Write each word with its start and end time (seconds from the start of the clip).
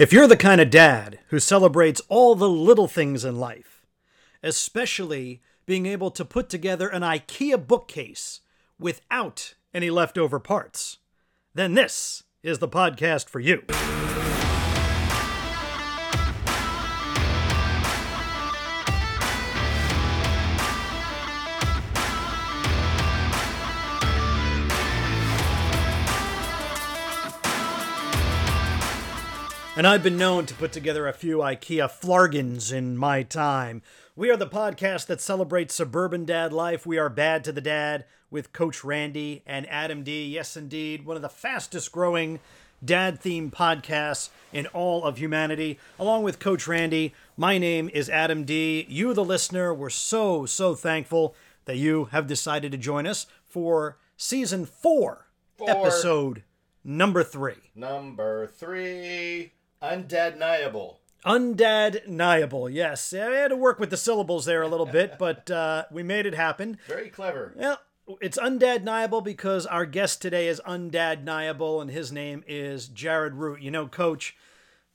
If 0.00 0.14
you're 0.14 0.26
the 0.26 0.34
kind 0.34 0.62
of 0.62 0.70
dad 0.70 1.18
who 1.28 1.38
celebrates 1.38 2.00
all 2.08 2.34
the 2.34 2.48
little 2.48 2.88
things 2.88 3.22
in 3.22 3.36
life, 3.36 3.84
especially 4.42 5.42
being 5.66 5.84
able 5.84 6.10
to 6.12 6.24
put 6.24 6.48
together 6.48 6.88
an 6.88 7.02
IKEA 7.02 7.66
bookcase 7.66 8.40
without 8.78 9.56
any 9.74 9.90
leftover 9.90 10.40
parts, 10.40 11.00
then 11.52 11.74
this 11.74 12.22
is 12.42 12.60
the 12.60 12.66
podcast 12.66 13.28
for 13.28 13.40
you. 13.40 13.64
And 29.80 29.86
I've 29.86 30.02
been 30.02 30.18
known 30.18 30.44
to 30.44 30.52
put 30.52 30.72
together 30.72 31.08
a 31.08 31.14
few 31.14 31.38
IKEA 31.38 31.88
flargins 31.88 32.70
in 32.70 32.98
my 32.98 33.22
time. 33.22 33.80
We 34.14 34.30
are 34.30 34.36
the 34.36 34.46
podcast 34.46 35.06
that 35.06 35.22
celebrates 35.22 35.74
suburban 35.74 36.26
dad 36.26 36.52
life. 36.52 36.84
We 36.84 36.98
are 36.98 37.08
Bad 37.08 37.44
to 37.44 37.52
the 37.52 37.62
Dad 37.62 38.04
with 38.30 38.52
Coach 38.52 38.84
Randy 38.84 39.42
and 39.46 39.66
Adam 39.70 40.02
D. 40.02 40.26
Yes, 40.26 40.54
indeed, 40.54 41.06
one 41.06 41.16
of 41.16 41.22
the 41.22 41.30
fastest 41.30 41.92
growing 41.92 42.40
dad 42.84 43.22
themed 43.22 43.52
podcasts 43.52 44.28
in 44.52 44.66
all 44.66 45.02
of 45.02 45.16
humanity. 45.16 45.78
Along 45.98 46.24
with 46.24 46.40
Coach 46.40 46.68
Randy, 46.68 47.14
my 47.38 47.56
name 47.56 47.88
is 47.94 48.10
Adam 48.10 48.44
D. 48.44 48.84
You, 48.86 49.14
the 49.14 49.24
listener, 49.24 49.72
we're 49.72 49.88
so, 49.88 50.44
so 50.44 50.74
thankful 50.74 51.34
that 51.64 51.78
you 51.78 52.10
have 52.12 52.26
decided 52.26 52.70
to 52.72 52.76
join 52.76 53.06
us 53.06 53.24
for 53.46 53.96
season 54.18 54.66
four, 54.66 55.28
Four. 55.56 55.70
episode 55.70 56.42
number 56.84 57.24
three. 57.24 57.70
Number 57.74 58.46
three, 58.46 59.52
undeniable. 59.82 61.00
Undadniable, 61.24 62.72
yes. 62.72 63.12
I 63.12 63.30
had 63.32 63.48
to 63.48 63.56
work 63.56 63.78
with 63.78 63.90
the 63.90 63.96
syllables 63.96 64.46
there 64.46 64.62
a 64.62 64.68
little 64.68 64.86
bit, 64.86 65.16
but 65.18 65.50
uh, 65.50 65.84
we 65.90 66.02
made 66.02 66.26
it 66.26 66.34
happen. 66.34 66.78
Very 66.86 67.10
clever. 67.10 67.52
Well, 67.56 67.80
it's 68.20 68.38
undadniable 68.38 69.22
because 69.22 69.66
our 69.66 69.86
guest 69.86 70.22
today 70.22 70.48
is 70.48 70.60
undadniable, 70.66 71.80
and 71.80 71.90
his 71.90 72.10
name 72.10 72.42
is 72.48 72.88
Jared 72.88 73.34
Root. 73.34 73.60
You 73.60 73.70
know, 73.70 73.86
Coach, 73.86 74.36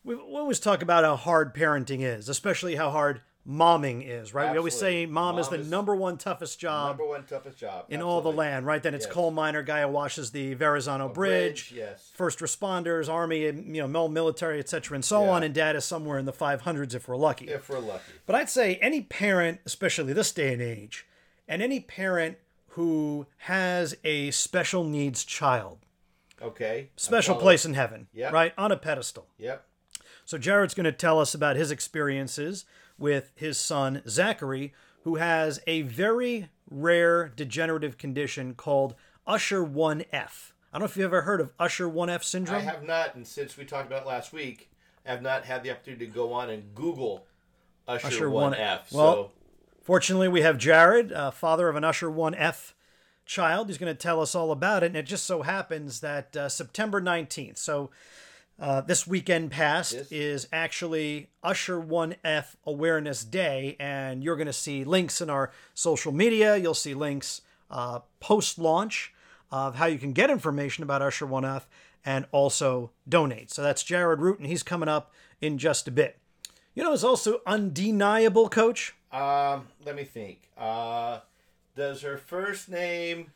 we, 0.03 0.15
we 0.15 0.21
always 0.21 0.59
talk 0.59 0.81
about 0.81 1.03
how 1.03 1.15
hard 1.15 1.53
parenting 1.53 2.01
is, 2.01 2.27
especially 2.27 2.75
how 2.75 2.91
hard 2.91 3.21
momming 3.47 4.03
is, 4.07 4.33
right? 4.33 4.51
We 4.51 4.57
always 4.57 4.73
say 4.73 5.03
Absolutely. 5.03 5.13
mom, 5.13 5.39
is 5.39 5.49
the 5.49 5.59
is 5.59 5.69
number 5.69 5.95
one 5.95 6.17
toughest 6.17 6.59
job 6.59 6.97
Number 6.97 7.05
one 7.07 7.25
toughest 7.25 7.57
job 7.59 7.85
in 7.89 8.01
all 8.01 8.21
the 8.21 8.31
land, 8.31 8.65
right? 8.65 8.81
Then 8.81 8.95
it's 8.95 9.05
Yes. 9.05 9.13
coal 9.13 9.29
miner 9.31 9.61
guy 9.61 9.81
who 9.81 9.89
washes 9.89 10.31
the 10.31 10.55
Verrazano 10.55 11.07
Bridge, 11.09 11.69
bridge, 11.69 11.77
yes. 11.77 12.11
first 12.15 12.39
responders, 12.39 13.07
army, 13.07 13.41
you 13.41 13.51
know, 13.87 13.87
military, 14.07 14.59
etc., 14.59 14.95
and 14.95 15.05
so 15.05 15.23
Yeah. 15.23 15.29
on. 15.31 15.43
And 15.43 15.53
dad 15.53 15.75
is 15.75 15.85
somewhere 15.85 16.17
in 16.17 16.25
the 16.25 16.33
500s 16.33 16.95
if 16.95 17.07
we're 17.07 17.17
lucky. 17.17 17.47
If 17.47 17.69
we're 17.69 17.79
lucky. 17.79 18.13
But 18.25 18.35
I'd 18.35 18.49
say 18.49 18.75
any 18.81 19.01
parent, 19.01 19.61
especially 19.65 20.13
this 20.13 20.31
day 20.31 20.51
and 20.53 20.61
age, 20.61 21.05
and 21.47 21.61
any 21.61 21.79
parent 21.79 22.37
who 22.69 23.27
has 23.37 23.95
a 24.03 24.31
special 24.31 24.83
needs 24.83 25.23
child, 25.23 25.77
Okay. 26.41 26.89
special 26.97 27.35
place 27.35 27.63
in 27.63 27.75
heaven, 27.75 28.07
Yep. 28.13 28.33
right? 28.33 28.53
On 28.57 28.71
a 28.71 28.77
pedestal. 28.77 29.27
Yep. 29.37 29.65
So 30.25 30.39
Jared's 30.39 30.73
going 30.73 30.85
to 30.85 30.91
tell 30.91 31.19
us 31.19 31.35
about 31.35 31.55
his 31.55 31.69
experiences 31.69 32.65
with 32.97 33.31
his 33.35 33.57
son, 33.57 34.01
Zachary, 34.07 34.73
who 35.03 35.15
has 35.15 35.59
a 35.67 35.83
very 35.83 36.49
rare 36.69 37.29
degenerative 37.29 37.97
condition 37.97 38.53
called 38.53 38.95
Usher 39.27 39.63
1F. 39.63 40.51
I 40.73 40.77
don't 40.77 40.81
know 40.81 40.85
if 40.85 40.97
you've 40.97 41.05
ever 41.05 41.21
heard 41.21 41.41
of 41.41 41.53
Usher 41.59 41.87
1F 41.87 42.23
syndrome. 42.23 42.57
I 42.57 42.63
have 42.63 42.83
not, 42.83 43.15
and 43.15 43.25
since 43.25 43.57
we 43.57 43.65
talked 43.65 43.87
about 43.87 44.03
it 44.03 44.07
last 44.07 44.33
week, 44.33 44.69
I 45.05 45.11
have 45.11 45.21
not 45.21 45.45
had 45.45 45.63
the 45.63 45.71
opportunity 45.71 46.05
to 46.07 46.11
go 46.11 46.33
on 46.33 46.49
and 46.49 46.73
Google 46.75 47.25
Usher, 47.87 48.07
Usher 48.07 48.29
1F. 48.29 48.91
Well, 48.91 49.13
so 49.13 49.31
Fortunately, 49.85 50.27
we 50.27 50.41
have 50.41 50.57
Jared, 50.57 51.13
uh, 51.13 51.29
father 51.29 51.69
of 51.69 51.75
an 51.75 51.83
Usher 51.83 52.09
1F 52.09 52.73
child. 53.27 53.67
He's 53.67 53.77
going 53.77 53.93
to 53.93 53.97
tell 53.97 54.19
us 54.19 54.33
all 54.33 54.51
about 54.51 54.81
it. 54.81 54.87
And 54.87 54.95
it 54.95 55.05
just 55.05 55.25
so 55.25 55.43
happens 55.43 55.99
that 55.99 56.35
uh, 56.35 56.49
September 56.49 56.99
19th, 56.99 57.59
so 57.59 57.91
uh, 58.59 58.81
this 58.81 59.05
weekend 59.05 59.51
past, 59.51 59.93
Yes. 59.93 60.11
is 60.11 60.47
actually 60.53 61.29
Usher 61.43 61.79
1F 61.81 62.55
Awareness 62.65 63.23
Day. 63.23 63.75
And 63.79 64.23
you're 64.23 64.35
going 64.37 64.47
to 64.47 64.53
see 64.53 64.83
links 64.83 65.19
in 65.21 65.29
our 65.29 65.51
social 65.73 66.11
media. 66.11 66.55
You'll 66.57 66.73
see 66.73 66.93
links 66.93 67.41
uh, 67.69 67.99
post 68.19 68.57
launch 68.57 69.13
of 69.51 69.75
how 69.75 69.85
you 69.85 69.97
can 69.97 70.13
get 70.13 70.29
information 70.29 70.83
about 70.83 71.01
Usher 71.01 71.25
1F 71.27 71.63
and 72.05 72.25
also 72.31 72.91
donate. 73.09 73.51
So 73.51 73.61
that's 73.63 73.83
Jared 73.83 74.19
Root, 74.19 74.39
and 74.39 74.47
he's 74.47 74.63
coming 74.63 74.87
up 74.89 75.11
in 75.41 75.57
just 75.57 75.87
a 75.87 75.91
bit. 75.91 76.17
You 76.75 76.83
know, 76.83 76.93
it's 76.93 77.03
also 77.03 77.39
undeniable, 77.47 78.47
coach. 78.49 78.93
um, 79.11 79.67
let 79.85 79.95
me 79.95 80.03
think. 80.03 80.49
Uh, 80.57 81.19
does 81.75 82.01
her 82.03 82.17
first 82.17 82.69
name 82.69 83.31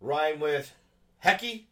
rhyme 0.00 0.40
with 0.40 0.74
Hecky? 1.24 1.64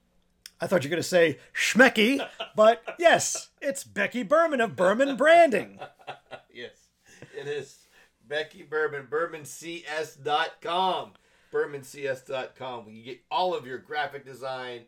I 0.60 0.66
thought 0.66 0.84
you 0.84 0.88
were 0.88 0.97
going 0.97 1.03
to 1.03 1.09
say 1.09 1.38
Schmecky, 1.54 2.21
but 2.54 2.82
yes, 2.98 3.48
it's 3.62 3.82
Becky 3.84 4.22
Berman 4.22 4.60
of 4.60 4.76
Berman 4.76 5.16
Branding. 5.16 5.78
Yes, 6.53 6.88
it 7.38 7.47
is. 7.47 7.87
Becky 8.26 8.62
Berman, 8.65 9.06
BermanCS.com. 9.10 11.12
BermanCS.com. 11.53 12.88
You 12.88 13.03
get 13.04 13.21
all 13.31 13.54
of 13.54 13.66
your 13.66 13.78
graphic 13.78 14.25
design, 14.26 14.82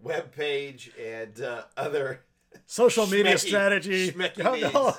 web 0.00 0.32
page, 0.32 0.92
and 1.00 1.40
uh, 1.42 1.64
other. 1.76 2.20
Social 2.66 3.06
media 3.06 3.34
Schmecky- 3.34 3.48
strategy. 3.48 4.10
schmecky 4.12 4.38
No, 4.38 4.54
no. 4.54 4.96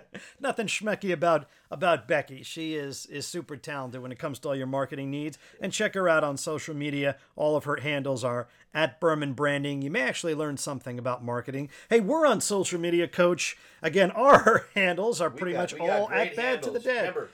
Nothing 0.40 0.66
schmecky 0.66 1.12
about 1.12 1.48
about 1.70 2.06
Becky. 2.08 2.42
She 2.42 2.74
is 2.74 3.06
is 3.06 3.26
super 3.26 3.56
talented 3.56 4.00
when 4.02 4.12
it 4.12 4.18
comes 4.18 4.38
to 4.40 4.48
all 4.48 4.56
your 4.56 4.66
marketing 4.66 5.10
needs. 5.10 5.38
And 5.60 5.72
check 5.72 5.94
her 5.94 6.08
out 6.08 6.24
on 6.24 6.36
social 6.36 6.74
media. 6.74 7.16
All 7.36 7.56
of 7.56 7.64
her 7.64 7.76
handles 7.76 8.24
are 8.24 8.48
at 8.72 9.00
Berman 9.00 9.32
Branding. 9.34 9.82
You 9.82 9.90
may 9.90 10.02
actually 10.02 10.34
learn 10.34 10.56
something 10.56 10.98
about 10.98 11.24
marketing. 11.24 11.70
Hey, 11.88 12.00
we're 12.00 12.26
on 12.26 12.40
social 12.40 12.80
media, 12.80 13.06
Coach. 13.08 13.56
Again, 13.82 14.10
our 14.16 14.66
handles 14.74 15.20
are 15.20 15.30
pretty 15.30 15.52
got- 15.52 15.72
much 15.72 15.80
all 15.80 16.10
at 16.10 16.36
Bad 16.36 16.62
to 16.64 16.70
the. 16.70 16.80
Dead. 16.80 16.98
Remember, 17.00 17.30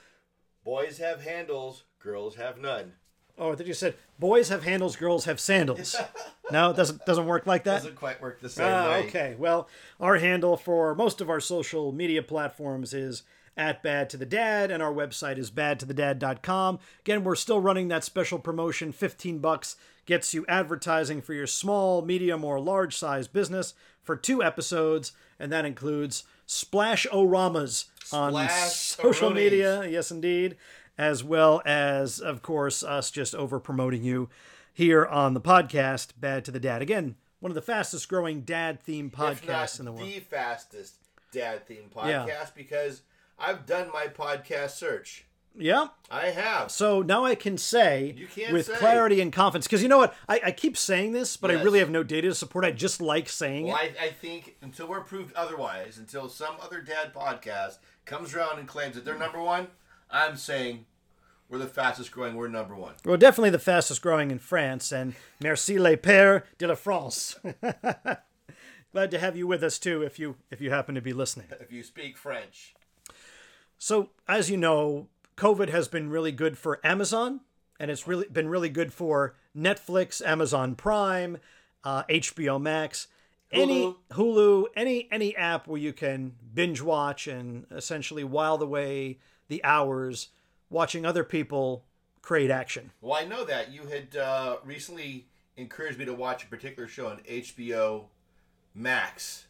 boys 0.63 0.97
have 0.99 1.21
handles, 1.23 1.83
girls 1.99 2.35
have 2.35 2.57
none. 2.59 2.93
Oh, 3.37 3.51
I 3.51 3.55
thought 3.55 3.65
you 3.65 3.73
said 3.73 3.95
boys 4.21 4.47
have 4.47 4.63
handles, 4.63 4.95
girls 4.95 5.25
have 5.25 5.41
sandals. 5.41 5.97
no, 6.51 6.69
it 6.69 6.77
doesn't 6.77 7.05
doesn't 7.05 7.25
work 7.25 7.45
like 7.45 7.65
that. 7.65 7.79
Doesn't 7.79 7.95
quite 7.95 8.21
work 8.21 8.39
the 8.39 8.47
same 8.47 8.67
Ah, 8.71 8.89
way. 8.91 9.07
okay. 9.07 9.35
Well, 9.37 9.67
our 9.99 10.15
handle 10.15 10.55
for 10.55 10.95
most 10.95 11.19
of 11.19 11.29
our 11.29 11.41
social 11.41 11.91
media 11.91 12.23
platforms 12.23 12.93
is 12.93 13.23
at 13.57 13.83
Bad 13.83 14.09
to 14.11 14.15
the 14.17 14.25
Dad, 14.25 14.71
and 14.71 14.81
our 14.81 14.93
website 14.93 15.37
is 15.37 15.51
badtothedad.com. 15.51 16.79
Again, 17.01 17.23
we're 17.25 17.35
still 17.35 17.59
running 17.59 17.89
that 17.89 18.05
special 18.05 18.39
promotion. 18.39 18.93
15 18.93 19.39
bucks 19.39 19.75
gets 20.05 20.33
you 20.33 20.45
advertising 20.47 21.21
for 21.21 21.33
your 21.33 21.47
small, 21.47 22.01
medium, 22.01 22.45
or 22.45 22.59
large 22.61 22.95
size 22.95 23.27
business 23.27 23.73
for 24.01 24.15
two 24.15 24.41
episodes, 24.41 25.11
and 25.37 25.51
that 25.51 25.65
includes 25.65 26.23
splash 26.45 27.05
oramas 27.11 27.85
on 28.13 28.33
social 28.69 29.29
media. 29.31 29.85
Yes, 29.87 30.11
indeed. 30.11 30.55
As 31.01 31.23
well 31.23 31.63
as, 31.65 32.19
of 32.19 32.43
course, 32.43 32.83
us 32.83 33.09
just 33.09 33.33
over 33.33 33.59
promoting 33.59 34.03
you 34.03 34.29
here 34.71 35.03
on 35.03 35.33
the 35.33 35.41
podcast, 35.41 36.09
Bad 36.15 36.45
to 36.45 36.51
the 36.51 36.59
Dad. 36.59 36.83
Again, 36.83 37.15
one 37.39 37.49
of 37.49 37.55
the 37.55 37.61
fastest 37.63 38.07
growing 38.07 38.41
dad 38.41 38.77
themed 38.87 39.09
podcasts 39.09 39.79
in 39.79 39.85
the 39.85 39.91
world. 39.91 40.07
the 40.07 40.19
fastest 40.19 40.93
dad 41.31 41.65
theme 41.65 41.89
Yeah. 42.05 42.27
podcast 42.27 42.53
because 42.53 43.01
I've 43.39 43.65
done 43.65 43.89
my 43.91 44.05
podcast 44.05 44.71
search. 44.77 45.25
Yeah. 45.57 45.87
I 46.11 46.27
have. 46.27 46.69
So 46.69 47.01
now 47.01 47.25
I 47.25 47.33
can 47.33 47.57
say 47.57 48.15
with 48.51 48.67
say. 48.67 48.75
clarity 48.75 49.21
and 49.21 49.33
confidence, 49.33 49.65
because 49.65 49.81
you 49.81 49.89
know 49.89 49.97
what? 49.97 50.13
I, 50.29 50.39
I 50.45 50.51
keep 50.51 50.77
saying 50.77 51.13
this, 51.13 51.35
but 51.35 51.49
I 51.49 51.55
really 51.63 51.79
have 51.79 51.89
no 51.89 52.03
data 52.03 52.27
to 52.27 52.35
support. 52.35 52.63
I 52.63 52.69
just 52.71 53.01
like 53.01 53.27
saying 53.27 53.65
Well, 53.65 53.77
it. 53.77 53.95
I, 53.99 54.05
I 54.05 54.09
think 54.09 54.55
until 54.61 54.85
we're 54.87 55.01
proved 55.01 55.33
otherwise, 55.33 55.97
until 55.97 56.29
some 56.29 56.57
other 56.61 56.79
dad 56.79 57.11
podcast 57.11 57.79
comes 58.05 58.35
around 58.35 58.59
and 58.59 58.67
claims 58.67 58.93
that 58.93 59.03
they're 59.03 59.17
number 59.17 59.41
one, 59.41 59.65
I'm 60.11 60.35
saying 60.37 60.85
we're 61.51 61.57
the 61.57 61.67
fastest 61.67 62.11
growing. 62.11 62.35
We're 62.35 62.47
number 62.47 62.75
one. 62.75 62.93
We're 63.03 63.17
definitely 63.17 63.49
the 63.49 63.59
fastest 63.59 64.01
growing 64.01 64.31
in 64.31 64.39
France, 64.39 64.91
and 64.91 65.13
merci 65.41 65.77
les 65.77 65.97
pères 65.97 66.43
de 66.57 66.67
la 66.67 66.75
France. 66.75 67.35
Glad 68.93 69.11
to 69.11 69.19
have 69.19 69.37
you 69.37 69.45
with 69.45 69.63
us 69.63 69.77
too, 69.77 70.01
if 70.01 70.17
you 70.17 70.37
if 70.49 70.61
you 70.61 70.71
happen 70.71 70.95
to 70.95 71.01
be 71.01 71.13
listening. 71.13 71.47
If 71.59 71.71
you 71.71 71.83
speak 71.83 72.17
French, 72.17 72.73
So, 73.77 74.09
as 74.27 74.49
you 74.49 74.57
know, 74.57 75.07
COVID 75.37 75.69
has 75.69 75.87
been 75.87 76.09
really 76.09 76.31
good 76.31 76.57
for 76.57 76.79
Amazon, 76.83 77.41
and 77.79 77.91
it's 77.91 78.07
really 78.07 78.27
been 78.27 78.47
really 78.47 78.69
good 78.69 78.93
for 78.93 79.35
Netflix, 79.55 80.25
Amazon 80.25 80.75
Prime, 80.75 81.37
uh, 81.83 82.03
HBO 82.03 82.61
Max, 82.61 83.07
any 83.51 83.95
Hulu, 84.11 84.67
any 84.75 85.09
any 85.11 85.35
app 85.35 85.67
where 85.67 85.79
you 85.79 85.91
can 85.91 86.33
binge 86.53 86.81
watch 86.81 87.27
and 87.27 87.65
essentially 87.71 88.23
while 88.23 88.61
away 88.61 89.19
the 89.49 89.61
hours 89.65 90.29
watching 90.71 91.05
other 91.05 91.23
people 91.23 91.83
create 92.23 92.49
action. 92.49 92.91
well, 93.01 93.13
I 93.13 93.25
know 93.25 93.43
that 93.45 93.71
you 93.71 93.83
had 93.87 94.15
uh, 94.15 94.57
recently 94.63 95.27
encouraged 95.57 95.99
me 95.99 96.05
to 96.05 96.13
watch 96.13 96.43
a 96.43 96.47
particular 96.47 96.87
show 96.87 97.07
on 97.07 97.17
HBO 97.29 98.05
Max 98.73 99.45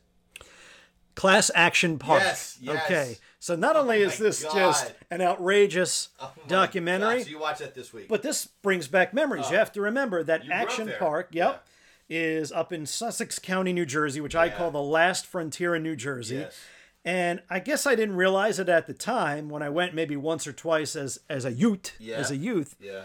Class 1.16 1.52
Action 1.54 2.00
Park. 2.00 2.22
Yes, 2.24 2.58
yes. 2.62 2.84
Okay. 2.86 3.18
So 3.40 3.56
not 3.56 3.76
only 3.76 4.02
is 4.02 4.18
this 4.18 4.44
God. 4.44 4.54
just 4.56 4.94
an 5.12 5.22
outrageous 5.22 6.10
Oh 6.20 6.32
documentary, 6.48 7.18
God, 7.18 7.24
So 7.26 7.30
you 7.30 7.40
watch 7.40 7.60
that 7.60 7.76
this 7.76 7.92
week. 7.94 8.08
but 8.08 8.22
this 8.24 8.46
brings 8.46 8.88
back 8.88 9.14
memories. 9.14 9.50
you 9.52 9.58
have 9.58 9.72
to 9.74 9.82
remember 9.82 10.24
that 10.24 10.42
Uh, 10.42 10.54
Action. 10.54 10.92
Park, 10.98 11.30
yep, 11.32 11.66
is 12.10 12.52
up 12.52 12.72
in 12.72 12.86
Sussex 12.86 13.40
County, 13.40 13.74
New 13.74 13.86
Jersey, 13.86 14.22
which 14.22 14.36
I 14.36 14.50
call 14.50 14.72
the 14.72 14.82
last 14.82 15.26
frontier 15.26 15.76
in 15.76 15.84
New 15.84 15.96
Jersey. 15.96 16.38
Yes. 16.38 16.60
And 17.04 17.42
I 17.50 17.60
guess 17.60 17.88
I 17.88 17.96
didn't 17.96 18.16
realize 18.16 18.60
it 18.60 18.70
at 18.70 18.86
the 18.88 18.94
time 18.94 19.50
when 19.50 19.64
I 19.64 19.70
went 19.70 19.96
maybe 19.96 20.16
once 20.16 20.46
or 20.46 20.54
twice 20.54 20.96
as 20.96 21.20
as 21.30 21.46
a 21.46 21.52
youth, 21.52 21.94
Yeah. 22.00 22.18
as 22.18 22.30
a 22.30 22.38
youth, 22.38 22.76
yeah. 22.80 23.04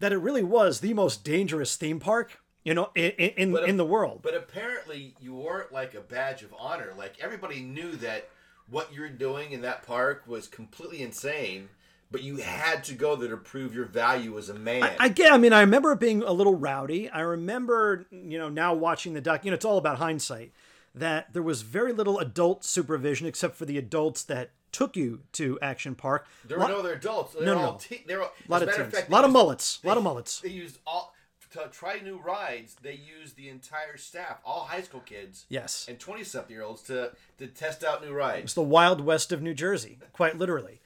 that 0.00 0.12
it 0.12 0.18
really 0.18 0.42
was 0.42 0.80
the 0.80 0.94
most 0.94 1.24
dangerous 1.24 1.76
theme 1.76 2.00
park, 2.00 2.40
you 2.64 2.72
know, 2.72 2.90
in 2.94 3.10
in, 3.12 3.52
But, 3.52 3.68
in 3.68 3.76
the 3.76 3.84
world. 3.84 4.20
But 4.22 4.34
apparently, 4.34 5.14
you 5.20 5.34
wore 5.34 5.60
it 5.60 5.72
like 5.72 5.94
a 5.94 6.00
badge 6.00 6.42
of 6.42 6.54
honor. 6.58 6.94
Like 6.96 7.16
everybody 7.20 7.60
knew 7.60 7.92
that 7.96 8.28
what 8.70 8.94
you're 8.94 9.10
doing 9.10 9.52
in 9.52 9.60
that 9.60 9.82
park 9.86 10.22
was 10.26 10.48
completely 10.48 11.02
insane, 11.02 11.68
but 12.10 12.22
you 12.22 12.36
had 12.36 12.82
to 12.84 12.94
go 12.94 13.14
there 13.14 13.28
to 13.28 13.36
prove 13.36 13.74
your 13.74 13.84
value 13.84 14.38
as 14.38 14.48
a 14.48 14.54
man. 14.54 14.90
I 14.98 15.10
get. 15.10 15.30
I 15.34 15.36
mean, 15.36 15.52
I 15.52 15.60
remember 15.60 15.92
it 15.92 16.00
being 16.00 16.22
a 16.22 16.32
little 16.32 16.54
rowdy. 16.56 17.10
I 17.10 17.20
remember, 17.20 18.06
you 18.10 18.38
know, 18.38 18.48
now 18.48 18.72
watching 18.72 19.12
the 19.12 19.20
doc. 19.20 19.44
You 19.44 19.50
know, 19.50 19.56
it's 19.56 19.66
all 19.66 19.76
about 19.76 19.98
hindsight. 19.98 20.52
That 20.94 21.32
there 21.32 21.42
was 21.42 21.62
very 21.62 21.92
little 21.92 22.18
adult 22.18 22.64
supervision 22.64 23.26
except 23.26 23.56
for 23.56 23.64
the 23.64 23.78
adults 23.78 24.22
that 24.24 24.50
took 24.70 24.96
you 24.96 25.20
to 25.32 25.58
Action 25.62 25.94
Park. 25.94 26.26
there 26.44 26.58
were 26.58 26.68
no 26.68 26.78
other 26.80 26.94
adults. 26.94 27.34
They 27.34 27.44
No, 27.44 27.54
no, 27.54 27.76
te- 27.80 28.04
they 28.06 28.16
were, 28.16 28.22
A 28.22 28.30
lot 28.50 28.62
of 28.62 28.74
teens, 28.74 28.92
fact, 28.94 29.08
a 29.08 29.12
lot 29.12 29.22
they 29.22 29.26
of 29.26 29.32
mullets, 29.32 29.80
a 29.84 29.88
lot 29.88 29.96
of 29.96 30.02
mullets. 30.02 30.40
They 30.40 30.48
used 30.50 30.78
all 30.86 31.12
to 31.52 31.68
try 31.70 32.00
new 32.00 32.18
rides. 32.18 32.74
They 32.82 32.94
used 32.94 33.36
the 33.36 33.48
entire 33.48 33.96
staff, 33.96 34.38
all 34.44 34.64
high 34.64 34.82
school 34.82 35.00
kids, 35.06 35.46
Yes, 35.48 35.86
and 35.88 35.98
twenty 36.00 36.24
something 36.24 36.52
year 36.52 36.64
olds 36.64 36.82
to 36.82 37.12
to 37.38 37.46
test 37.46 37.84
out 37.84 38.04
new 38.04 38.12
rides. 38.12 38.42
it's 38.44 38.54
the 38.54 38.62
Wild 38.62 39.00
West 39.00 39.30
of 39.30 39.40
New 39.42 39.54
Jersey, 39.54 39.98
quite 40.12 40.36
literally. 40.36 40.80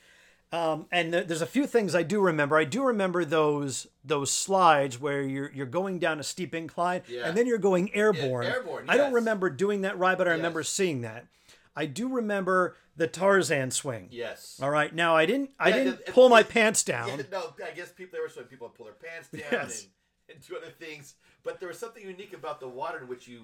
Um, 0.50 0.86
and 0.90 1.12
th- 1.12 1.26
there's 1.26 1.42
a 1.42 1.46
few 1.46 1.66
things 1.66 1.94
I 1.94 2.02
do 2.02 2.20
remember. 2.22 2.56
I 2.56 2.64
do 2.64 2.82
remember 2.84 3.24
those 3.24 3.86
those 4.02 4.32
slides 4.32 4.98
where 4.98 5.20
you're 5.22 5.50
you're 5.52 5.66
going 5.66 5.98
down 5.98 6.18
a 6.20 6.22
steep 6.22 6.54
incline 6.54 7.02
Yeah. 7.06 7.26
and 7.28 7.36
then 7.36 7.46
you're 7.46 7.58
going 7.58 7.94
airborne. 7.94 8.46
airborne, 8.46 8.86
I 8.88 8.96
don't 8.96 9.12
remember 9.12 9.50
doing 9.50 9.82
that 9.82 9.98
ride, 9.98 10.16
but 10.16 10.26
I 10.26 10.32
remember 10.32 10.62
seeing 10.62 11.02
that. 11.02 11.26
I 11.76 11.84
do 11.86 12.08
remember 12.08 12.76
the 12.96 13.06
Tarzan 13.06 13.70
swing. 13.70 14.08
Yes. 14.10 14.58
All 14.62 14.70
right. 14.70 14.92
Now 14.92 15.14
I 15.16 15.26
didn't. 15.26 15.50
I 15.60 15.68
Yeah, 15.68 15.76
didn't 15.76 16.00
it- 16.00 16.06
pull 16.14 16.28
my 16.30 16.40
it- 16.40 16.48
pants 16.48 16.82
down. 16.82 17.08
Yeah, 17.10 17.22
no, 17.30 17.52
I 17.64 17.70
guess 17.76 17.92
people 17.92 18.12
there 18.12 18.22
were 18.22 18.28
so 18.30 18.42
people 18.42 18.68
would 18.68 18.74
pull 18.74 18.86
their 18.86 18.94
pants 18.94 19.28
down 19.28 19.42
Yes. 19.52 19.82
and, 20.28 20.36
and 20.36 20.48
do 20.48 20.56
other 20.56 20.70
things. 20.70 21.14
But 21.44 21.60
there 21.60 21.68
was 21.68 21.78
something 21.78 22.02
unique 22.02 22.32
about 22.32 22.58
the 22.58 22.68
water 22.68 22.98
in 22.98 23.06
which 23.08 23.28
you 23.28 23.42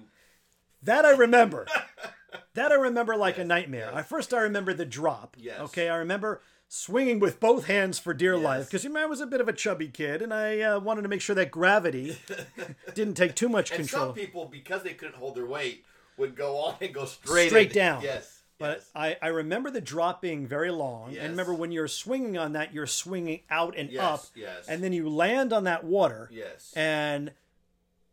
That 0.83 1.05
I 1.05 1.11
remember. 1.11 1.67
that 2.55 2.71
I 2.71 2.75
remember 2.75 3.15
like 3.15 3.37
a 3.37 3.45
nightmare. 3.45 3.89
yes. 3.91 3.99
At 3.99 4.09
first, 4.09 4.33
I 4.33 4.39
remember 4.39 4.73
the 4.73 4.85
drop. 4.85 5.37
Yes. 5.39 5.59
Okay. 5.61 5.87
I 5.87 5.97
remember 5.97 6.41
swinging 6.67 7.19
with 7.19 7.39
both 7.39 7.65
hands 7.65 7.99
for 7.99 8.13
dear 8.13 8.35
Yes. 8.35 8.43
life 8.43 8.65
because 8.65 8.83
you 8.83 8.89
know 8.89 9.01
I 9.01 9.05
was 9.05 9.21
a 9.21 9.27
bit 9.27 9.39
of 9.41 9.47
a 9.47 9.53
chubby 9.53 9.87
kid 9.87 10.21
and 10.21 10.33
I 10.33 10.59
uh, 10.61 10.79
wanted 10.79 11.03
to 11.03 11.07
make 11.07 11.21
sure 11.21 11.35
that 11.35 11.51
gravity 11.51 12.17
didn't 12.93 13.13
take 13.15 13.35
too 13.35 13.49
much 13.49 13.71
and 13.71 13.79
control. 13.81 14.07
some 14.07 14.13
people 14.15 14.45
because 14.45 14.83
they 14.83 14.93
couldn't 14.93 15.15
hold 15.15 15.35
their 15.35 15.45
weight 15.45 15.85
would 16.17 16.35
go 16.35 16.57
on 16.57 16.75
and 16.81 16.93
go 16.93 17.05
straight 17.05 17.49
Straight 17.49 17.69
in. 17.71 17.75
down. 17.75 18.01
Yes. 18.03 18.41
But 18.57 18.77
yes. 18.77 18.89
I, 18.95 19.17
I 19.21 19.27
remember 19.27 19.69
the 19.69 19.81
drop 19.81 20.21
being 20.21 20.47
very 20.47 20.71
long. 20.71 21.11
Yes. 21.11 21.21
And 21.21 21.31
remember 21.31 21.53
when 21.53 21.71
you're 21.73 21.89
swinging 21.89 22.37
on 22.37 22.53
that, 22.53 22.73
you're 22.73 22.87
swinging 22.87 23.41
out 23.49 23.75
and 23.77 23.89
Yes, 23.91 24.01
up. 24.03 24.25
yes. 24.33 24.65
And 24.69 24.81
then 24.83 24.93
you 24.93 25.09
land 25.09 25.51
on 25.53 25.65
that 25.65 25.83
water. 25.83 26.29
yes. 26.31 26.71
And 26.75 27.31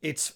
it's 0.02 0.34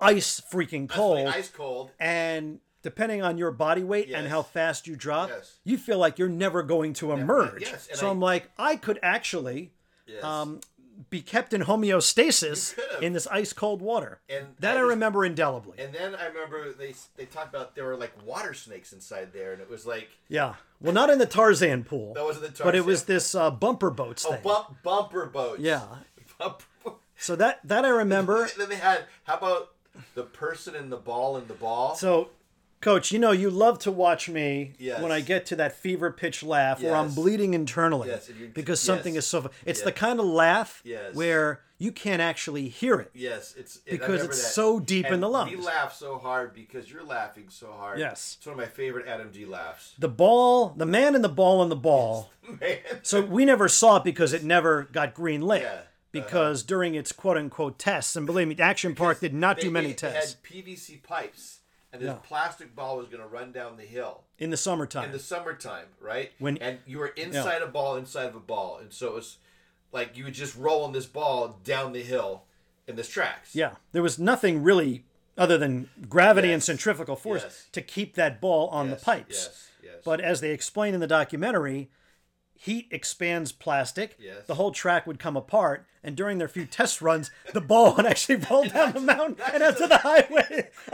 ice 0.00 0.40
freaking 0.52 0.88
cold. 0.88 1.28
Ice 1.28 1.48
cold. 1.48 1.92
and 2.00 2.58
depending 2.86 3.20
on 3.20 3.36
your 3.36 3.50
body 3.50 3.82
weight 3.82 4.10
and 4.12 4.28
how 4.28 4.42
fast 4.42 4.86
you 4.86 4.94
drop, 4.94 5.28
Yes. 5.30 5.56
you 5.64 5.76
feel 5.76 5.98
like 5.98 6.18
you're 6.20 6.28
never 6.46 6.62
going 6.62 6.92
to 6.94 7.10
emerge. 7.10 7.62
yes, 7.62 7.88
so 7.92 8.06
I- 8.06 8.10
I'm 8.10 8.20
like, 8.20 8.48
I 8.58 8.76
could 8.76 8.98
actually 9.02 9.72
Yes. 10.06 10.22
um, 10.22 10.60
be 11.10 11.20
kept 11.20 11.52
in 11.52 11.62
homeostasis 11.62 12.78
in 13.02 13.12
this 13.12 13.26
ice 13.26 13.52
cold 13.52 13.82
water. 13.82 14.20
And 14.28 14.54
that 14.60 14.76
I 14.76 14.80
remember 14.80 15.24
indelibly. 15.24 15.78
and 15.78 15.92
then 15.92 16.14
I 16.14 16.26
remember 16.26 16.72
they 16.72 16.94
they 17.16 17.24
talked 17.26 17.48
about 17.54 17.74
there 17.74 17.84
were 17.84 17.96
like 17.96 18.12
water 18.24 18.54
snakes 18.54 18.92
inside 18.92 19.32
there, 19.32 19.52
and 19.52 19.60
it 19.60 19.68
was 19.68 19.84
like 19.84 20.08
yeah. 20.28 20.54
Well, 20.80 20.92
not 20.94 21.10
in 21.10 21.18
the 21.18 21.26
Tarzan 21.26 21.84
pool, 21.84 22.14
that 22.14 22.24
wasn't 22.24 22.44
the 22.44 22.48
Tarzan, 22.50 22.66
but 22.66 22.74
it 22.76 22.84
was 22.84 23.04
this 23.04 23.34
uh, 23.34 23.50
bumper 23.50 23.90
boats 23.90 24.24
oh 24.26 24.32
thing. 24.32 24.42
bump, 24.42 24.82
bumper 24.82 25.26
boats. 25.26 25.60
Yeah. 25.60 25.82
Bumper. 26.38 26.64
So 27.18 27.34
that 27.36 27.60
that 27.64 27.84
I 27.84 27.88
remember. 27.88 28.46
Then 28.58 28.68
they 28.68 28.76
had 28.76 29.04
how 29.24 29.38
about 29.38 29.72
the 30.14 30.22
person 30.22 30.74
and 30.76 30.92
the 30.92 30.98
ball 30.98 31.36
and 31.38 31.48
the 31.48 31.54
ball? 31.54 31.94
So, 31.94 32.28
Coach, 32.86 33.10
you 33.10 33.18
know 33.18 33.32
you 33.32 33.50
love 33.50 33.80
to 33.80 33.90
watch 33.90 34.28
me 34.28 34.74
Yes. 34.78 35.02
when 35.02 35.10
I 35.10 35.20
get 35.20 35.44
to 35.46 35.56
that 35.56 35.74
fever 35.74 36.12
pitch 36.12 36.44
laugh 36.44 36.80
where 36.80 36.94
I'm 36.94 37.12
bleeding 37.12 37.52
internally 37.52 38.06
Yes, 38.10 38.30
because 38.54 38.78
something 38.80 39.16
yes. 39.16 39.24
is 39.24 39.28
so. 39.28 39.50
It's 39.64 39.82
the 39.82 39.90
kind 39.90 40.20
of 40.20 40.26
laugh 40.26 40.82
Yes. 40.84 41.12
where 41.16 41.62
you 41.78 41.90
can't 41.90 42.22
actually 42.22 42.68
hear 42.68 43.00
it. 43.00 43.10
Yes, 43.12 43.54
it's 43.58 43.80
it- 43.86 43.90
Because 43.90 44.22
it's 44.22 44.40
that. 44.40 44.50
so 44.52 44.78
deep 44.78 45.06
in 45.06 45.14
And 45.14 45.22
the 45.24 45.26
We 45.26 45.32
lungs. 45.32 45.64
laugh 45.64 45.96
so 45.96 46.16
hard 46.18 46.54
because 46.54 46.88
you're 46.88 47.02
laughing 47.02 47.46
so 47.48 47.72
hard. 47.72 47.98
Yes. 47.98 48.36
it's 48.38 48.46
one 48.46 48.52
of 48.52 48.58
my 48.60 48.66
favorite 48.66 49.08
Adam 49.08 49.32
G 49.32 49.44
laughs. 49.46 49.94
The 49.98 50.08
ball, 50.08 50.68
the 50.76 50.86
man 50.86 51.16
and 51.16 51.24
the 51.24 51.28
ball 51.28 51.62
and 51.64 51.72
the 51.72 51.74
ball. 51.76 52.30
Man, 52.48 52.78
So 53.02 53.20
we 53.20 53.44
never 53.44 53.66
saw 53.68 53.96
it 53.96 54.04
because 54.04 54.32
it 54.32 54.44
never 54.44 54.84
got 54.92 55.12
green 55.12 55.40
lit. 55.42 55.62
Yeah. 55.62 55.68
Uh-huh. 55.72 55.82
Because 56.12 56.62
during 56.62 56.94
its 56.94 57.10
quote 57.12 57.36
unquote 57.36 57.78
tests, 57.80 58.14
and 58.16 58.24
believe 58.26 58.46
me, 58.48 58.56
Action 58.60 58.94
Park 58.94 59.18
did 59.20 59.34
not 59.34 59.58
do 59.58 59.70
many 59.72 59.92
tests 59.92 60.34
had 60.34 60.42
PVC 60.44 61.02
pipes, 61.02 61.55
and 61.96 62.04
this 62.06 62.14
Yeah. 62.14 62.20
plastic 62.26 62.74
ball 62.76 62.96
was 62.98 63.08
going 63.08 63.20
to 63.22 63.26
run 63.28 63.52
down 63.52 63.76
the 63.76 63.84
hill 63.84 64.24
in 64.38 64.50
the 64.50 64.56
summertime. 64.56 65.04
in 65.06 65.12
the 65.12 65.18
summertime, 65.18 65.86
right? 66.00 66.32
When- 66.38 66.58
and 66.58 66.80
you 66.86 66.98
were 66.98 67.08
inside 67.08 67.62
a 67.62 67.66
ball 67.66 67.96
inside 67.96 68.26
of 68.26 68.34
a 68.36 68.40
ball, 68.40 68.78
and 68.78 68.92
so 68.92 69.08
it 69.08 69.14
was 69.14 69.38
like 69.92 70.16
you 70.16 70.24
would 70.24 70.34
just 70.34 70.54
roll 70.56 70.84
in 70.86 70.92
this 70.92 71.06
ball 71.06 71.58
down 71.64 71.92
the 71.92 72.02
hill 72.02 72.44
in 72.86 72.96
this 72.96 73.08
tracks. 73.08 73.54
Yeah, 73.54 73.76
there 73.92 74.02
was 74.02 74.18
nothing 74.18 74.62
really 74.62 75.04
other 75.38 75.58
than 75.58 75.90
gravity 76.08 76.48
Yes. 76.48 76.54
and 76.54 76.62
centrifugal 76.64 77.16
force 77.16 77.42
Yes. 77.42 77.66
to 77.72 77.82
keep 77.82 78.14
that 78.14 78.40
ball 78.40 78.68
on 78.68 78.88
Yes, 78.90 78.98
the 79.00 79.04
pipes. 79.04 79.44
Yes. 79.44 79.70
Yes. 79.82 80.02
But 80.04 80.20
as 80.20 80.40
they 80.40 80.50
explain 80.50 80.94
in 80.94 81.00
the 81.00 81.06
documentary, 81.06 81.90
heat 82.54 82.88
expands 82.90 83.52
plastic. 83.52 84.16
Yes. 84.18 84.46
The 84.46 84.54
whole 84.54 84.72
track 84.72 85.06
would 85.06 85.18
come 85.18 85.36
apart, 85.36 85.86
and 86.02 86.16
during 86.16 86.38
their 86.38 86.48
few 86.48 86.64
test 86.66 87.02
runs, 87.02 87.30
the 87.52 87.60
ball 87.60 87.94
would 87.96 88.06
actually 88.06 88.36
roll 88.50 88.64
down 88.64 88.92
the 88.94 89.00
mountain 89.00 89.44
and 89.52 89.62
onto 89.62 89.86
the 89.86 89.98
highway. 89.98 90.70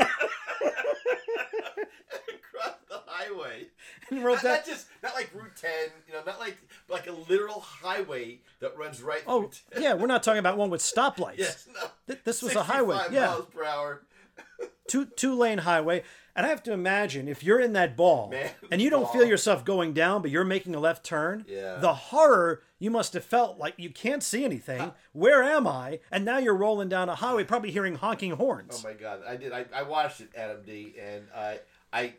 across 2.29 2.77
the 2.89 2.99
highway. 3.43 3.67
and 4.11 4.23
Not, 4.23 4.65
just 4.67 4.87
not 5.03 5.15
like 5.15 5.31
Route 5.35 5.57
10, 5.61 5.71
you 6.07 6.13
know, 6.15 6.21
not 6.25 6.39
like 6.39 6.57
like 6.89 7.07
a 7.07 7.13
literal 7.13 7.61
highway 7.61 8.41
that 8.61 8.77
runs 8.77 9.03
right 9.03 9.23
Oh, 9.27 9.43
through. 9.43 9.75
10. 9.75 9.83
yeah, 9.83 9.95
we're 9.95 10.07
not 10.07 10.23
talking 10.23 10.39
about 10.41 10.57
one 10.59 10.71
with 10.71 10.81
stoplights. 10.95 11.39
yes, 11.39 11.69
no. 11.75 11.89
Th- 12.07 12.21
This 12.25 12.43
was 12.43 12.55
a 12.55 12.63
highway. 12.65 12.97
65 12.97 13.13
Yeah. 13.13 13.27
miles 13.27 13.47
per 13.47 13.65
hour. 13.65 14.03
two 14.89 15.07
two 15.07 15.35
lane 15.35 15.59
highway. 15.59 16.03
And 16.35 16.47
I 16.47 16.49
have 16.49 16.63
to 16.63 16.73
imagine 16.73 17.29
if 17.29 17.45
you're 17.45 17.61
in 17.61 17.75
that 17.75 17.95
ball 17.95 18.31
Man, 18.31 18.49
and 18.71 18.81
you 18.81 18.89
don't 18.89 19.03
ball. 19.03 19.13
feel 19.13 19.27
yourself 19.27 19.67
going 19.67 19.93
down, 19.93 20.23
but 20.23 20.31
you're 20.31 20.45
making 20.45 20.75
a 20.75 20.81
left 20.81 21.05
turn, 21.05 21.45
Yeah. 21.47 21.77
the 21.77 21.93
horror 21.93 22.63
you 22.79 22.91
must 22.91 23.13
have 23.13 23.23
felt 23.25 23.59
like 23.59 23.75
you 23.77 23.91
can't 23.91 24.23
see 24.23 24.43
anything. 24.43 24.93
Where 25.13 25.43
am 25.43 25.67
I? 25.67 26.01
And 26.11 26.25
now 26.25 26.39
you're 26.39 26.57
rolling 26.57 26.89
down 26.89 27.11
a 27.11 27.15
highway, 27.17 27.45
probably 27.45 27.71
hearing 27.71 27.97
honking 27.97 28.31
horns. 28.33 28.83
Oh 28.83 28.89
my 28.89 28.95
god, 28.95 29.21
I 29.29 29.37
did. 29.37 29.53
I, 29.53 29.67
I 29.75 29.83
watched 29.83 30.23
it, 30.23 30.31
Adam 30.35 30.63
D, 30.65 30.95
and 30.99 31.25
I 31.37 31.61
I 31.93 32.15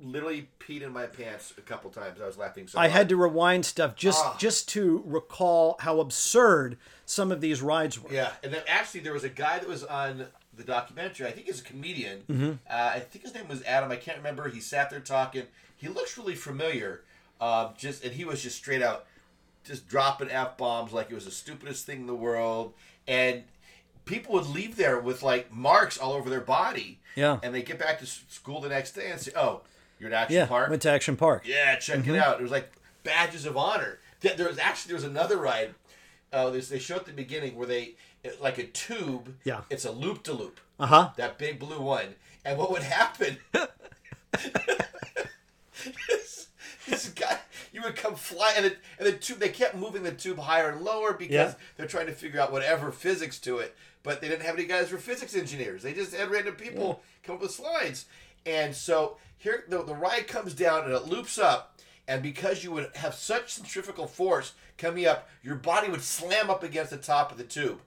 literally 0.00 0.48
peed 0.60 0.82
in 0.82 0.92
my 0.92 1.06
pants 1.06 1.52
a 1.58 1.60
couple 1.60 1.90
times. 1.90 2.20
I 2.20 2.26
was 2.26 2.36
laughing 2.38 2.68
so 2.68 2.78
I 2.78 2.82
hard. 2.82 2.92
had 2.92 3.08
to 3.10 3.16
rewind 3.16 3.66
stuff 3.66 3.96
just 3.96 4.24
Ah. 4.24 4.36
just 4.38 4.68
to 4.70 5.02
recall 5.04 5.76
how 5.80 6.00
absurd 6.00 6.78
some 7.04 7.32
of 7.32 7.40
these 7.40 7.60
rides 7.62 8.00
were. 8.00 8.12
Yeah, 8.12 8.32
and 8.42 8.52
then 8.52 8.62
actually 8.68 9.00
there 9.00 9.12
was 9.12 9.24
a 9.24 9.28
guy 9.28 9.58
that 9.58 9.68
was 9.68 9.82
on 9.84 10.26
the 10.56 10.62
documentary. 10.64 11.26
I 11.26 11.32
think 11.32 11.46
he's 11.46 11.60
a 11.60 11.64
comedian. 11.64 12.22
Mm-hmm. 12.28 12.50
Uh, 12.70 12.90
I 12.94 13.00
think 13.00 13.24
his 13.24 13.34
name 13.34 13.48
was 13.48 13.62
Adam. 13.64 13.90
I 13.90 13.96
can't 13.96 14.18
remember. 14.18 14.48
He 14.48 14.60
sat 14.60 14.90
there 14.90 15.00
talking. 15.00 15.44
He 15.76 15.88
looks 15.88 16.16
really 16.18 16.34
familiar. 16.34 17.02
Uh, 17.40 17.70
just 17.76 18.04
and 18.04 18.12
he 18.14 18.24
was 18.24 18.42
just 18.42 18.56
straight 18.56 18.82
out, 18.82 19.06
just 19.64 19.88
dropping 19.88 20.30
f 20.30 20.56
bombs 20.56 20.92
like 20.92 21.10
it 21.10 21.14
was 21.14 21.24
the 21.24 21.30
stupidest 21.30 21.86
thing 21.86 22.00
in 22.00 22.06
the 22.06 22.14
world. 22.14 22.74
And 23.06 23.44
people 24.04 24.34
would 24.34 24.46
leave 24.46 24.76
there 24.76 24.98
with 25.00 25.22
like 25.22 25.52
marks 25.52 25.98
all 25.98 26.12
over 26.12 26.28
their 26.30 26.40
body. 26.40 26.98
Yeah. 27.14 27.38
And 27.42 27.54
they 27.54 27.62
get 27.62 27.78
back 27.78 27.98
to 28.00 28.06
school 28.06 28.60
the 28.60 28.68
next 28.68 28.92
day 28.92 29.10
and 29.10 29.20
say, 29.20 29.32
"Oh, 29.36 29.62
you're 29.98 30.10
at 30.12 30.22
Action 30.22 30.36
Yeah, 30.36 30.46
Park." 30.46 30.70
went 30.70 30.82
to 30.82 30.90
Action 30.90 31.16
Park. 31.16 31.42
Yeah, 31.46 31.76
check 31.76 32.00
Mm-hmm. 32.00 32.14
it 32.14 32.18
out. 32.18 32.38
It 32.40 32.42
was 32.42 32.50
like 32.52 32.72
badges 33.04 33.46
of 33.46 33.56
honor. 33.56 33.98
Th- 34.20 34.36
There 34.36 34.48
was 34.48 34.58
actually 34.58 34.90
there 34.90 34.96
was 34.96 35.04
another 35.04 35.36
ride. 35.36 35.74
Uh, 36.32 36.50
there's, 36.50 36.68
they 36.68 36.78
show 36.78 36.96
at 36.96 37.06
the 37.06 37.12
beginning 37.12 37.56
where 37.56 37.66
they 37.66 37.94
like 38.40 38.58
a 38.58 38.64
tube. 38.64 39.34
Yeah. 39.44 39.62
It's 39.70 39.84
a 39.84 39.92
loop 39.92 40.22
to 40.24 40.32
loop. 40.32 40.60
Uh 40.78 40.86
huh. 40.86 41.10
That 41.16 41.38
big 41.38 41.58
blue 41.58 41.80
one. 41.80 42.14
And 42.44 42.58
what 42.58 42.70
would 42.70 42.82
happen? 42.82 43.38
this, 46.08 46.48
this 46.86 47.08
guy, 47.10 47.38
you 47.72 47.82
would 47.82 47.96
come 47.96 48.14
fly, 48.14 48.52
and, 48.56 48.66
it, 48.66 48.78
and 48.98 49.06
the 49.06 49.12
tube. 49.12 49.38
They 49.38 49.48
kept 49.48 49.74
moving 49.74 50.02
the 50.02 50.12
tube 50.12 50.38
higher 50.38 50.70
and 50.70 50.82
lower 50.82 51.12
because 51.12 51.32
Yeah. 51.34 51.54
they're 51.76 51.86
trying 51.86 52.06
to 52.06 52.12
figure 52.12 52.40
out 52.40 52.52
whatever 52.52 52.90
physics 52.90 53.38
to 53.40 53.58
it. 53.58 53.74
But 54.02 54.20
they 54.20 54.28
didn't 54.28 54.42
have 54.46 54.54
any 54.56 54.66
guys 54.66 54.88
who 54.90 54.96
were 54.96 55.02
physics 55.02 55.34
engineers. 55.34 55.82
They 55.82 55.92
just 55.92 56.14
had 56.14 56.30
random 56.30 56.54
people 56.54 57.02
come 57.24 57.36
up 57.36 57.42
with 57.42 57.50
slides. 57.50 58.06
And 58.46 58.74
so 58.74 59.18
here 59.38 59.64
the, 59.68 59.82
the 59.82 59.94
ride 59.94 60.26
comes 60.28 60.52
down 60.54 60.84
and 60.84 60.92
it 60.92 61.06
loops 61.06 61.38
up, 61.38 61.78
and 62.06 62.22
because 62.22 62.62
you 62.64 62.72
would 62.72 62.90
have 62.96 63.14
such 63.14 63.52
centrifugal 63.54 64.06
force 64.06 64.52
coming 64.76 65.06
up, 65.06 65.28
your 65.42 65.54
body 65.56 65.88
would 65.88 66.02
slam 66.02 66.50
up 66.50 66.62
against 66.62 66.90
the 66.90 66.96
top 66.98 67.30
of 67.32 67.38
the 67.38 67.44
tube, 67.44 67.80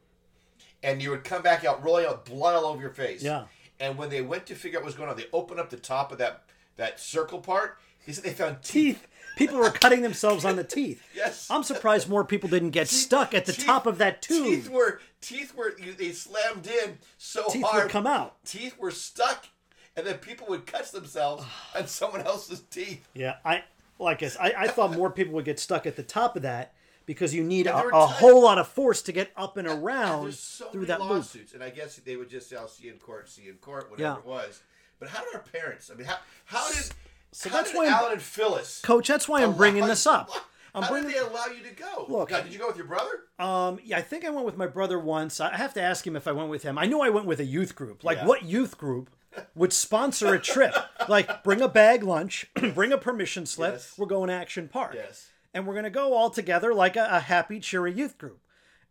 and 0.83 1.01
you 1.01 1.09
would 1.11 1.23
come 1.23 1.41
back 1.41 1.63
out 1.65 1.83
rolling 1.83 2.05
out 2.05 2.25
blood 2.25 2.55
all 2.55 2.65
over 2.65 2.81
your 2.81 2.91
face. 2.91 3.21
Yeah. 3.23 3.45
And 3.79 3.97
when 3.97 4.09
they 4.09 4.21
went 4.21 4.45
to 4.47 4.55
figure 4.55 4.77
out 4.79 4.83
what 4.83 4.87
was 4.87 4.95
going 4.95 5.09
on, 5.09 5.17
they 5.17 5.25
opened 5.33 5.59
up 5.59 5.69
the 5.69 5.77
top 5.77 6.11
of 6.11 6.17
that 6.19 6.43
that 6.77 6.99
circle 6.99 7.39
part. 7.39 7.77
They 8.05 8.13
said 8.13 8.23
they 8.23 8.31
found 8.33 8.57
teeth. 8.63 8.73
Teeth. 9.01 9.07
People 9.37 9.57
were 9.59 9.69
cutting 9.71 10.01
themselves 10.01 10.43
on 10.45 10.55
the 10.55 10.63
teeth. 10.77 11.01
Yes. 11.15 11.47
I'm 11.49 11.63
surprised 11.63 12.09
more 12.09 12.23
people 12.25 12.49
didn't 12.49 12.71
get 12.71 12.89
stuck 12.89 13.33
at 13.33 13.45
the 13.45 13.53
Teeth- 13.53 13.65
top 13.65 13.85
of 13.85 13.97
that 13.99 14.21
tube. 14.21 14.45
Teeth 14.45 14.69
were 14.69 14.99
teeth 15.21 15.55
were 15.55 15.73
you, 15.79 15.93
they 15.93 16.11
slammed 16.11 16.67
in 16.67 16.97
so 17.17 17.45
Teeth 17.49 17.63
hard. 17.65 17.83
would 17.85 17.91
come 17.91 18.05
out. 18.07 18.43
Teeth 18.45 18.77
were 18.77 18.91
stuck, 18.91 19.47
and 19.95 20.05
then 20.07 20.17
people 20.19 20.47
would 20.47 20.65
cut 20.65 20.91
themselves 20.91 21.45
on 21.75 21.87
someone 21.87 22.21
else's 22.21 22.61
teeth. 22.69 23.07
Yeah, 23.13 23.35
I 23.45 23.63
like 23.99 24.23
I 24.23 24.67
thought 24.67 24.93
more 24.93 25.09
people 25.11 25.33
would 25.33 25.45
get 25.45 25.59
stuck 25.59 25.85
at 25.85 25.95
the 25.95 26.03
top 26.03 26.35
of 26.35 26.41
that 26.41 26.73
because 27.05 27.33
you 27.35 27.43
need 27.43 27.67
a, 27.67 27.75
a 27.89 28.05
whole 28.05 28.41
lot 28.43 28.57
of 28.57 28.67
force 28.67 29.01
to 29.03 29.11
get 29.11 29.31
up 29.35 29.57
and 29.57 29.67
around 29.67 30.33
so 30.33 30.65
through 30.69 30.85
that 30.87 31.01
loop. 31.01 31.09
lawsuits, 31.09 31.53
and 31.53 31.63
I 31.63 31.69
guess 31.69 31.97
they 31.97 32.15
would 32.15 32.29
just 32.29 32.49
say, 32.49 32.55
"I'll 32.55 32.67
see 32.67 32.85
you 32.85 32.93
in 32.93 32.99
court, 32.99 33.29
see 33.29 33.43
you 33.43 33.51
in 33.51 33.57
court, 33.57 33.89
whatever 33.91 34.09
Yeah. 34.09 34.17
it 34.17 34.25
was." 34.25 34.61
But 34.99 35.09
how 35.09 35.23
did 35.23 35.33
our 35.35 35.41
parents? 35.41 35.89
I 35.91 35.95
mean, 35.97 36.07
how 36.07 36.17
how 36.45 36.67
did 36.71 36.91
So 37.31 37.49
how 37.49 37.57
that's 37.57 37.71
did 37.71 37.77
why- 37.77 37.87
Alan 37.87 38.13
and 38.13 38.21
Phyllis? 38.21 38.81
Coach, 38.81 39.07
that's 39.07 39.27
why 39.27 39.43
I'm 39.43 39.55
bringing 39.55 39.85
this 39.87 40.05
up. 40.07 40.29
I'm 40.75 40.83
how 40.83 40.89
bringing. 40.89 41.09
did 41.09 41.17
they 41.17 41.27
allow 41.27 41.45
you 41.47 41.63
to 41.63 41.75
go? 41.75 42.05
Look- 42.07 42.29
God, 42.29 42.43
did 42.43 42.53
you 42.53 42.59
go 42.59 42.67
with 42.67 42.77
your 42.77 42.85
brother? 42.87 43.23
Um, 43.39 43.79
yeah, 43.83 43.97
I 43.97 44.01
think 44.01 44.25
I 44.25 44.29
went 44.29 44.45
with 44.45 44.57
my 44.57 44.67
brother 44.67 44.99
once. 44.99 45.39
I 45.39 45.55
have 45.57 45.73
to 45.75 45.81
ask 45.81 46.05
him 46.05 46.15
if 46.15 46.27
I 46.27 46.31
went 46.31 46.49
with 46.49 46.61
him. 46.63 46.77
I 46.77 46.85
know 46.85 47.01
I 47.01 47.09
went 47.09 47.25
with 47.25 47.39
a 47.39 47.45
youth 47.45 47.75
group. 47.75 48.03
Like, 48.03 48.17
Yeah. 48.19 48.25
what 48.27 48.43
youth 48.45 48.77
group 48.77 49.09
would 49.55 49.73
sponsor 49.73 50.33
a 50.33 50.39
trip? 50.39 50.73
like, 51.09 51.43
bring 51.43 51.61
a 51.61 51.67
bag 51.67 52.03
lunch, 52.03 52.47
bring 52.75 52.91
a 52.91 52.97
permission 52.97 53.45
slip. 53.45 53.73
Yes. 53.73 53.95
We're 53.97 54.05
going 54.07 54.27
to 54.27 54.33
Action 54.33 54.67
Park. 54.67 54.93
Yes. 54.95 55.29
and 55.53 55.67
we're 55.67 55.75
gonna 55.75 55.89
go 55.89 56.13
all 56.13 56.29
together 56.29 56.73
like 56.73 56.95
a, 56.95 57.07
a 57.11 57.19
happy, 57.19 57.59
cheery 57.59 57.91
youth 57.93 58.17
group. 58.17 58.39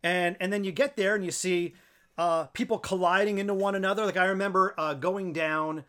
And 0.03 0.35
and 0.39 0.51
then 0.53 0.63
you 0.63 0.71
get 0.71 0.95
there 0.95 1.15
and 1.15 1.23
you 1.25 1.31
see 1.31 1.73
uh, 2.17 2.45
people 2.53 2.77
colliding 2.79 3.37
into 3.39 3.53
one 3.53 3.75
another. 3.75 4.05
Like 4.05 4.17
I 4.17 4.25
remember 4.25 4.73
uh, 4.77 4.93
going 4.93 5.33
down 5.33 5.83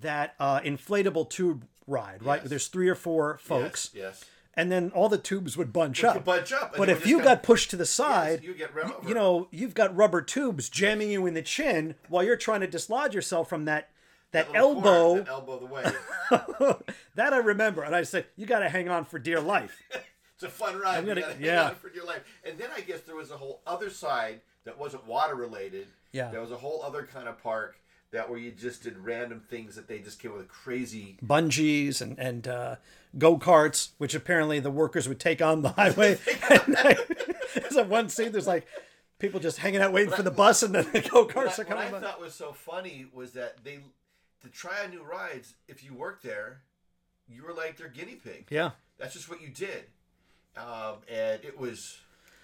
that 0.00 0.34
uh, 0.38 0.60
inflatable 0.60 1.28
tube 1.30 1.66
ride. 1.86 2.22
Right, 2.22 2.40
Yes. 2.42 2.50
there's 2.50 2.68
three 2.68 2.88
or 2.88 2.94
four 2.94 3.38
folks, 3.38 3.90
Yes. 3.94 4.24
and 4.54 4.70
then 4.70 4.90
all 4.94 5.08
the 5.08 5.16
tubes 5.18 5.56
would 5.56 5.72
bunch 5.72 6.02
You 6.02 6.08
up. 6.10 6.24
bunch 6.26 6.52
up. 6.52 6.76
But 6.76 6.88
if 6.90 7.06
you 7.06 7.18
got 7.18 7.24
kinda- 7.24 7.42
pushed 7.42 7.70
to 7.70 7.76
the 7.76 7.86
side, 7.86 8.42
you 8.44 8.52
get 8.54 8.74
run 8.74 8.92
over. 8.92 9.08
you 9.08 9.14
know 9.14 9.48
you've 9.50 9.74
got 9.74 9.96
rubber 9.96 10.20
tubes 10.20 10.68
jamming 10.68 11.10
you 11.10 11.24
in 11.26 11.32
the 11.34 11.42
chin 11.42 11.94
while 12.08 12.22
you're 12.22 12.36
trying 12.36 12.60
to 12.60 12.66
dislodge 12.66 13.14
yourself 13.14 13.48
from 13.48 13.64
that 13.64 13.88
that, 14.32 14.46
corner, 14.46 14.58
elbow. 14.58 15.16
that 15.16 15.28
elbow 15.28 15.58
the 15.58 15.66
way. 15.66 15.82
that 17.14 17.32
I 17.32 17.38
remember, 17.38 17.82
and 17.82 17.94
I 17.94 18.02
said, 18.02 18.26
"You 18.36 18.46
got 18.46 18.60
to 18.60 18.68
hang 18.68 18.88
on 18.88 19.04
for 19.04 19.18
dear 19.18 19.40
life." 19.40 19.82
It's 20.40 20.44
a 20.44 20.48
fun 20.48 20.78
ride. 20.78 21.04
gonna- 21.04 21.16
you 21.16 21.20
gotta 21.22 21.34
hang 21.34 21.44
yeah. 21.44 21.68
on 21.70 21.74
for 21.74 21.88
your 21.88 22.04
life. 22.06 22.22
And 22.44 22.56
then 22.56 22.68
I 22.76 22.80
guess 22.80 23.00
there 23.00 23.16
was 23.16 23.32
a 23.32 23.36
whole 23.36 23.60
other 23.66 23.90
side 23.90 24.40
that 24.62 24.78
wasn't 24.78 25.04
water 25.04 25.34
related. 25.34 25.88
Yeah. 26.12 26.30
There 26.30 26.40
was 26.40 26.52
a 26.52 26.56
whole 26.56 26.80
other 26.84 27.08
kind 27.12 27.26
of 27.26 27.42
park 27.42 27.80
that 28.12 28.30
where 28.30 28.38
you 28.38 28.52
just 28.52 28.84
did 28.84 28.96
random 28.98 29.40
things 29.50 29.74
that 29.74 29.88
they 29.88 29.98
just 29.98 30.20
came 30.20 30.32
with 30.32 30.46
crazy. 30.46 31.18
bungees 31.26 32.00
and 32.00 32.16
and 32.20 32.46
uh, 32.46 32.76
go 33.18 33.36
karts, 33.36 33.88
which 33.98 34.14
apparently 34.14 34.60
the 34.60 34.70
workers 34.70 35.08
would 35.08 35.18
take 35.18 35.42
on 35.42 35.62
the 35.62 35.70
highway. 35.70 36.16
I, 36.42 36.96
there's 37.54 37.74
that 37.74 37.88
one 37.88 38.08
scene. 38.08 38.30
There's 38.30 38.46
like 38.46 38.64
people 39.18 39.40
just 39.40 39.58
hanging 39.58 39.80
out 39.80 39.92
waiting 39.92 40.12
for 40.14 40.22
the 40.22 40.30
bus, 40.30 40.62
and 40.62 40.72
then 40.72 40.86
the 40.92 41.00
go 41.00 41.26
karts 41.26 41.58
I, 41.58 41.62
are 41.62 41.66
what 41.66 41.78
I 41.78 41.84
coming. 41.86 41.90
by. 41.90 42.00
thought 42.00 42.20
was 42.20 42.34
so 42.34 42.52
funny 42.52 43.06
was 43.12 43.32
that 43.32 43.64
they 43.64 43.80
to 44.42 44.48
try 44.48 44.82
out 44.84 44.90
new 44.90 45.02
rides. 45.02 45.54
If 45.66 45.84
you 45.84 45.94
worked 45.94 46.22
there, 46.22 46.62
you 47.28 47.44
were 47.44 47.52
like 47.52 47.76
their 47.76 47.88
guinea 47.88 48.14
pig. 48.16 48.46
Yeah, 48.50 48.70
That's 48.98 49.14
just 49.14 49.28
what 49.28 49.40
you 49.40 49.48
did. 49.48 49.84
Um, 50.56 50.96
and 51.08 51.44
it 51.44 51.58
was 51.58 51.98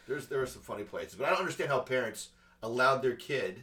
there's 0.07 0.29
there 0.29 0.39
were 0.41 0.47
some 0.47 0.63
funny 0.63 0.85
places, 0.85 1.15
but 1.15 1.27
I 1.27 1.31
don't 1.31 1.41
understand 1.41 1.71
how 1.71 1.81
parents 1.81 2.29
allowed 2.63 2.99
their 3.03 3.17
kid 3.17 3.63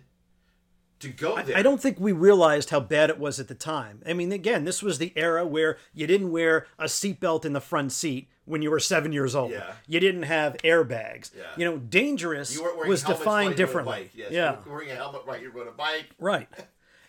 to 1.00 1.10
go 1.10 1.42
there. 1.42 1.58
I 1.58 1.62
don't 1.62 1.82
think 1.82 2.00
we 2.00 2.12
realized 2.12 2.70
how 2.70 2.80
bad 2.80 3.10
it 3.10 3.20
was 3.20 3.40
at 3.40 3.48
the 3.48 3.56
time. 3.56 4.02
I 4.06 4.14
mean, 4.14 4.32
again, 4.32 4.66
this 4.66 4.84
was 4.84 4.98
the 5.00 5.14
era 5.16 5.46
where 5.46 5.78
you 5.94 6.06
didn't 6.08 6.32
wear 6.32 6.68
a 6.78 6.86
seatbelt 6.86 7.46
in 7.46 7.54
the 7.54 7.62
front 7.62 7.92
seat 7.92 8.30
when 8.46 8.62
you 8.62 8.70
were 8.70 8.80
seven 8.80 9.12
years 9.12 9.36
old. 9.36 9.52
Yeah. 9.52 9.74
You 9.88 10.00
didn't 10.00 10.24
have 10.24 10.58
airbags. 10.64 11.32
Yeah. 11.36 11.44
You 11.58 11.66
know, 11.66 11.78
dangerous 11.78 12.56
You 12.56 12.84
was 12.88 13.04
defined 13.04 13.44
you 13.46 13.50
rode 13.50 13.54
a 13.54 13.58
differently. 13.58 14.10
Yes, 14.14 14.32
Yeah. 14.32 14.58
you 14.64 14.70
were 14.72 14.78
wearing 14.78 14.92
a 14.92 14.96
helmet 14.96 15.22
right. 15.26 15.42
You 15.42 15.50
rode 15.52 15.68
a 15.68 15.72
bike. 15.72 16.10
Right. 16.20 16.48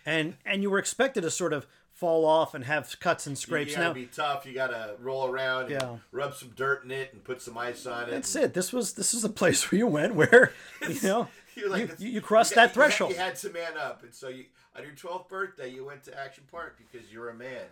And 0.07 0.37
and 0.45 0.63
you 0.63 0.71
were 0.71 0.79
expected 0.79 1.23
to 1.23 1.31
sort 1.31 1.53
of 1.53 1.67
fall 1.93 2.25
off 2.25 2.55
and 2.55 2.65
have 2.65 2.99
cuts 3.01 3.27
and 3.27 3.37
scrapes. 3.39 3.71
You 3.73 3.77
gotta 3.77 3.89
Now 3.89 3.95
be 3.95 4.07
tough. 4.07 4.47
You 4.47 4.55
gotta 4.55 4.95
roll 4.99 5.27
around 5.27 5.65
and 5.71 5.73
Yeah. 5.73 5.97
rub 6.11 6.35
some 6.35 6.51
dirt 6.57 6.85
in 6.85 6.91
it 6.91 7.13
and 7.13 7.23
put 7.23 7.41
some 7.43 7.57
ice 7.57 7.87
on 7.87 8.09
it. 8.09 8.11
that's 8.11 8.35
and- 8.35 8.47
it. 8.47 8.55
This 8.55 8.73
was 8.73 8.95
this 8.95 9.15
is 9.15 9.23
a 9.25 9.29
place 9.29 9.71
where 9.71 9.79
you 9.79 9.87
went 9.87 10.15
where 10.15 10.53
you 10.89 11.01
know 11.03 11.29
You, 11.55 11.69
like, 11.69 11.83
you, 12.01 12.07
you, 12.07 12.13
you 12.15 12.21
crossed 12.23 12.55
got- 12.55 12.69
that 12.69 12.75
threshold. 12.75 13.11
You 13.11 13.19
had, 13.19 13.23
you 13.25 13.29
had 13.31 13.37
to 13.41 13.51
man 13.53 13.77
up, 13.79 14.03
and 14.03 14.15
so 14.15 14.29
you 14.31 14.47
on 14.75 14.83
your 14.85 14.95
twelfth 14.95 15.29
birthday 15.29 15.69
you 15.71 15.85
went 15.85 16.03
to 16.05 16.19
Action 16.19 16.45
Park 16.51 16.79
because 16.79 17.13
you're 17.13 17.29
a 17.29 17.35
man. 17.35 17.67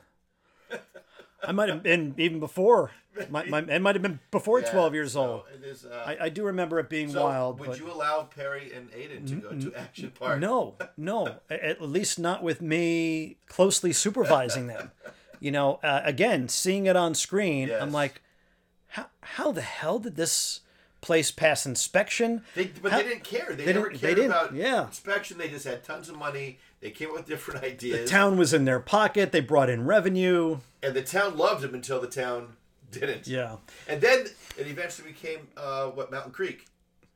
I 1.43 1.53
might 1.53 1.69
have 1.69 1.83
been 1.83 2.15
even 2.19 2.41
before. 2.41 2.91
My, 3.29 3.45
my, 3.45 3.59
it 3.59 3.81
might 3.83 3.97
have 3.97 4.03
been 4.03 4.21
before 4.31 4.61
Yeah, 4.61 4.71
twelve 4.71 4.95
years 4.95 5.13
so 5.15 5.21
old. 5.23 5.43
it 5.53 5.67
is, 5.67 5.85
uh, 5.85 6.05
I, 6.07 6.27
I 6.27 6.29
do 6.29 6.45
remember 6.45 6.79
it 6.79 6.89
being 6.89 7.11
so 7.11 7.25
wild. 7.25 7.59
would 7.59 7.71
but 7.71 7.79
you 7.81 7.91
allow 7.91 8.23
Perry 8.23 8.73
and 8.73 8.89
Aiden 8.93 9.27
to 9.29 9.35
go 9.35 9.51
to 9.51 9.75
Action 9.75 10.13
Park? 10.13 10.39
No, 10.39 10.77
no. 10.97 11.37
At 11.51 11.83
least 11.83 12.19
not 12.19 12.43
with 12.43 12.63
me 12.63 13.37
closely 13.47 13.93
supervising 13.93 14.69
them. 14.69 14.93
You 15.41 15.51
know, 15.51 15.81
uh, 15.83 16.03
again, 16.05 16.49
seeing 16.49 16.87
it 16.87 16.95
on 16.97 17.15
screen, 17.15 17.71
I'm 17.73 17.93
like, 17.93 18.23
how 18.89 19.07
how 19.23 19.51
the 19.53 19.63
hell 19.63 19.99
did 19.99 20.15
this 20.17 20.61
place 21.01 21.31
pass 21.31 21.67
inspection? 21.67 22.43
They, 22.55 22.67
but 22.83 22.93
How- 22.93 22.99
they 22.99 23.05
didn't 23.09 23.25
care. 23.25 23.47
They, 23.55 23.65
they 23.65 23.73
never 23.73 23.89
didn't- 23.89 24.01
they 24.03 24.07
cared 24.09 24.17
didn't, 24.17 24.31
about 24.33 24.55
yeah. 24.55 24.87
inspection. 24.87 25.39
They 25.39 25.49
just 25.49 25.65
had 25.67 25.83
tons 25.85 26.09
of 26.09 26.17
money. 26.17 26.59
They 26.81 26.91
came 26.91 27.09
up 27.11 27.17
with 27.17 27.27
different 27.27 27.63
ideas. 27.65 28.01
The 28.01 28.07
town 28.07 28.37
was 28.39 28.53
in 28.55 28.65
their 28.65 28.81
pocket. 28.81 29.33
They 29.33 29.41
brought 29.41 29.71
in 29.71 29.85
revenue. 29.87 30.59
and 30.83 30.95
the 30.95 31.03
town 31.03 31.37
loved 31.37 31.63
them 31.63 31.75
until 31.75 32.01
the 32.01 32.07
town 32.07 32.57
didn't. 32.91 33.27
Yeah. 33.27 33.57
And 33.89 34.01
then 34.01 34.27
it 34.59 34.67
eventually 34.67 35.09
became 35.13 35.49
uh, 35.57 35.87
what 35.87 36.11
Mountain 36.11 36.33
Creek. 36.33 36.67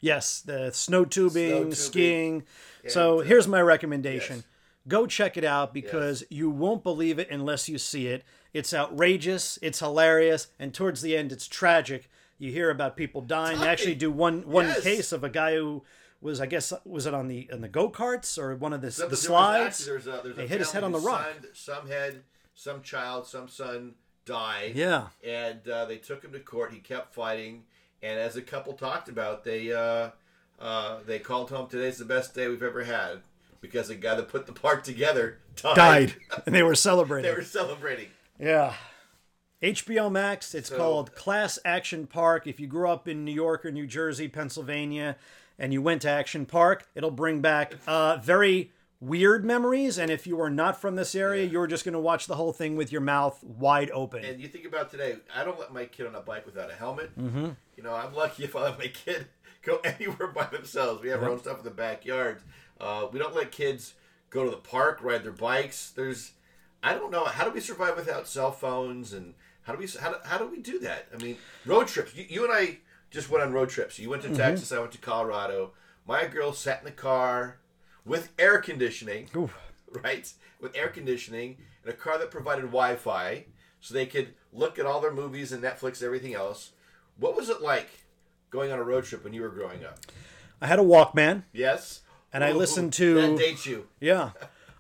Yes, 0.01 0.41
the 0.41 0.71
snow 0.71 1.05
tubing, 1.07 1.49
Snow 1.51 1.59
tubing. 1.61 1.73
skiing. 1.75 2.43
so 2.89 3.21
And, 3.21 3.23
uh, 3.23 3.29
here's 3.29 3.49
my 3.49 3.61
recommendation. 3.63 4.37
yes. 4.37 4.45
Go 4.87 5.07
check 5.07 5.39
it 5.39 5.45
out 5.45 5.73
because 5.73 6.25
you 6.29 6.51
won't 6.51 6.83
believe 6.83 7.19
it 7.19 7.31
unless 7.31 7.71
you 7.71 7.79
see 7.79 8.07
it. 8.09 8.23
It's 8.53 8.75
outrageous, 8.75 9.59
it's 9.63 9.79
hilarious, 9.81 10.49
and 10.59 10.75
towards 10.75 11.01
the 11.01 11.17
end 11.17 11.33
it's 11.33 11.49
tragic. 11.49 12.11
You 12.39 12.51
hear 12.51 12.71
about 12.71 12.97
people 12.97 13.21
dying. 13.21 13.61
They 13.61 13.69
actually 13.69 13.95
do 13.95 14.11
one 14.11 14.43
one 14.49 14.67
Yes. 14.67 14.83
case 14.83 15.13
of 15.13 15.23
a 15.25 15.29
guy 15.31 15.55
who 15.55 15.83
was 16.21 16.41
I 16.41 16.47
guess 16.47 16.73
was 16.85 17.07
it 17.07 17.15
on 17.15 17.29
the 17.29 17.49
on 17.53 17.61
the 17.61 17.69
go-karts 17.69 18.39
or 18.39 18.55
one 18.57 18.73
of 18.73 18.81
the, 18.81 18.89
the 19.09 19.17
slides? 19.17 19.85
there's 19.87 20.07
a, 20.07 20.21
there's 20.23 20.27
a 20.37 20.41
They 20.41 20.47
hit 20.47 20.59
his 20.61 20.73
head 20.73 20.83
on 20.85 20.93
the 20.93 20.99
rock. 20.99 21.27
son- 21.41 21.51
some 21.53 21.89
head, 21.89 22.23
some 22.55 22.83
child, 22.83 23.27
some 23.27 23.49
son 23.49 23.95
died. 24.25 24.73
Yeah. 24.75 25.09
and 25.27 25.67
uh, 25.69 25.85
they 25.85 25.97
took 25.99 26.25
him 26.25 26.33
to 26.33 26.41
court. 26.41 26.73
He 26.73 26.79
kept 26.81 27.15
fighting, 27.15 27.65
and 28.03 28.19
as 28.19 28.35
the 28.35 28.43
couple 28.43 28.73
talked 28.73 29.09
about, 29.09 29.45
they 29.45 29.73
uh, 29.73 30.11
uh, 30.61 30.99
they 31.07 31.19
called 31.19 31.51
home. 31.51 31.69
Today's 31.69 31.99
the 31.99 32.05
best 32.05 32.35
day 32.35 32.49
we've 32.49 32.63
ever 32.63 32.85
had 32.85 33.19
because 33.61 33.89
the 33.89 33.95
guy 33.95 34.15
that 34.15 34.29
put 34.29 34.47
the 34.47 34.53
park 34.53 34.83
together 34.83 35.39
died. 35.57 35.77
Died. 35.77 36.15
and 36.47 36.55
they 36.55 36.63
were 36.63 36.75
celebrating. 36.75 37.31
they 37.31 37.37
were 37.37 37.45
celebrating. 37.45 38.09
Yeah. 38.41 38.75
HBO 39.63 40.11
Max, 40.11 40.55
it's 40.55 40.69
So- 40.69 40.77
called 40.77 41.15
Class 41.15 41.59
Action 41.65 42.07
Park. 42.07 42.47
If 42.47 42.61
you 42.61 42.67
grew 42.67 42.89
up 42.89 43.09
in 43.09 43.25
New 43.25 43.33
York 43.33 43.65
or 43.65 43.71
New 43.71 43.87
Jersey, 43.87 44.29
Pennsylvania, 44.29 45.17
and 45.59 45.73
you 45.73 45.81
went 45.81 46.03
to 46.03 46.11
Action 46.11 46.47
Park, 46.47 46.87
it'll 46.95 47.11
bring 47.11 47.41
back 47.41 47.75
uh, 47.87 48.17
very 48.17 48.73
weird 49.01 49.45
memories. 49.45 49.99
And 49.99 50.11
if 50.11 50.27
you 50.27 50.41
are 50.41 50.51
not 50.51 50.81
from 50.81 50.97
this 50.97 51.15
area, 51.15 51.45
you're 51.45 51.67
just 51.67 51.85
going 51.85 51.93
to 51.93 51.99
watch 52.01 52.27
the 52.27 52.35
whole 52.37 52.53
thing 52.53 52.77
with 52.77 52.91
your 52.91 53.01
mouth 53.01 53.43
wide 53.43 53.91
open. 53.91 54.25
And 54.25 54.41
you 54.41 54.49
think 54.49 54.67
about 54.67 54.91
today, 54.91 55.17
I 55.35 55.45
don't 55.45 55.59
let 55.59 55.73
my 55.73 55.85
kid 55.87 56.07
on 56.07 56.15
a 56.15 56.21
bike 56.21 56.47
without 56.47 56.71
a 56.71 56.75
helmet. 56.75 57.17
Mm-hmm. 57.19 57.51
You 57.77 57.83
know, 57.83 57.95
I'm 57.95 58.15
lucky 58.15 58.45
if 58.45 58.57
I 58.57 58.63
let 58.63 58.79
my 58.79 58.89
kid 58.89 59.27
go 59.63 59.79
anywhere 59.85 60.29
by 60.29 60.47
themselves. 60.47 61.03
We 61.03 61.09
have 61.11 61.23
our 61.23 61.31
own 61.31 61.39
stuff 61.39 61.59
in 61.59 61.65
the 61.65 61.71
backyard. 61.71 62.43
Uh, 62.81 63.07
we 63.13 63.19
don't 63.19 63.35
let 63.35 63.53
kids 63.53 63.95
go 64.31 64.45
to 64.45 64.51
the 64.51 64.57
park, 64.57 64.99
ride 65.03 65.23
their 65.23 65.33
bikes. 65.33 65.91
There's, 65.91 66.33
I 66.83 66.95
don't 66.95 67.11
know, 67.13 67.25
how 67.25 67.45
do 67.45 67.51
we 67.51 67.61
survive 67.61 67.97
without 67.97 68.27
cell 68.27 68.51
phones 68.51 69.13
and 69.13 69.35
how 69.65 69.73
do 69.73 69.79
we 69.79 69.89
how 70.01 70.11
do, 70.11 70.17
how 70.25 70.39
do 70.39 70.47
we 70.47 70.61
do 70.61 70.79
that? 70.81 71.09
I 71.13 71.23
mean, 71.23 71.37
road 71.67 71.89
trips. 71.89 72.15
You, 72.15 72.25
you 72.29 72.45
and 72.45 72.53
I 72.53 72.79
just 73.11 73.31
went 73.31 73.45
on 73.45 73.53
road 73.53 73.69
trips. 73.69 73.99
You 73.99 74.11
went 74.11 74.23
to 74.23 74.29
mm-hmm. 74.29 74.39
Texas, 74.39 74.73
I 74.73 74.79
went 74.79 74.93
to 74.93 74.99
Colorado. 74.99 75.73
My 76.07 76.27
girl 76.27 76.53
sat 76.53 76.81
in 76.81 76.85
the 76.85 76.91
car 76.91 77.59
with 78.05 78.31
air 78.39 78.59
conditioning 78.59 79.29
right? 80.03 80.33
With 80.61 80.77
air 80.77 80.89
conditioning 80.89 81.57
and 81.83 81.93
a 81.93 81.97
car 81.97 82.19
that 82.19 82.31
provided 82.31 82.63
Wi-Fi, 82.63 83.45
so 83.81 83.95
they 83.95 84.07
could 84.07 84.35
look 84.53 84.79
at 84.79 84.87
all 84.87 85.01
their 85.01 85.13
movies 85.13 85.53
and 85.53 85.63
Netflix, 85.63 85.99
and 85.99 86.05
everything 86.05 86.35
else. 86.35 86.73
What 87.19 87.37
was 87.37 87.49
it 87.49 87.61
like 87.61 87.89
going 88.51 88.73
on 88.73 88.79
a 88.79 88.83
road 88.83 89.05
trip 89.05 89.25
when 89.25 89.33
you 89.33 89.43
were 89.43 89.51
growing 89.51 89.85
up? 89.85 89.99
I 90.61 90.67
had 90.67 90.79
a 90.79 90.83
Walkman. 90.83 91.45
Yes, 91.53 92.01
And 92.33 92.43
I 92.43 92.53
listened 92.53 92.95
ooh, 93.01 93.15
to- 93.15 93.21
that 93.21 93.39
dates 93.39 93.67
you. 93.67 93.87
Yeah. 94.01 94.31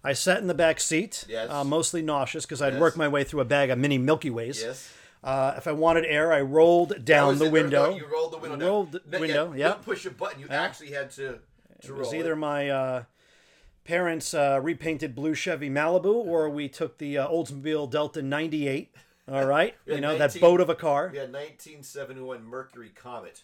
I 0.04 0.12
sat 0.12 0.38
in 0.38 0.46
the 0.46 0.54
back 0.54 0.78
seat, 0.80 1.24
Yes. 1.28 1.50
uh, 1.50 1.64
mostly 1.64 2.02
nauseous 2.02 2.44
because 2.44 2.60
I'd 2.60 2.74
Yes. 2.74 2.80
worked 2.80 2.96
my 2.98 3.08
way 3.08 3.24
through 3.24 3.40
a 3.40 3.44
bag 3.46 3.70
of 3.70 3.78
mini 3.78 3.96
Milky 3.98 4.28
Ways. 4.30 4.62
Yes. 4.62 4.92
Uh, 5.22 5.54
if 5.56 5.66
I 5.66 5.72
wanted 5.72 6.04
air, 6.04 6.30
I 6.32 6.42
rolled 6.42 7.02
down 7.04 7.38
the 7.38 7.46
it. 7.46 7.52
Window. 7.52 7.90
no, 7.90 7.96
you 7.96 8.06
rolled 8.06 8.32
the 8.32 8.36
window. 8.38 8.56
down. 8.58 8.68
Rolled 8.68 8.92
the 8.92 9.00
No, 9.06 9.20
window, 9.20 9.52
You 9.52 9.58
yeah. 9.60 9.68
didn't 9.70 9.82
push 9.82 10.04
a 10.04 10.10
button. 10.10 10.40
You 10.40 10.48
actually 10.50 10.90
had 10.90 11.10
to. 11.12 11.38
to 11.82 11.88
It 11.94 11.96
was 11.96 12.12
either 12.12 12.36
my 12.36 12.68
uh, 12.68 13.02
parents' 13.84 14.34
uh, 14.34 14.60
repainted 14.62 15.14
blue 15.14 15.34
Chevy 15.34 15.70
Malibu, 15.70 16.12
or 16.14 16.50
we 16.50 16.68
took 16.68 16.98
the 16.98 17.16
uh, 17.18 17.28
Oldsmobile 17.28 17.90
Delta 17.90 18.20
'98. 18.20 18.94
All 19.26 19.46
right, 19.46 19.74
you 19.86 20.02
know 20.02 20.18
that 20.18 20.38
boat 20.38 20.60
of 20.60 20.68
a 20.68 20.74
car. 20.74 21.08
Had 21.08 21.32
1971 21.32 22.44
Mercury 22.44 22.90
Comet. 22.94 23.42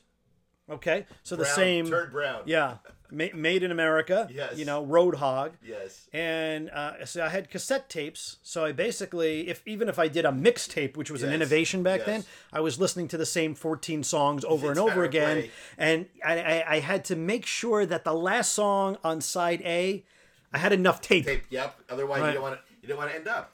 Okay, 0.68 1.06
so 1.22 1.34
the 1.36 1.46
same. 1.46 1.88
Turned 1.88 2.12
brown. 2.12 2.42
Yeah, 2.44 2.76
made 3.12 3.62
in 3.62 3.70
America. 3.70 4.28
Yes. 4.32 4.56
You 4.56 4.64
know, 4.64 4.84
road 4.84 5.16
hog. 5.16 5.52
Yes. 5.64 6.08
And 6.12 6.70
uh, 6.70 7.04
so 7.04 7.24
I 7.24 7.28
had 7.28 7.50
cassette 7.50 7.88
tapes. 7.88 8.38
So 8.42 8.64
I 8.64 8.72
basically, 8.72 9.48
if 9.48 9.62
even 9.66 9.88
if 9.88 9.98
I 9.98 10.08
did 10.08 10.24
a 10.24 10.30
mixtape, 10.30 10.96
which 10.96 11.10
was 11.10 11.22
an 11.22 11.32
innovation 11.32 11.82
back 11.82 11.98
yes. 12.00 12.06
then, 12.06 12.24
I 12.52 12.60
was 12.60 12.78
listening 12.80 13.08
to 13.08 13.16
the 13.16 13.26
same 13.26 13.54
14 13.54 14.02
songs 14.02 14.44
over 14.44 14.70
and 14.70 14.78
over 14.78 15.04
again. 15.04 15.36
way. 15.38 15.50
And 15.78 16.06
I, 16.24 16.40
I, 16.40 16.64
I 16.76 16.78
had 16.80 17.04
to 17.06 17.16
make 17.16 17.46
sure 17.46 17.86
that 17.86 18.04
the 18.04 18.14
last 18.14 18.52
song 18.52 18.96
on 19.04 19.20
side 19.20 19.62
A, 19.62 20.04
I 20.52 20.58
had 20.58 20.72
enough 20.72 21.00
tape. 21.00 21.26
Tape. 21.26 21.44
Yep. 21.50 21.80
Otherwise, 21.90 22.20
Right. 22.22 22.28
you 22.28 22.34
don't 22.34 22.42
want 22.42 22.54
to. 22.56 22.60
You 22.82 22.88
don't 22.88 22.98
want 22.98 23.10
to 23.10 23.16
end 23.16 23.28
up. 23.28 23.52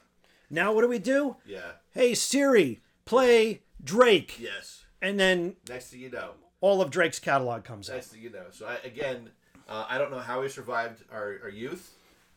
Now 0.49 0.71
what 0.71 0.81
do 0.81 0.87
we 0.87 0.99
do? 0.99 1.35
Yeah. 1.45 1.59
Hey 1.91 2.13
Siri, 2.13 2.79
play 3.05 3.61
Drake, 3.83 4.39
Yes. 4.39 4.85
and 5.01 5.19
then 5.19 5.57
Next 5.67 5.89
thing 5.91 5.99
you 5.99 6.09
know. 6.09 6.31
all 6.61 6.81
of 6.81 6.89
Drake's 6.89 7.19
catalog 7.19 7.65
comes 7.65 7.89
out. 7.89 7.95
Next 7.97 8.07
thing 8.07 8.21
you 8.21 8.29
know. 8.29 8.45
So 8.51 8.65
I, 8.65 8.77
again, 8.87 9.31
uh, 9.67 9.85
I 9.89 9.97
don't 9.97 10.11
know 10.11 10.19
how 10.19 10.41
we 10.41 10.49
survived 10.49 11.03
our, 11.11 11.39
our 11.43 11.49
youth, 11.49 11.93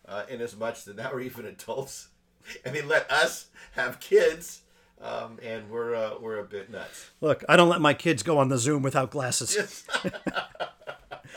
uh, 0.09 0.25
in 0.29 0.41
as 0.41 0.57
much 0.57 0.85
that 0.85 0.97
now 0.97 1.11
we're 1.13 1.21
even 1.21 1.47
adults, 1.47 2.09
and 2.65 2.75
they 2.75 2.83
let 2.83 3.11
us 3.11 3.47
have 3.73 4.01
kids, 4.01 4.63
um, 5.01 5.39
and 5.43 5.71
we're 5.71 5.95
uh, 5.95 6.15
we're 6.21 6.39
a 6.39 6.45
bit 6.45 6.71
nuts. 6.71 7.11
Look, 7.21 7.45
I 7.49 7.57
don't 7.57 7.69
let 7.69 7.81
my 7.81 7.95
kids 7.95 8.23
go 8.23 8.39
on 8.39 8.49
the 8.49 8.59
Zoom 8.59 8.83
without 8.83 9.11
glasses. 9.11 9.55
Yes. 9.57 9.85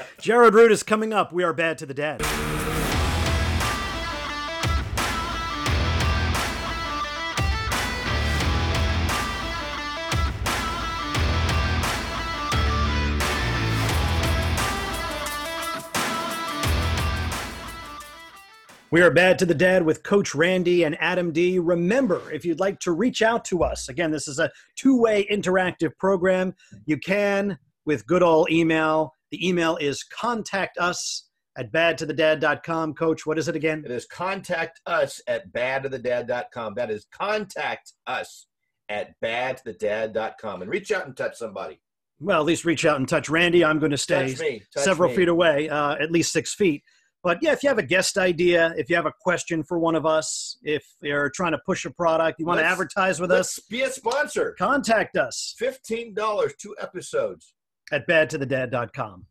Jared 0.19 0.53
Root 0.53 0.71
is 0.71 0.83
coming 0.83 1.13
up. 1.13 1.31
We 1.31 1.43
are 1.43 1.53
bad 1.53 1.77
to 1.79 1.85
the 1.85 1.93
dad. 1.93 2.21
We 18.93 19.01
are 19.01 19.09
bad 19.09 19.39
to 19.39 19.47
the 19.47 19.55
dad 19.55 19.83
with 19.83 20.03
Coach 20.03 20.35
Randy 20.35 20.83
and 20.83 20.95
Adam 21.01 21.31
D. 21.31 21.57
Remember, 21.57 22.31
if 22.31 22.45
you'd 22.45 22.59
like 22.59 22.79
to 22.81 22.91
reach 22.91 23.23
out 23.23 23.43
to 23.45 23.63
us, 23.63 23.89
again, 23.89 24.11
this 24.11 24.27
is 24.27 24.37
a 24.37 24.51
two 24.75 25.01
way 25.01 25.27
interactive 25.31 25.97
program. 25.97 26.53
You 26.85 26.99
can 26.99 27.57
with 27.87 28.05
good 28.05 28.21
old 28.21 28.51
email. 28.51 29.11
The 29.31 29.49
email 29.49 29.77
is 29.77 30.03
contact 30.03 30.77
us 30.77 31.27
at 31.57 31.73
badtothedad.com. 31.73 32.93
Coach, 32.93 33.25
what 33.25 33.39
is 33.39 33.47
it 33.47 33.55
again? 33.55 33.81
It 33.83 33.89
is 33.89 34.05
contact 34.05 34.79
us 34.85 35.19
at 35.25 35.51
badtothedad.com. 35.51 36.75
That 36.75 36.91
is 36.91 37.07
contact 37.11 37.93
us 38.05 38.45
at 38.89 39.19
badtothedad.com. 39.23 40.61
And 40.61 40.69
reach 40.69 40.91
out 40.91 41.07
and 41.07 41.17
touch 41.17 41.35
somebody. 41.35 41.81
Well, 42.19 42.41
at 42.41 42.45
least 42.45 42.63
reach 42.63 42.85
out 42.85 42.97
and 42.97 43.09
touch 43.09 43.27
Randy. 43.27 43.65
I'm 43.65 43.79
going 43.79 43.89
to 43.89 43.97
stay 43.97 44.29
Touch 44.29 44.39
me. 44.39 44.61
Touch 44.71 44.83
several 44.83 45.09
me. 45.09 45.15
feet 45.15 45.29
away, 45.29 45.67
uh, 45.67 45.95
at 45.95 46.11
least 46.11 46.31
six 46.31 46.53
feet. 46.53 46.83
But 47.23 47.37
yeah, 47.41 47.53
if 47.53 47.63
you 47.63 47.69
have 47.69 47.77
a 47.77 47.83
guest 47.83 48.17
idea, 48.17 48.73
if 48.77 48.89
you 48.89 48.97
have 48.97 49.05
a 49.05 49.13
question 49.21 49.63
for 49.63 49.79
one 49.79 49.95
of 49.95 50.05
us, 50.05 50.57
if 50.61 50.85
you're 51.01 51.29
trying 51.29 51.53
to 51.53 51.59
push 51.65 51.85
a 51.85 51.89
product, 51.89 52.37
you 52.39 52.45
want 52.45 52.57
to 52.59 52.63
Let's- 52.63 52.73
advertise 52.73 53.19
with 53.21 53.31
us, 53.31 53.59
be 53.69 53.81
a 53.81 53.89
sponsor. 53.89 54.55
contact 54.59 55.15
us 55.15 55.55
$15, 55.57 56.53
two 56.57 56.75
episodes. 56.81 57.53
at 57.91 58.07
badtothedad.com. 58.07 59.25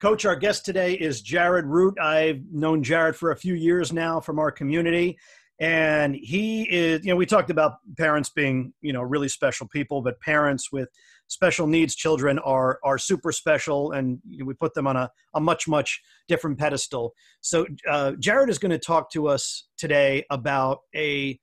Coach, 0.00 0.24
our 0.24 0.36
guest 0.36 0.64
today 0.64 0.92
is 0.94 1.20
Jared 1.22 1.64
Root. 1.66 1.98
I've 1.98 2.42
known 2.52 2.82
Jared 2.84 3.16
for 3.16 3.32
a 3.32 3.36
few 3.36 3.54
years 3.54 3.92
now 3.92 4.20
from 4.20 4.38
our 4.38 4.52
community. 4.52 5.18
And 5.58 6.14
he 6.14 6.62
is, 6.72 7.04
you 7.04 7.10
know, 7.10 7.16
we 7.16 7.26
talked 7.26 7.50
about 7.50 7.78
parents 7.96 8.30
being, 8.30 8.72
you 8.80 8.92
know, 8.92 9.02
really 9.02 9.28
special 9.28 9.66
people, 9.66 10.02
but 10.02 10.20
parents 10.20 10.70
with 10.70 10.88
special 11.28 11.66
needs 11.66 11.94
children 11.94 12.38
are 12.40 12.78
are 12.82 12.98
super 12.98 13.32
special, 13.32 13.92
and 13.92 14.18
you 14.28 14.38
know, 14.40 14.44
we 14.46 14.54
put 14.54 14.74
them 14.74 14.86
on 14.86 14.96
a, 14.96 15.10
a 15.34 15.40
much 15.40 15.68
much 15.68 16.00
different 16.26 16.58
pedestal. 16.58 17.12
So 17.40 17.66
uh, 17.88 18.12
Jared 18.18 18.50
is 18.50 18.58
going 18.58 18.70
to 18.72 18.78
talk 18.78 19.10
to 19.12 19.28
us 19.28 19.68
today 19.76 20.24
about 20.30 20.80
a 20.96 21.38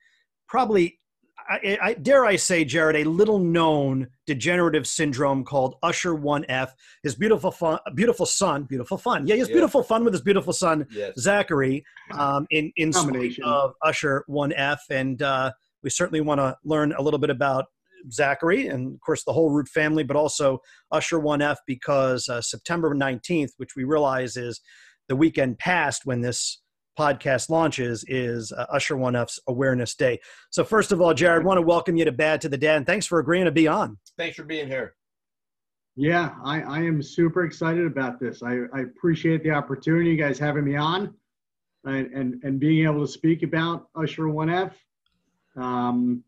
probably, 0.47 0.99
I, 1.49 1.77
I 1.81 1.93
dare 1.93 2.25
I 2.25 2.35
say, 2.35 2.65
Jared, 2.65 2.95
a 2.95 3.03
little 3.09 3.39
known 3.39 4.07
degenerative 4.27 4.87
syndrome 4.87 5.43
called 5.43 5.75
Usher 5.83 6.15
One 6.15 6.45
F. 6.49 6.73
His 7.03 7.15
beautiful 7.15 7.51
fun, 7.51 7.79
beautiful 7.95 8.25
son, 8.25 8.63
beautiful 8.63 8.97
fun. 8.97 9.27
Yeah, 9.27 9.35
he 9.35 9.39
has 9.39 9.49
Yeah. 9.49 9.55
beautiful 9.55 9.83
fun 9.83 10.03
with 10.03 10.13
his 10.13 10.21
beautiful 10.21 10.53
son 10.53 10.85
Yes. 10.91 11.13
Zachary 11.19 11.83
um, 12.13 12.47
in 12.49 12.71
in 12.75 12.91
spite 12.93 13.39
of 13.43 13.73
Usher 13.83 14.23
One 14.27 14.53
F, 14.53 14.81
and 14.89 15.21
uh, 15.21 15.51
we 15.83 15.89
certainly 15.89 16.21
want 16.21 16.39
to 16.39 16.57
learn 16.63 16.93
a 16.93 17.01
little 17.01 17.19
bit 17.19 17.29
about 17.29 17.65
Zachary 18.11 18.67
and 18.67 18.93
of 18.93 19.01
course 19.01 19.23
the 19.23 19.33
whole 19.33 19.51
Root 19.51 19.67
family, 19.67 20.03
but 20.03 20.17
also 20.17 20.59
Usher 20.91 21.19
One 21.19 21.41
F 21.41 21.59
because 21.67 22.27
uh, 22.29 22.41
September 22.41 22.93
nineteenth, 22.93 23.51
which 23.57 23.75
we 23.75 23.83
realize 23.83 24.37
is 24.37 24.61
the 25.07 25.15
weekend 25.15 25.59
past 25.59 26.05
when 26.05 26.21
this 26.21 26.61
podcast 26.97 27.49
launches, 27.49 28.05
is 28.07 28.51
uh, 28.51 28.65
Usher 28.71 28.97
One 28.97 29.15
F's 29.15 29.39
Awareness 29.47 29.95
Day. 29.95 30.19
So 30.49 30.63
first 30.63 30.91
of 30.91 31.01
all, 31.01 31.13
Jared, 31.13 31.45
want 31.45 31.57
to 31.57 31.61
welcome 31.61 31.97
you 31.97 32.05
to 32.05 32.11
Bad 32.11 32.41
to 32.41 32.49
the 32.49 32.57
Dad, 32.57 32.77
and 32.77 32.85
thanks 32.85 33.05
for 33.05 33.19
agreeing 33.19 33.45
to 33.45 33.51
be 33.51 33.67
on. 33.67 33.97
Thanks 34.17 34.37
for 34.37 34.43
being 34.43 34.67
here. 34.67 34.95
Yeah, 35.97 36.35
I, 36.43 36.61
I 36.61 36.79
am 36.79 37.01
super 37.01 37.45
excited 37.45 37.85
about 37.85 38.19
this. 38.19 38.43
I, 38.43 38.63
I 38.73 38.81
appreciate 38.81 39.43
the 39.43 39.51
opportunity, 39.51 40.09
you 40.09 40.17
guys 40.17 40.37
having 40.37 40.65
me 40.65 40.75
on 40.75 41.13
and, 41.85 42.07
and, 42.13 42.43
and 42.43 42.59
being 42.59 42.85
able 42.85 43.05
to 43.05 43.11
speak 43.11 43.43
about 43.43 43.87
Usher 43.95 44.23
1F. 44.23 44.73
Um, 45.55 46.21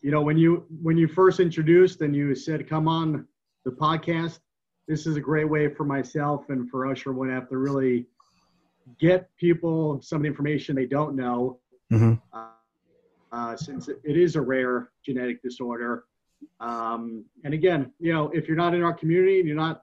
you 0.00 0.10
know, 0.10 0.22
when 0.22 0.38
you 0.38 0.64
when 0.82 0.96
you 0.96 1.08
first 1.08 1.40
introduced 1.40 2.00
and 2.02 2.14
you 2.14 2.34
said, 2.34 2.68
come 2.68 2.88
on 2.88 3.26
the 3.64 3.70
podcast, 3.70 4.40
this 4.86 5.06
is 5.06 5.16
a 5.16 5.20
great 5.20 5.48
way 5.48 5.68
for 5.68 5.84
myself 5.84 6.48
and 6.50 6.70
for 6.70 6.86
Usher 6.86 7.12
1F 7.12 7.48
to 7.50 7.58
really 7.58 8.06
get 8.98 9.28
people 9.36 10.00
some 10.00 10.16
of 10.16 10.22
the 10.22 10.28
information 10.28 10.74
they 10.74 10.86
don't 10.86 11.14
know. 11.14 11.60
Mhm. 11.92 12.20
Uh, 12.32 12.48
uh, 13.30 13.56
since 13.56 13.88
it 13.88 13.98
is 14.04 14.36
a 14.36 14.40
rare 14.40 14.90
genetic 15.04 15.42
disorder. 15.42 16.04
Um, 16.60 17.24
and 17.44 17.52
again, 17.52 17.92
you 17.98 18.12
know, 18.12 18.30
if 18.30 18.48
you're 18.48 18.56
not 18.56 18.74
in 18.74 18.82
our 18.82 18.94
community 18.94 19.38
and 19.38 19.46
you're 19.46 19.56
not 19.56 19.82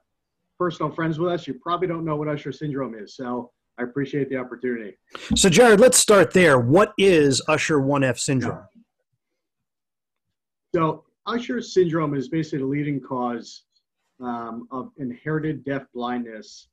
personal 0.58 0.90
friends 0.90 1.18
with 1.18 1.32
us, 1.32 1.46
you 1.46 1.54
probably 1.54 1.86
don't 1.86 2.04
know 2.04 2.16
what 2.16 2.28
Usher 2.28 2.50
syndrome 2.50 2.94
is. 2.94 3.14
So 3.14 3.52
I 3.78 3.82
appreciate 3.82 4.30
the 4.30 4.36
opportunity. 4.36 4.96
So, 5.36 5.48
Jared, 5.48 5.80
let's 5.80 5.98
start 5.98 6.32
there. 6.32 6.58
What 6.58 6.92
is 6.98 7.42
Usher 7.46 7.80
One 7.80 8.02
F 8.02 8.18
syndrome? 8.18 8.64
So 10.74 11.04
Usher 11.26 11.60
syndrome 11.60 12.14
is 12.14 12.28
basically 12.28 12.58
the 12.58 12.66
leading 12.66 13.00
cause 13.00 13.64
um, 14.20 14.68
of 14.70 14.90
inherited 14.98 15.64
deaf 15.64 15.84
blindness, 15.94 16.68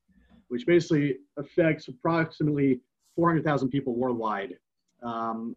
which 0.48 0.66
basically 0.66 1.18
affects 1.38 1.88
approximately 1.88 2.82
400,000 3.16 3.70
people 3.70 3.96
worldwide. 3.96 4.58
Um, 5.02 5.56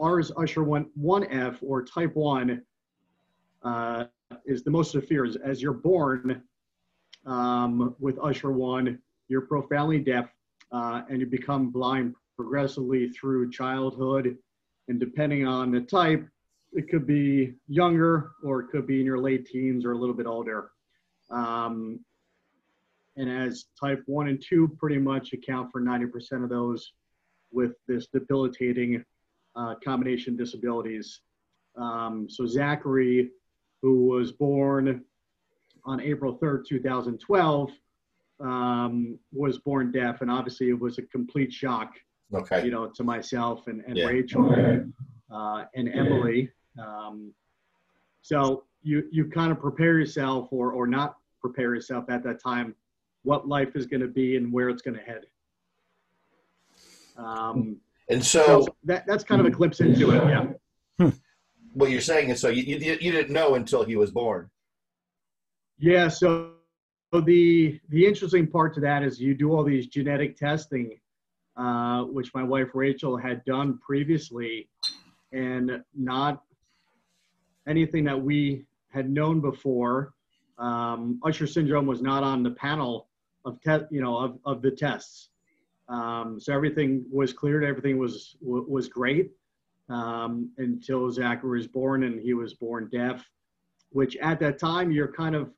ours, 0.00 0.30
Usher 0.36 0.62
1, 0.62 0.86
1F 1.00 1.58
or 1.62 1.84
type 1.84 2.14
1, 2.14 2.62
uh, 3.62 4.04
is 4.46 4.62
the 4.62 4.70
most 4.70 4.92
severe. 4.92 5.26
As- 5.44 5.60
you're 5.62 5.72
born 5.72 6.42
um, 7.26 7.94
with 7.98 8.18
Usher 8.22 8.52
1, 8.52 8.98
you're 9.28 9.42
profoundly 9.42 9.98
deaf 9.98 10.30
uh, 10.72 11.02
and 11.08 11.20
you 11.20 11.26
become 11.26 11.70
blind 11.70 12.14
progressively 12.36 13.08
through 13.08 13.50
childhood. 13.50 14.36
And 14.88 15.00
depending 15.00 15.46
on 15.46 15.70
the 15.70 15.80
type, 15.80 16.26
it 16.72 16.88
could 16.88 17.06
be 17.06 17.54
younger 17.66 18.32
or 18.44 18.60
it 18.60 18.68
could 18.68 18.86
be 18.86 19.00
in 19.00 19.06
your 19.06 19.18
late 19.18 19.46
teens 19.46 19.84
or 19.84 19.92
a 19.92 19.98
little 19.98 20.14
bit 20.14 20.26
older. 20.26 20.70
Um, 21.30 22.00
and 23.16 23.28
as 23.30 23.66
type 23.78 24.02
1 24.06 24.28
and 24.28 24.42
2 24.46 24.76
pretty 24.78 24.98
much 24.98 25.32
account 25.32 25.70
for 25.72 25.80
90% 25.80 26.44
of 26.44 26.50
those 26.50 26.92
with 27.50 27.72
this 27.86 28.06
debilitating 28.12 29.04
uh, 29.56 29.74
combination 29.84 30.36
disabilities. 30.36 31.20
Um, 31.76 32.28
so 32.28 32.46
Zachary, 32.46 33.30
who 33.82 34.06
was 34.06 34.32
born 34.32 35.02
on 35.84 36.00
April 36.00 36.38
3rd, 36.38 36.66
2012, 36.68 37.70
um, 38.40 39.18
was 39.32 39.58
born 39.58 39.90
deaf, 39.90 40.20
and 40.20 40.30
obviously 40.30 40.68
it 40.68 40.78
was 40.78 40.98
a 40.98 41.02
complete 41.02 41.52
shock, 41.52 41.94
Okay. 42.32 42.64
you 42.64 42.70
know, 42.70 42.86
to 42.88 43.02
myself 43.02 43.66
and, 43.66 43.82
and 43.86 43.96
Yeah. 43.96 44.06
Rachel 44.06 44.52
uh, 45.32 45.64
and 45.74 45.88
Emily. 45.88 46.50
Um, 46.78 47.32
so 48.22 48.64
you 48.82 49.08
you 49.10 49.26
kind 49.26 49.50
of 49.52 49.60
prepare 49.60 49.98
yourself, 49.98 50.48
or 50.50 50.72
or 50.72 50.86
not 50.86 51.16
prepare 51.40 51.74
yourself 51.74 52.04
at 52.08 52.22
that 52.24 52.42
time, 52.42 52.74
what 53.22 53.48
life 53.48 53.76
is 53.76 53.86
going 53.86 54.00
to 54.00 54.08
be 54.08 54.36
and 54.36 54.52
where 54.52 54.68
it's 54.68 54.82
going 54.82 54.96
to 54.96 55.02
head. 55.02 55.24
Um, 57.16 57.78
And 58.08 58.24
so, 58.24 58.62
so 58.64 58.76
that, 58.84 59.06
that's 59.06 59.24
kind 59.24 59.40
of 59.40 59.46
a 59.46 59.50
glimpse 59.50 59.80
into 59.80 60.12
it. 60.12 60.22
Yeah. 60.98 61.10
what 61.74 61.90
you're 61.90 62.00
saying 62.00 62.30
is, 62.30 62.40
so 62.40 62.48
you, 62.48 62.62
you 62.62 62.98
you 63.00 63.12
didn't 63.12 63.32
know 63.32 63.54
until 63.54 63.84
he 63.84 63.96
was 63.96 64.10
born. 64.10 64.48
Yeah. 65.78 66.08
So, 66.08 66.52
so 67.12 67.20
the 67.20 67.78
the 67.90 68.06
interesting 68.06 68.46
part 68.46 68.74
to 68.74 68.80
that 68.80 69.02
is 69.02 69.20
you 69.20 69.34
do 69.34 69.52
all 69.52 69.64
these 69.64 69.86
genetic 69.86 70.36
testing, 70.36 70.98
uh, 71.56 72.04
which 72.04 72.32
my 72.34 72.42
wife 72.42 72.70
Rachel 72.74 73.16
had 73.16 73.44
done 73.44 73.78
previously, 73.78 74.68
and 75.32 75.82
not 75.94 76.42
anything 77.68 78.04
that 78.04 78.20
we 78.20 78.64
had 78.90 79.10
known 79.10 79.40
before. 79.40 80.14
Um, 80.58 81.20
Usher 81.24 81.46
syndrome 81.46 81.86
was 81.86 82.02
not 82.02 82.24
on 82.24 82.42
the 82.42 82.50
panel 82.50 83.08
of 83.44 83.60
te- 83.60 83.86
you 83.90 84.00
know 84.00 84.16
of, 84.18 84.38
of 84.44 84.62
the 84.62 84.70
tests. 84.70 85.28
Um, 85.88 86.38
so 86.40 86.52
everything 86.52 87.04
was 87.10 87.32
cleared. 87.32 87.64
Everything 87.64 87.98
was 87.98 88.36
was 88.40 88.88
great 88.88 89.30
um, 89.88 90.50
until 90.58 91.10
Zachary 91.12 91.58
was 91.58 91.68
born, 91.68 92.02
and 92.04 92.20
he 92.20 92.34
was 92.34 92.54
born 92.54 92.88
deaf. 92.90 93.24
Which 93.90 94.16
at 94.16 94.40
that 94.40 94.58
time 94.58 94.90
you're 94.90 95.12
kind 95.12 95.34
of 95.36 95.50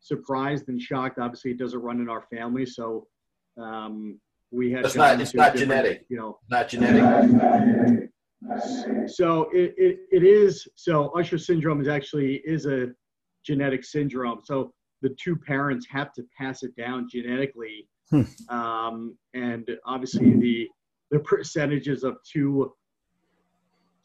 surprised 0.00 0.68
and 0.68 0.80
shocked. 0.80 1.18
Obviously, 1.18 1.52
it 1.52 1.58
doesn't 1.58 1.80
run 1.80 2.00
in 2.00 2.08
our 2.08 2.22
family, 2.22 2.66
so 2.66 3.06
um, 3.56 4.20
we 4.50 4.70
had. 4.72 4.84
It's 4.84 4.94
not- 4.96 5.20
it's 5.20 5.34
not 5.34 5.56
genetic. 5.56 6.04
You 6.08 6.16
know, 6.18 6.38
Not 6.50 6.68
genetic. 6.68 8.10
So 9.06 9.48
it, 9.52 9.74
it, 9.76 10.00
it 10.10 10.24
is 10.24 10.66
so 10.74 11.08
Usher 11.18 11.38
syndrome 11.38 11.80
is 11.80 11.88
actually 11.88 12.42
is 12.44 12.66
a 12.66 12.88
genetic 13.44 13.84
syndrome. 13.84 14.40
So 14.44 14.72
the 15.00 15.10
two 15.22 15.36
parents 15.36 15.86
have 15.90 16.12
to 16.14 16.24
pass 16.38 16.62
it 16.62 16.74
down 16.76 17.08
genetically, 17.10 17.88
Hmm. 18.10 18.22
um, 18.50 19.16
and 19.32 19.68
obviously 19.86 20.34
the 20.36 20.68
the 21.10 21.18
percentages 21.20 22.04
of 22.04 22.18
two 22.30 22.74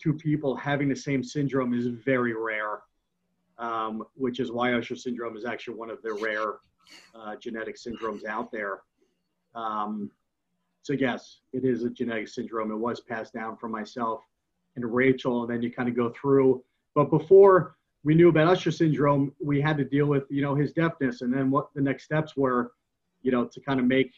two 0.01 0.13
people 0.13 0.55
having 0.55 0.87
the 0.87 0.95
same 0.95 1.23
syndrome 1.23 1.73
is 1.73 1.87
very 1.87 2.33
rare, 2.33 2.81
um, 3.57 4.03
which 4.13 4.39
is 4.39 4.51
why 4.51 4.73
Usher 4.73 4.95
syndrome 4.95 5.35
is 5.35 5.45
actually 5.45 5.75
one 5.75 5.89
of 5.89 6.01
the 6.03 6.13
rare 6.13 6.55
uh, 7.15 7.35
genetic 7.35 7.75
syndromes 7.75 8.25
out 8.25 8.51
there. 8.51 8.81
Um, 9.55 10.11
so 10.87 10.93
yes, 10.93 11.39
it 11.51 11.65
is 11.65 11.83
a 11.83 11.89
genetic 11.89 12.29
syndrome. 12.29 12.71
It 12.71 12.77
was 12.77 13.01
passed 13.01 13.33
down 13.33 13.57
from 13.57 13.71
myself 13.73 14.21
and 14.77 14.85
Rachel, 14.85 15.41
and 15.43 15.51
then 15.51 15.61
you 15.61 15.69
kind 15.69 15.89
of 15.89 15.97
go 15.97 16.13
through. 16.19 16.63
But 16.95 17.09
before 17.09 17.75
we 18.05 18.15
knew 18.15 18.29
about 18.29 18.47
Usher 18.47 18.71
syndrome, 18.71 19.33
we 19.43 19.59
had 19.59 19.77
to 19.79 19.83
deal 19.83 20.05
with 20.05 20.23
you 20.29 20.41
know 20.41 20.55
his 20.55 20.71
deafness, 20.71 21.21
and 21.23 21.33
then 21.33 21.51
what 21.51 21.73
the 21.75 21.81
next 21.81 22.03
steps 22.05 22.37
were, 22.37 22.71
you 23.21 23.31
know, 23.33 23.43
to 23.45 23.59
kind 23.59 23.81
of 23.81 23.85
make 23.85 24.13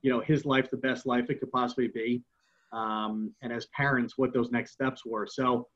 you 0.00 0.10
know 0.10 0.20
his 0.20 0.46
life 0.46 0.70
the 0.70 0.78
best 0.78 1.04
life 1.04 1.28
it 1.28 1.38
could 1.38 1.52
possibly 1.52 1.88
be, 1.88 2.22
um, 2.72 3.30
and 3.42 3.52
as 3.52 3.66
parents, 3.66 4.16
what 4.16 4.32
those 4.32 4.50
next 4.50 4.70
steps 4.72 5.04
were. 5.04 5.26
So, 5.26 5.68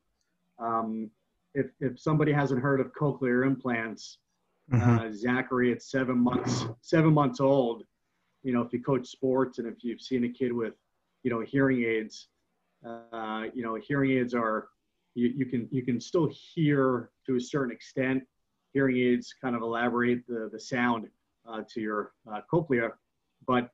um, 0.59 1.11
if 1.55 1.67
if 1.81 2.01
somebody 2.01 2.33
hasn't 2.33 2.63
heard 2.63 2.81
of 2.81 2.95
cochlear 2.95 3.45
implants, 3.47 4.19
Mhm. 4.73 5.01
uh, 5.01 5.13
Zachary 5.13 5.71
at 5.73 5.83
seven 5.83 6.17
months 6.19 6.65
seven 6.81 7.13
months 7.13 7.41
old. 7.41 7.85
You 8.43 8.53
know, 8.53 8.63
if 8.63 8.73
you 8.73 8.83
coach 8.83 9.07
sports 9.07 9.59
and 9.59 9.69
if 9.69 9.85
you've 9.85 10.01
seen 10.01 10.25
a 10.25 10.29
kid 10.29 10.53
with, 10.53 10.75
you 11.23 11.31
know, 11.31 11.41
hearing 11.41 11.83
aids, 11.85 12.29
uh, 12.87 13.45
you 13.53 13.63
know, 13.63 13.75
hearing 13.75 14.13
aids 14.13 14.35
are 14.35 14.69
you, 15.15 15.29
you 15.29 15.47
can 15.47 15.69
you 15.71 15.83
can 15.83 16.01
still 16.01 16.31
hear 16.55 17.11
to 17.27 17.37
a 17.37 17.41
certain 17.41 17.73
extent. 17.73 18.23
Hearing 18.73 18.97
aids 18.97 19.35
kind 19.43 19.57
of 19.57 19.63
elaborate 19.63 20.27
the 20.27 20.49
the 20.53 20.61
sound 20.61 21.09
uh, 21.47 21.63
to 21.69 21.81
your 21.81 22.13
uh, 22.33 22.41
cochlea, 22.51 22.93
but 23.47 23.71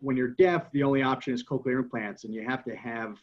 when 0.00 0.16
you're 0.16 0.28
deaf, 0.28 0.70
the 0.72 0.82
only 0.82 1.02
option 1.02 1.32
is 1.32 1.44
cochlear 1.44 1.78
implants, 1.78 2.24
and 2.24 2.34
you 2.34 2.44
have 2.44 2.64
to 2.64 2.74
have, 2.74 3.18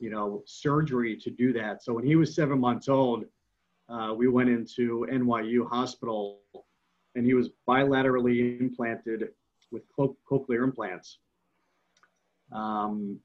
you 0.00 0.10
know, 0.10 0.42
surgery 0.46 1.16
to 1.16 1.30
do 1.30 1.52
that. 1.52 1.82
So 1.82 1.92
when 1.92 2.04
he 2.04 2.16
was 2.16 2.34
seven 2.34 2.58
months 2.58 2.88
old, 2.88 3.24
uh, 3.88 4.12
we 4.16 4.28
went 4.28 4.50
into 4.50 5.06
NYU 5.10 5.68
hospital 5.68 6.40
and 7.14 7.24
he 7.24 7.34
was 7.34 7.50
bilaterally 7.68 8.60
implanted 8.60 9.28
with 9.70 9.82
co- 9.94 10.16
cochlear 10.30 10.64
implants. 10.64 11.18
Um, 12.52 13.18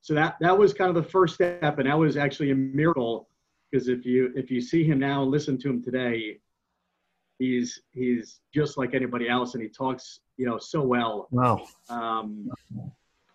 so 0.00 0.14
that, 0.14 0.36
that 0.40 0.56
was 0.56 0.72
kind 0.72 0.88
of 0.88 1.02
the 1.02 1.08
first 1.08 1.34
step. 1.34 1.78
And 1.78 1.88
that 1.88 1.98
was 1.98 2.16
actually 2.16 2.50
a 2.50 2.54
miracle 2.54 3.28
because 3.70 3.88
if 3.88 4.04
you, 4.04 4.32
if 4.34 4.50
you 4.50 4.60
see 4.60 4.84
him 4.84 4.98
now 4.98 5.22
and 5.22 5.30
listen 5.30 5.56
to 5.58 5.68
him 5.70 5.82
today, 5.82 6.38
he's, 7.38 7.80
he's 7.92 8.40
just 8.52 8.76
like 8.76 8.94
anybody 8.94 9.28
else 9.28 9.54
and 9.54 9.62
he 9.62 9.68
talks, 9.68 10.20
you 10.36 10.46
know, 10.46 10.58
so 10.58 10.82
well. 10.82 11.28
Wow. 11.30 11.66
Um, 11.88 12.50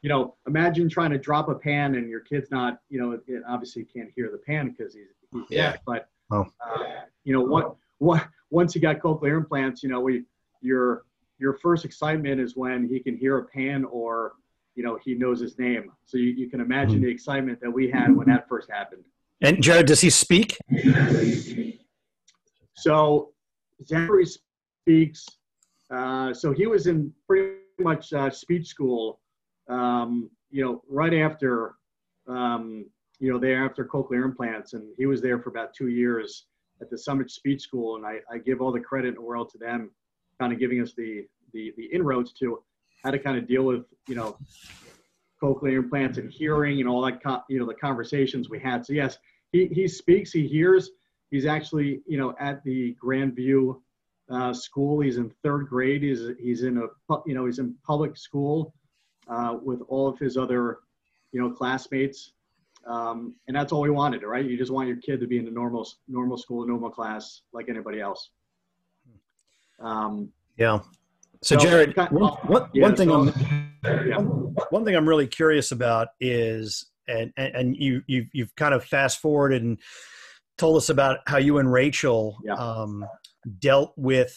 you 0.02 0.10
know, 0.10 0.36
imagine 0.46 0.90
trying 0.90 1.12
to 1.12 1.18
drop 1.18 1.50
a 1.50 1.56
pan 1.56 1.96
and 1.96 2.10
your 2.10 2.20
kid's 2.20 2.52
not, 2.52 2.80
you 2.90 3.00
know, 3.00 3.20
it 3.28 3.44
obviously 3.48 3.84
can't 3.84 4.10
hear 4.16 4.30
the 4.32 4.38
pan 4.38 4.70
because 4.78 4.94
he's, 4.94 5.08
he's 5.32 5.44
Yeah. 5.50 5.72
deaf, 5.72 5.80
but, 5.86 6.10
Oh. 6.30 6.46
uh, 6.66 6.84
you 7.24 7.32
know, 7.34 7.42
what, 7.42 7.78
what, 8.00 8.28
once 8.50 8.74
he 8.74 8.82
got 8.82 9.00
cochlear 9.00 9.38
implants, 9.38 9.82
you 9.82 9.90
know, 9.90 10.02
we, 10.02 10.24
your, 10.62 11.04
your 11.40 11.54
first 11.54 11.86
excitement 11.86 12.40
is 12.42 12.56
when 12.56 12.88
he 12.88 13.00
can 13.00 13.18
hear 13.18 13.38
a 13.38 13.46
pan 13.46 13.86
or, 13.86 14.34
you 14.76 14.84
know, 14.84 14.98
he 15.04 15.14
knows 15.14 15.40
his 15.40 15.58
name. 15.58 15.92
So 16.06 16.18
you, 16.18 16.32
you 16.32 16.50
can 16.50 16.62
imagine 16.62 17.02
the 17.02 17.10
excitement 17.10 17.60
that 17.62 17.72
we 17.72 17.90
had 17.90 18.16
when 18.16 18.28
that 18.28 18.48
first 18.48 18.70
happened. 18.72 19.04
And 19.42 19.62
Jared, 19.62 19.86
does 19.86 20.02
he 20.02 20.10
speak? 20.10 20.58
So 22.76 23.32
Zachary 23.86 24.26
speaks. 24.26 25.26
Uh, 25.92 26.34
so 26.34 26.52
he 26.52 26.68
was 26.68 26.88
in 26.88 27.14
pretty 27.28 27.58
much 27.80 28.14
uh, 28.14 28.30
speech 28.30 28.68
school, 28.68 29.20
um, 29.70 30.30
you 30.50 30.64
know, 30.64 30.82
right 30.90 31.14
after, 31.14 31.76
um, 32.28 32.86
you 33.20 33.32
know, 33.32 33.40
there 33.40 33.64
after 33.64 33.86
cochlear 33.86 34.26
implants. 34.26 34.74
And 34.74 34.84
he 34.98 35.06
was 35.06 35.22
there 35.22 35.40
for 35.40 35.50
about 35.50 35.74
two 35.74 35.88
years 35.88 36.46
at 36.82 36.90
the 36.90 36.98
Summit 36.98 37.32
Speech 37.32 37.62
School. 37.62 37.96
And 37.96 38.06
I, 38.06 38.20
I 38.32 38.38
give 38.40 38.62
all 38.62 38.72
the 38.72 38.80
credit 38.80 39.10
in 39.10 39.16
the 39.16 39.22
world 39.22 39.50
to 39.52 39.58
them, 39.58 39.92
kind 40.40 40.54
of 40.54 40.60
giving 40.60 40.82
us 40.82 40.94
the, 40.96 41.26
the, 41.54 41.74
the 41.78 41.86
inroads 41.86 42.34
to 42.34 42.64
how 43.04 43.12
to 43.12 43.20
kind 43.20 43.38
of 43.38 43.48
deal 43.48 43.64
with, 43.64 43.86
you 44.08 44.16
know, 44.16 44.38
cochlear 45.42 45.78
implants 45.78 46.18
and 46.18 46.32
hearing 46.32 46.80
and 46.80 46.90
all 46.90 47.02
that, 47.02 47.44
you 47.50 47.60
know, 47.60 47.66
the 47.66 47.74
conversations 47.76 48.50
we 48.50 48.60
had. 48.60 48.86
So 48.86 48.94
yes, 48.94 49.18
he, 49.52 49.68
he 49.68 49.88
speaks, 49.88 50.32
he 50.32 50.48
hears. 50.48 50.92
He's 51.30 51.46
actually, 51.46 52.02
you 52.08 52.18
know, 52.18 52.34
at 52.40 52.64
the 52.64 52.96
Grandview 53.04 53.80
uh, 54.30 54.54
school. 54.54 55.00
He's 55.00 55.18
in 55.18 55.32
third 55.44 55.68
grade. 55.68 56.04
He's 56.04 56.22
he's 56.40 56.64
in 56.64 56.78
a 56.78 57.16
you 57.26 57.34
know 57.34 57.46
he's 57.46 57.60
in 57.60 57.76
public 57.86 58.18
school 58.18 58.74
uh, 59.28 59.58
with 59.62 59.82
all 59.88 60.08
of 60.08 60.20
his 60.20 60.38
other 60.38 60.80
you 61.32 61.42
know 61.42 61.52
classmates, 61.52 62.34
um, 62.86 63.36
and 63.48 63.56
that's 63.56 63.72
all 63.72 63.82
we 63.82 63.90
wanted, 63.90 64.24
right? 64.24 64.46
You 64.46 64.58
just 64.58 64.72
want 64.72 64.88
your 64.88 64.98
kid 64.98 65.20
to 65.20 65.28
be 65.28 65.38
in 65.38 65.48
a 65.48 65.52
normal 65.52 65.88
normal 66.08 66.38
school, 66.38 66.66
normal 66.68 66.90
class 66.90 67.42
like 67.54 67.70
anybody 67.70 68.00
else. 68.00 68.30
Um, 69.80 70.32
Yeah. 70.58 70.80
So, 71.44 71.56
So, 71.56 71.62
Jared, 71.62 71.96
kind- 71.96 72.12
one, 72.12 72.34
one, 72.48 72.70
yeah, 72.74 72.82
one 72.82 72.96
thing 72.96 73.10
so- 73.10 73.22
I'm 73.22 74.08
yeah. 74.08 74.18
one 74.72 74.84
thing 74.86 74.96
I'm 74.96 75.08
really 75.08 75.28
curious 75.28 75.72
about 75.72 76.08
is, 76.20 76.88
and 77.08 77.32
and, 77.38 77.56
and 77.56 77.78
you 77.78 78.02
you've 78.08 78.28
you've 78.34 78.56
kind 78.56 78.74
of 78.74 78.84
fast 78.84 79.20
forwarded 79.20 79.62
and 79.64 79.78
told 80.58 80.78
us 80.78 80.90
about 80.90 81.20
how 81.28 81.38
you 81.38 81.60
and 81.60 81.72
Rachel 81.72 82.38
Yeah. 82.44 82.56
um, 82.56 83.06
dealt 83.60 83.94
with 83.98 84.36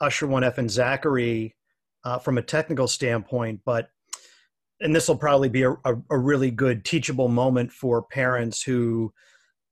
Usher 0.00 0.28
One 0.28 0.44
F 0.44 0.58
and 0.58 0.70
Zachary 0.70 1.56
uh, 2.04 2.18
from 2.20 2.38
a 2.38 2.42
technical 2.42 2.86
standpoint, 2.86 3.60
but 3.64 3.88
and 4.80 4.94
this 4.94 5.08
will 5.08 5.16
probably 5.16 5.48
be 5.48 5.62
a, 5.62 5.72
a, 5.72 5.94
a 6.10 6.18
really 6.18 6.52
good 6.52 6.84
teachable 6.84 7.28
moment 7.28 7.72
for 7.72 8.02
parents 8.02 8.62
who 8.62 9.12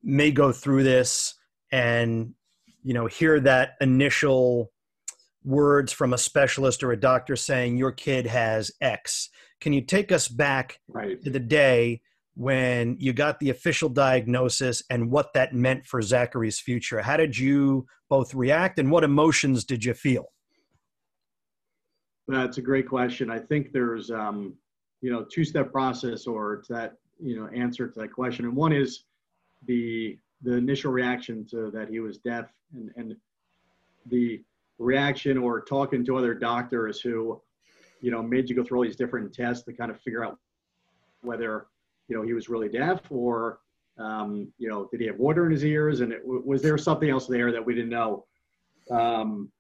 may 0.03 0.33
go 0.33 0.50
through 0.50 0.83
this 0.83 1.35
and 1.70 2.35
you 2.83 2.94
know 2.94 3.07
hear 3.07 3.38
that 3.38 3.74
initial 3.81 4.72
words 5.44 5.92
from 5.92 6.12
a 6.12 6.18
specialist 6.18 6.83
or 6.83 6.92
a 6.92 7.00
doctor 7.00 7.37
saying 7.37 7.76
your 7.76 7.92
kid 7.92 8.26
has 8.26 8.70
X. 8.80 9.28
Can 9.61 9.72
you 9.72 9.83
take 9.83 10.11
us 10.11 10.28
back 10.28 10.80
right. 10.88 11.22
to 11.22 11.30
the 11.30 11.40
day 11.40 12.00
when 12.35 12.96
you 12.98 13.12
got 13.12 13.38
the 13.38 13.50
official 13.50 13.88
diagnosis 13.88 14.83
and 14.90 15.11
what 15.11 15.33
that 15.35 15.54
meant 15.54 15.87
for 15.87 16.02
Zachary's 16.02 16.59
future? 16.59 17.02
How 17.02 17.16
did 17.16 17.38
you 17.38 17.87
both 18.09 18.35
react 18.35 18.78
and 18.78 18.90
what 18.90 19.04
emotions 19.04 19.64
did 19.64 19.85
you 19.85 19.94
feel? 19.94 20.33
That's 22.26 22.59
a 22.59 22.62
great 22.62 22.88
question. 22.88 23.30
I 23.30 23.38
think 23.38 23.72
there's, 23.72 24.11
um, 24.11 24.54
you 25.02 25.12
know, 25.12 25.24
two-step 25.30 25.70
process 25.70 26.26
or 26.26 26.62
to 26.66 26.72
that, 26.72 26.94
you 27.20 27.38
know, 27.38 27.48
answer 27.54 27.87
to 27.87 28.00
that 28.00 28.12
question. 28.12 28.46
And 28.46 28.57
one 28.57 28.72
is 28.72 29.04
the 29.66 30.18
the 30.42 30.57
initial 30.57 30.92
reaction 30.92 31.46
to 31.50 31.70
that 31.70 31.88
he 31.88 32.00
was 32.00 32.18
deaf, 32.18 32.46
and 32.74 32.90
and 32.96 33.16
the 34.07 34.42
reaction 34.78 35.38
or 35.38 35.60
talking 35.62 36.04
to 36.04 36.16
other 36.16 36.34
doctors 36.34 37.00
who, 37.00 37.40
you 38.00 38.10
know, 38.10 38.22
made 38.22 38.48
you 38.48 38.56
go 38.56 38.64
through 38.64 38.78
all 38.78 38.84
these 38.84 38.96
different 38.96 39.32
tests 39.32 39.64
to 39.64 39.72
kind 39.72 39.90
of 39.90 40.00
figure 40.00 40.24
out 40.24 40.38
whether, 41.22 41.66
you 42.08 42.16
know, 42.16 42.22
he 42.22 42.32
was 42.32 42.48
really 42.48 42.68
deaf 42.68 43.00
or, 43.10 43.60
um, 43.98 44.52
you 44.58 44.68
know, 44.68 44.88
did 44.90 45.00
he 45.00 45.06
have 45.06 45.18
water 45.18 45.46
in 45.46 45.52
his 45.52 45.64
ears, 45.64 46.00
and 46.00 46.12
it, 46.12 46.20
was 46.24 46.62
there 46.62 46.76
something 46.76 47.08
else 47.08 47.28
there 47.28 47.52
that 47.52 47.64
we 47.64 47.74
didn't 47.74 47.90
know? 47.90 48.24
Um, 48.90 49.50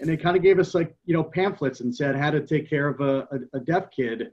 and 0.00 0.08
they 0.08 0.16
kind 0.16 0.34
of 0.34 0.42
gave 0.42 0.58
us 0.58 0.74
like 0.74 0.96
you 1.04 1.12
know 1.12 1.22
pamphlets 1.22 1.80
and 1.80 1.94
said 1.94 2.16
how 2.16 2.30
to 2.30 2.40
take 2.40 2.70
care 2.70 2.88
of 2.88 3.02
a, 3.02 3.28
a, 3.30 3.58
a 3.58 3.60
deaf 3.60 3.90
kid 3.90 4.32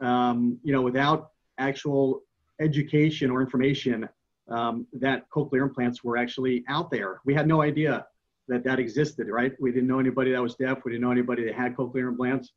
um, 0.00 0.58
you 0.62 0.72
know, 0.72 0.82
without 0.82 1.30
actual 1.58 2.22
education 2.60 3.30
or 3.30 3.40
information 3.40 4.08
um, 4.48 4.86
that 4.92 5.28
cochlear 5.30 5.62
implants 5.62 6.04
were 6.04 6.16
actually 6.16 6.64
out 6.68 6.90
there. 6.90 7.20
We 7.24 7.34
had 7.34 7.46
no 7.46 7.62
idea 7.62 8.06
that 8.48 8.64
that 8.64 8.78
existed, 8.78 9.28
right? 9.28 9.52
We 9.60 9.72
didn't 9.72 9.88
know 9.88 9.98
anybody 9.98 10.32
that 10.32 10.42
was 10.42 10.54
deaf. 10.54 10.78
We 10.84 10.92
didn't 10.92 11.02
know 11.02 11.10
anybody 11.10 11.44
that 11.46 11.54
had 11.54 11.74
cochlear 11.76 12.08
implants. 12.08 12.52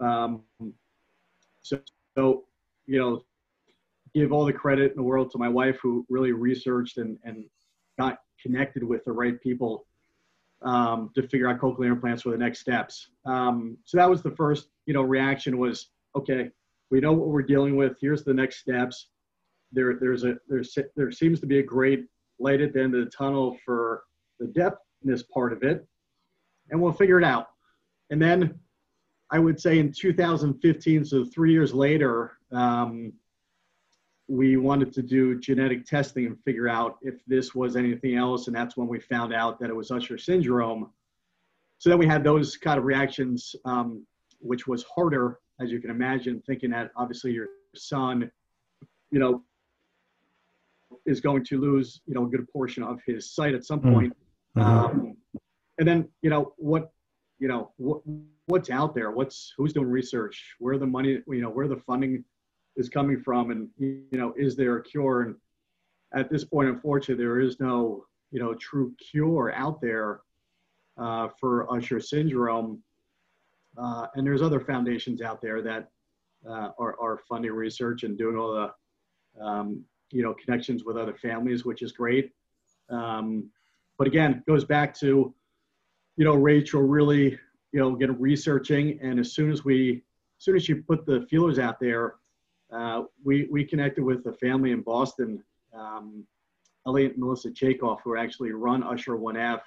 Um, 0.00 0.42
so, 1.62 1.80
so, 2.16 2.44
you 2.86 2.98
know, 2.98 3.22
give 4.14 4.32
all 4.32 4.44
the 4.44 4.52
credit 4.52 4.92
in 4.92 4.96
the 4.96 5.02
world 5.02 5.30
to 5.32 5.38
my 5.38 5.48
wife 5.48 5.78
who 5.82 6.06
really 6.08 6.32
researched 6.32 6.98
and, 6.98 7.18
and 7.24 7.44
got 7.98 8.18
connected 8.40 8.84
with 8.84 9.04
the 9.04 9.12
right 9.12 9.40
people 9.40 9.86
um, 10.62 11.10
to 11.14 11.26
figure 11.26 11.48
out 11.48 11.58
cochlear 11.58 11.90
implants 11.90 12.22
for 12.22 12.30
the 12.30 12.38
next 12.38 12.60
steps. 12.60 13.08
Um, 13.26 13.76
so 13.84 13.96
that 13.96 14.08
was 14.08 14.22
the 14.22 14.30
first, 14.30 14.68
you 14.86 14.94
know, 14.94 15.02
reaction 15.02 15.58
was, 15.58 15.90
okay, 16.16 16.50
we 16.90 17.00
know 17.00 17.12
what 17.12 17.28
we're 17.28 17.42
dealing 17.42 17.76
with. 17.76 17.96
Here's 18.00 18.24
the 18.24 18.34
next 18.34 18.58
steps. 18.60 19.08
There, 19.72 19.98
there's 20.00 20.24
a, 20.24 20.36
there's, 20.48 20.78
there 20.94 21.10
seems 21.10 21.40
to 21.40 21.46
be 21.46 21.58
a 21.58 21.62
great 21.62 22.04
light 22.38 22.60
at 22.60 22.72
the 22.72 22.82
end 22.82 22.94
of 22.94 23.04
the 23.04 23.10
tunnel 23.10 23.56
for 23.64 24.04
the 24.38 24.46
deafness 25.04 25.22
part 25.22 25.52
of 25.52 25.62
it, 25.62 25.86
and 26.70 26.80
we'll 26.80 26.92
figure 26.92 27.18
it 27.18 27.24
out. 27.24 27.48
And 28.10 28.20
then 28.20 28.58
I 29.30 29.38
would 29.38 29.60
say 29.60 29.78
in 29.78 29.92
2015, 29.92 31.04
so 31.04 31.24
three 31.24 31.52
years 31.52 31.72
later, 31.72 32.38
um, 32.52 33.12
we 34.26 34.56
wanted 34.56 34.92
to 34.94 35.02
do 35.02 35.38
genetic 35.38 35.84
testing 35.84 36.26
and 36.26 36.38
figure 36.44 36.68
out 36.68 36.96
if 37.02 37.16
this 37.26 37.54
was 37.54 37.76
anything 37.76 38.16
else. 38.16 38.46
And 38.46 38.56
that's 38.56 38.76
when 38.76 38.88
we 38.88 38.98
found 38.98 39.34
out 39.34 39.60
that 39.60 39.68
it 39.68 39.76
was 39.76 39.90
Usher 39.90 40.16
syndrome. 40.16 40.90
So 41.78 41.90
then 41.90 41.98
we 41.98 42.06
had 42.06 42.24
those 42.24 42.56
kind 42.56 42.78
of 42.78 42.84
reactions, 42.84 43.54
um, 43.66 44.06
which 44.40 44.66
was 44.66 44.84
harder, 44.84 45.40
as 45.60 45.70
you 45.70 45.80
can 45.80 45.90
imagine, 45.90 46.42
thinking 46.46 46.70
that 46.70 46.90
obviously 46.96 47.32
your 47.32 47.48
son, 47.74 48.30
you 49.10 49.18
know, 49.18 49.42
is 51.04 51.20
going 51.20 51.44
to 51.44 51.60
lose, 51.60 52.00
you 52.06 52.14
know, 52.14 52.24
a 52.24 52.28
good 52.28 52.48
portion 52.50 52.82
of 52.82 53.00
his 53.06 53.30
sight 53.30 53.54
at 53.54 53.64
some 53.64 53.80
hmm. 53.80 53.92
point. 53.92 54.16
Mm-hmm. 54.56 54.60
Um, 54.60 55.16
and 55.78 55.88
then, 55.88 56.08
you 56.22 56.30
know, 56.30 56.52
what, 56.56 56.92
you 57.38 57.48
know, 57.48 57.72
what, 57.76 58.02
what's 58.46 58.70
out 58.70 58.94
there? 58.94 59.10
What's, 59.10 59.52
who's 59.56 59.72
doing 59.72 59.88
research? 59.88 60.54
Where 60.58 60.78
the 60.78 60.86
money, 60.86 61.20
you 61.26 61.42
know, 61.42 61.50
where 61.50 61.68
the 61.68 61.76
funding 61.76 62.24
is 62.76 62.88
coming 62.88 63.20
from 63.20 63.50
and 63.50 63.68
you 63.78 64.06
know 64.12 64.34
is 64.36 64.56
there 64.56 64.76
a 64.76 64.82
cure 64.82 65.22
and 65.22 65.36
at 66.14 66.30
this 66.30 66.44
point 66.44 66.68
unfortunately 66.68 67.22
there 67.22 67.40
is 67.40 67.60
no 67.60 68.04
you 68.30 68.40
know 68.40 68.54
true 68.54 68.94
cure 68.98 69.52
out 69.54 69.80
there 69.80 70.20
uh, 70.98 71.28
for 71.40 71.72
usher 71.72 72.00
syndrome 72.00 72.82
uh, 73.76 74.06
and 74.14 74.26
there's 74.26 74.42
other 74.42 74.60
foundations 74.60 75.20
out 75.20 75.40
there 75.42 75.60
that 75.62 75.88
uh, 76.48 76.70
are, 76.78 76.96
are 77.00 77.20
funding 77.28 77.52
research 77.52 78.02
and 78.02 78.18
doing 78.18 78.36
all 78.36 78.52
the 78.52 79.44
um, 79.44 79.82
you 80.10 80.22
know 80.22 80.34
connections 80.34 80.84
with 80.84 80.96
other 80.96 81.14
families 81.14 81.64
which 81.64 81.82
is 81.82 81.92
great 81.92 82.32
um, 82.90 83.48
but 83.98 84.06
again 84.06 84.42
goes 84.46 84.64
back 84.64 84.94
to 84.94 85.34
you 86.16 86.24
know 86.24 86.34
rachel 86.34 86.82
really 86.82 87.38
you 87.72 87.80
know 87.80 87.94
get 87.94 88.18
researching 88.20 88.98
and 89.02 89.18
as 89.18 89.32
soon 89.32 89.50
as 89.50 89.64
we 89.64 90.02
as 90.38 90.44
soon 90.44 90.56
as 90.56 90.68
you 90.68 90.82
put 90.82 91.06
the 91.06 91.26
feelers 91.30 91.58
out 91.58 91.78
there 91.80 92.14
uh, 92.74 93.02
we, 93.22 93.46
we 93.50 93.64
connected 93.64 94.02
with 94.02 94.26
a 94.26 94.32
family 94.32 94.72
in 94.72 94.82
Boston, 94.82 95.42
um, 95.74 96.24
Elliot 96.86 97.12
and 97.12 97.20
Melissa 97.20 97.50
Chakoff, 97.50 97.98
who 98.04 98.16
actually 98.16 98.52
run 98.52 98.82
Usher 98.82 99.16
1F. 99.16 99.60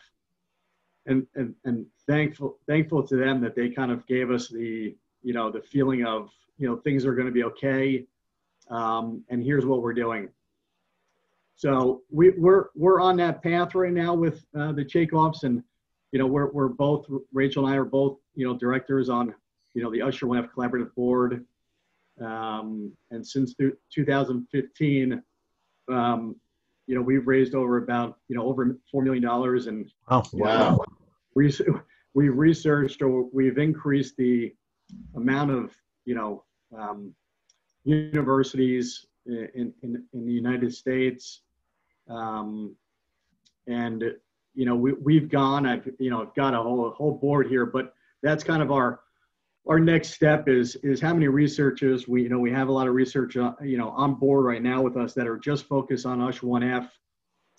And, 1.06 1.26
and, 1.36 1.56
and 1.64 1.86
thankful, 2.06 2.58
thankful 2.68 3.08
to 3.08 3.16
them 3.16 3.40
that 3.42 3.56
they 3.56 3.70
kind 3.70 3.92
of 3.92 4.06
gave 4.08 4.30
us 4.30 4.50
the, 4.50 4.94
you 5.24 5.34
know, 5.34 5.50
the 5.50 5.62
feeling 5.62 6.06
of, 6.06 6.30
you 6.58 6.68
know, 6.68 6.76
things 6.78 7.06
are 7.06 7.16
going 7.16 7.28
to 7.28 7.32
be 7.32 7.46
okay. 7.46 8.06
Um, 8.70 9.24
and 9.30 9.42
here's 9.42 9.66
what 9.66 9.82
we're 9.82 9.94
doing. 9.94 10.28
So 11.58 12.04
we, 12.12 12.30
we're, 12.38 12.66
we're 12.76 13.02
on 13.02 13.18
that 13.18 13.42
path 13.42 13.74
right 13.74 13.92
now 13.92 14.14
with 14.14 14.46
uh, 14.58 14.74
the 14.74 14.86
Chakoffs 14.86 15.42
and, 15.42 15.64
you 16.12 16.20
know, 16.20 16.28
we're, 16.28 16.52
we're 16.52 16.68
both, 16.68 17.08
Rachel 17.34 17.66
and 17.66 17.74
I 17.74 17.78
are 17.78 17.84
both, 17.84 18.20
you 18.36 18.48
know, 18.48 18.56
directors 18.56 19.10
on, 19.10 19.34
you 19.74 19.82
know, 19.82 19.92
the 19.92 20.04
Usher 20.04 20.28
1F 20.28 20.50
collaborative 20.56 20.94
board. 20.94 21.44
Um, 22.24 22.92
and 23.10 23.26
since 23.26 23.56
2015, 23.92 25.24
um, 25.92 26.36
you 26.86 26.94
know, 26.94 27.02
we've 27.02 27.26
raised 27.26 27.56
over 27.56 27.78
about, 27.78 28.20
you 28.28 28.36
know, 28.36 28.46
over 28.46 28.78
$4 28.94 29.04
million 29.04 29.26
and 29.68 29.92
oh, 30.10 30.24
wow. 30.34 30.80
We, 31.34 31.52
we've 32.14 32.38
researched 32.38 33.02
or 33.02 33.28
we've 33.34 33.58
increased 33.58 34.16
the 34.18 34.54
amount 35.16 35.50
of, 35.50 35.72
you 36.06 36.14
know, 36.14 36.44
um, 36.78 37.16
universities 37.84 39.08
in, 39.26 39.74
in, 39.82 40.04
in 40.14 40.26
the 40.26 40.32
United 40.32 40.72
States. 40.72 41.42
Um, 42.10 42.76
and, 43.68 44.04
you 44.56 44.66
know, 44.66 44.76
we, 44.76 44.94
we've 44.94 45.30
gone, 45.30 45.66
I've, 45.66 45.88
you 46.00 46.10
know, 46.10 46.22
I've 46.22 46.36
got 46.36 46.54
a 46.54 46.58
whole, 46.58 46.88
a 46.88 46.92
whole 46.92 47.14
board 47.14 47.48
here, 47.48 47.66
but 47.66 47.94
that's 48.22 48.44
kind 48.44 48.62
of 48.62 48.72
our, 48.72 49.02
our 49.68 49.80
next 49.80 50.10
step 50.10 50.48
is 50.48 50.76
is 50.78 51.02
how 51.02 51.14
many 51.14 51.28
researchers 51.28 52.08
we 52.08 52.24
you 52.24 52.30
know 52.30 52.40
we 52.40 52.52
have 52.52 52.70
a 52.70 52.72
lot 52.72 52.88
of 52.88 52.94
research 52.94 53.36
uh, 53.38 53.54
you 53.62 53.78
know 53.78 53.90
on 53.90 54.16
board 54.16 54.46
right 54.46 54.62
now 54.62 54.82
with 54.82 54.98
us 54.98 55.14
that 55.14 55.28
are 55.28 55.38
just 55.38 55.66
focused 55.66 56.06
on 56.06 56.22
USH 56.22 56.40
1F, 56.40 56.90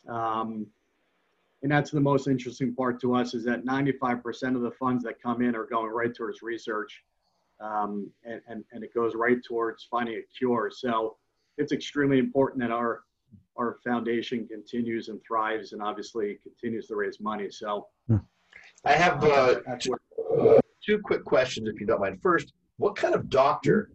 um, 0.09 0.67
and 1.63 1.71
that's 1.71 1.91
the 1.91 2.01
most 2.01 2.27
interesting 2.27 2.75
part 2.75 3.01
to 3.01 3.15
us 3.15 3.35
is 3.35 3.45
that 3.45 3.65
95% 3.65 4.55
of 4.55 4.63
the 4.63 4.71
funds 4.71 5.05
that 5.05 5.21
come 5.21 5.43
in 5.43 5.55
are 5.55 5.67
going 5.67 5.91
right 5.91 6.15
towards 6.15 6.41
research, 6.43 7.03
um, 7.61 8.11
and, 8.25 8.41
and 8.49 8.65
and 8.73 8.83
it 8.83 8.95
goes 8.95 9.15
right 9.15 9.43
towards 9.45 9.85
finding 9.85 10.17
a 10.17 10.23
cure. 10.37 10.71
So 10.75 11.17
it's 11.59 11.73
extremely 11.73 12.19
important 12.19 12.63
that 12.63 12.71
our 12.71 13.03
our 13.57 13.79
foundation 13.83 14.47
continues 14.47 15.09
and 15.09 15.21
thrives, 15.27 15.73
and 15.73 15.83
obviously 15.83 16.39
continues 16.43 16.87
to 16.89 16.97
raise 16.97 17.21
money. 17.21 17.51
So. 17.51 17.89
I 18.85 18.93
have 18.93 19.25
uh, 19.25 19.61
two 20.85 20.99
quick 21.01 21.25
questions, 21.25 21.69
if 21.69 21.81
you 21.81 21.87
don't 21.87 22.01
mind. 22.01 22.23
First, 22.23 22.53
what 22.77 22.95
kind 22.95 23.15
of 23.15 23.29
doctor 23.29 23.91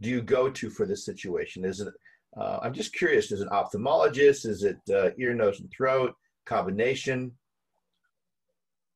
do 0.00 0.08
you 0.08 0.22
go 0.22 0.48
to 0.48 0.70
for 0.70 0.86
this 0.86 1.04
situation? 1.04 1.64
Is 1.64 1.80
it, 1.80 1.92
uh, 2.40 2.60
I'm 2.62 2.72
just 2.72 2.94
curious, 2.94 3.32
is 3.32 3.40
it 3.40 3.48
ophthalmologist? 3.48 4.46
Is 4.46 4.62
it 4.62 4.78
uh, 4.94 5.10
ear, 5.18 5.34
nose, 5.34 5.60
and 5.60 5.70
throat? 5.70 6.14
Combination? 6.46 7.32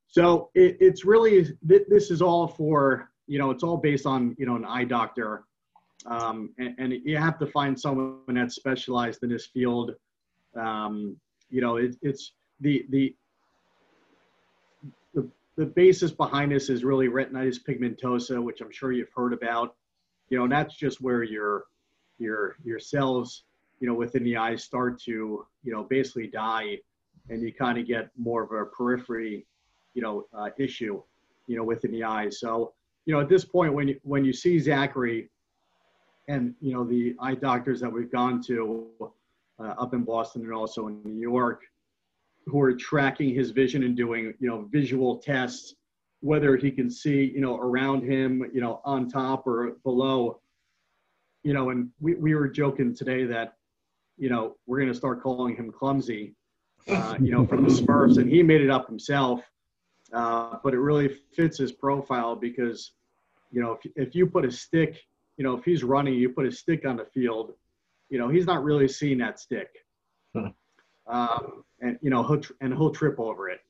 So 0.06 0.50
it, 0.54 0.76
it's 0.80 1.04
really, 1.04 1.48
this 1.62 2.10
is 2.10 2.22
all 2.22 2.46
for, 2.46 3.10
you 3.26 3.38
know, 3.38 3.50
it's 3.50 3.64
all 3.64 3.76
based 3.76 4.06
on, 4.06 4.36
you 4.38 4.46
know, 4.46 4.56
an 4.56 4.64
eye 4.64 4.84
doctor. 4.84 5.44
Um, 6.06 6.50
and, 6.58 6.74
and, 6.78 6.92
you 7.04 7.16
have 7.16 7.38
to 7.38 7.46
find 7.46 7.78
someone 7.78 8.18
that's 8.28 8.56
specialized 8.56 9.22
in 9.22 9.28
this 9.28 9.46
field. 9.46 9.92
Um, 10.56 11.16
you 11.48 11.60
know, 11.60 11.76
it, 11.76 11.96
it's 12.02 12.32
the, 12.60 12.84
the, 12.90 13.14
the 15.56 15.66
basis 15.66 16.10
behind 16.10 16.52
this 16.52 16.68
is 16.70 16.84
really 16.84 17.08
retinitis 17.08 17.58
pigmentosa, 17.62 18.42
which 18.42 18.60
I'm 18.60 18.70
sure 18.70 18.92
you've 18.92 19.12
heard 19.14 19.32
about. 19.32 19.76
You 20.28 20.38
know, 20.38 20.48
that's 20.48 20.74
just 20.74 21.00
where 21.00 21.22
your 21.22 21.64
your 22.18 22.56
your 22.64 22.78
cells, 22.78 23.44
you 23.80 23.86
know, 23.86 23.94
within 23.94 24.24
the 24.24 24.36
eye 24.36 24.56
start 24.56 25.00
to, 25.02 25.46
you 25.62 25.72
know, 25.72 25.82
basically 25.84 26.26
die, 26.26 26.78
and 27.28 27.42
you 27.42 27.52
kind 27.52 27.78
of 27.78 27.86
get 27.86 28.08
more 28.16 28.42
of 28.42 28.52
a 28.52 28.64
periphery, 28.66 29.44
you 29.94 30.02
know, 30.02 30.24
uh, 30.32 30.48
issue, 30.58 31.02
you 31.46 31.56
know, 31.56 31.64
within 31.64 31.92
the 31.92 32.02
eye. 32.02 32.28
So, 32.30 32.72
you 33.04 33.12
know, 33.12 33.20
at 33.20 33.28
this 33.28 33.44
point, 33.44 33.74
when 33.74 33.88
you 33.88 34.00
when 34.04 34.24
you 34.24 34.32
see 34.32 34.58
Zachary, 34.58 35.28
and 36.28 36.54
you 36.60 36.72
know 36.72 36.84
the 36.84 37.14
eye 37.20 37.34
doctors 37.34 37.80
that 37.80 37.92
we've 37.92 38.10
gone 38.10 38.42
to 38.44 38.88
uh, 39.58 39.74
up 39.78 39.94
in 39.94 40.04
Boston 40.04 40.42
and 40.42 40.52
also 40.52 40.88
in 40.88 41.02
New 41.04 41.20
York, 41.20 41.62
who 42.46 42.60
are 42.60 42.74
tracking 42.74 43.34
his 43.34 43.50
vision 43.50 43.82
and 43.82 43.96
doing 43.96 44.34
you 44.38 44.48
know 44.48 44.68
visual 44.70 45.18
tests 45.18 45.74
whether 46.20 46.56
he 46.56 46.70
can 46.70 46.88
see 46.88 47.32
you 47.34 47.40
know 47.40 47.56
around 47.56 48.02
him 48.02 48.44
you 48.52 48.60
know 48.60 48.80
on 48.84 49.08
top 49.08 49.46
or 49.46 49.76
below. 49.84 50.40
You 51.44 51.54
know 51.54 51.70
and 51.70 51.90
we, 52.00 52.14
we 52.14 52.34
were 52.34 52.48
joking 52.48 52.94
today 52.94 53.24
that 53.24 53.54
you 54.16 54.30
know 54.30 54.56
we're 54.66 54.78
going 54.78 54.92
to 54.92 54.96
start 54.96 55.22
calling 55.22 55.56
him 55.56 55.72
clumsy 55.72 56.36
uh, 56.88 57.16
you 57.20 57.32
know 57.32 57.44
from 57.46 57.64
the 57.64 57.74
smurfs 57.80 58.18
and 58.18 58.30
he 58.30 58.42
made 58.42 58.60
it 58.60 58.70
up 58.70 58.86
himself. 58.86 59.40
Uh, 60.12 60.58
but 60.62 60.74
it 60.74 60.78
really 60.78 61.08
fits 61.34 61.56
his 61.56 61.72
profile 61.72 62.36
because 62.36 62.92
you 63.50 63.60
know 63.60 63.72
if, 63.72 63.90
if 63.96 64.14
you 64.14 64.26
put 64.26 64.44
a 64.44 64.50
stick 64.50 65.00
you 65.36 65.44
know 65.44 65.56
if 65.56 65.64
he's 65.64 65.82
running 65.82 66.14
you 66.14 66.28
put 66.28 66.46
a 66.46 66.52
stick 66.52 66.86
on 66.86 66.96
the 66.96 67.04
field 67.06 67.52
you 68.08 68.18
know 68.18 68.28
he's 68.28 68.46
not 68.46 68.62
really 68.62 68.88
seeing 68.88 69.18
that 69.18 69.38
stick 69.38 69.68
um, 71.06 71.64
and 71.80 71.98
you 72.02 72.10
know 72.10 72.22
he'll 72.22 72.40
tr- 72.40 72.52
and 72.60 72.72
he'll 72.72 72.90
trip 72.90 73.18
over 73.18 73.48
it. 73.48 73.60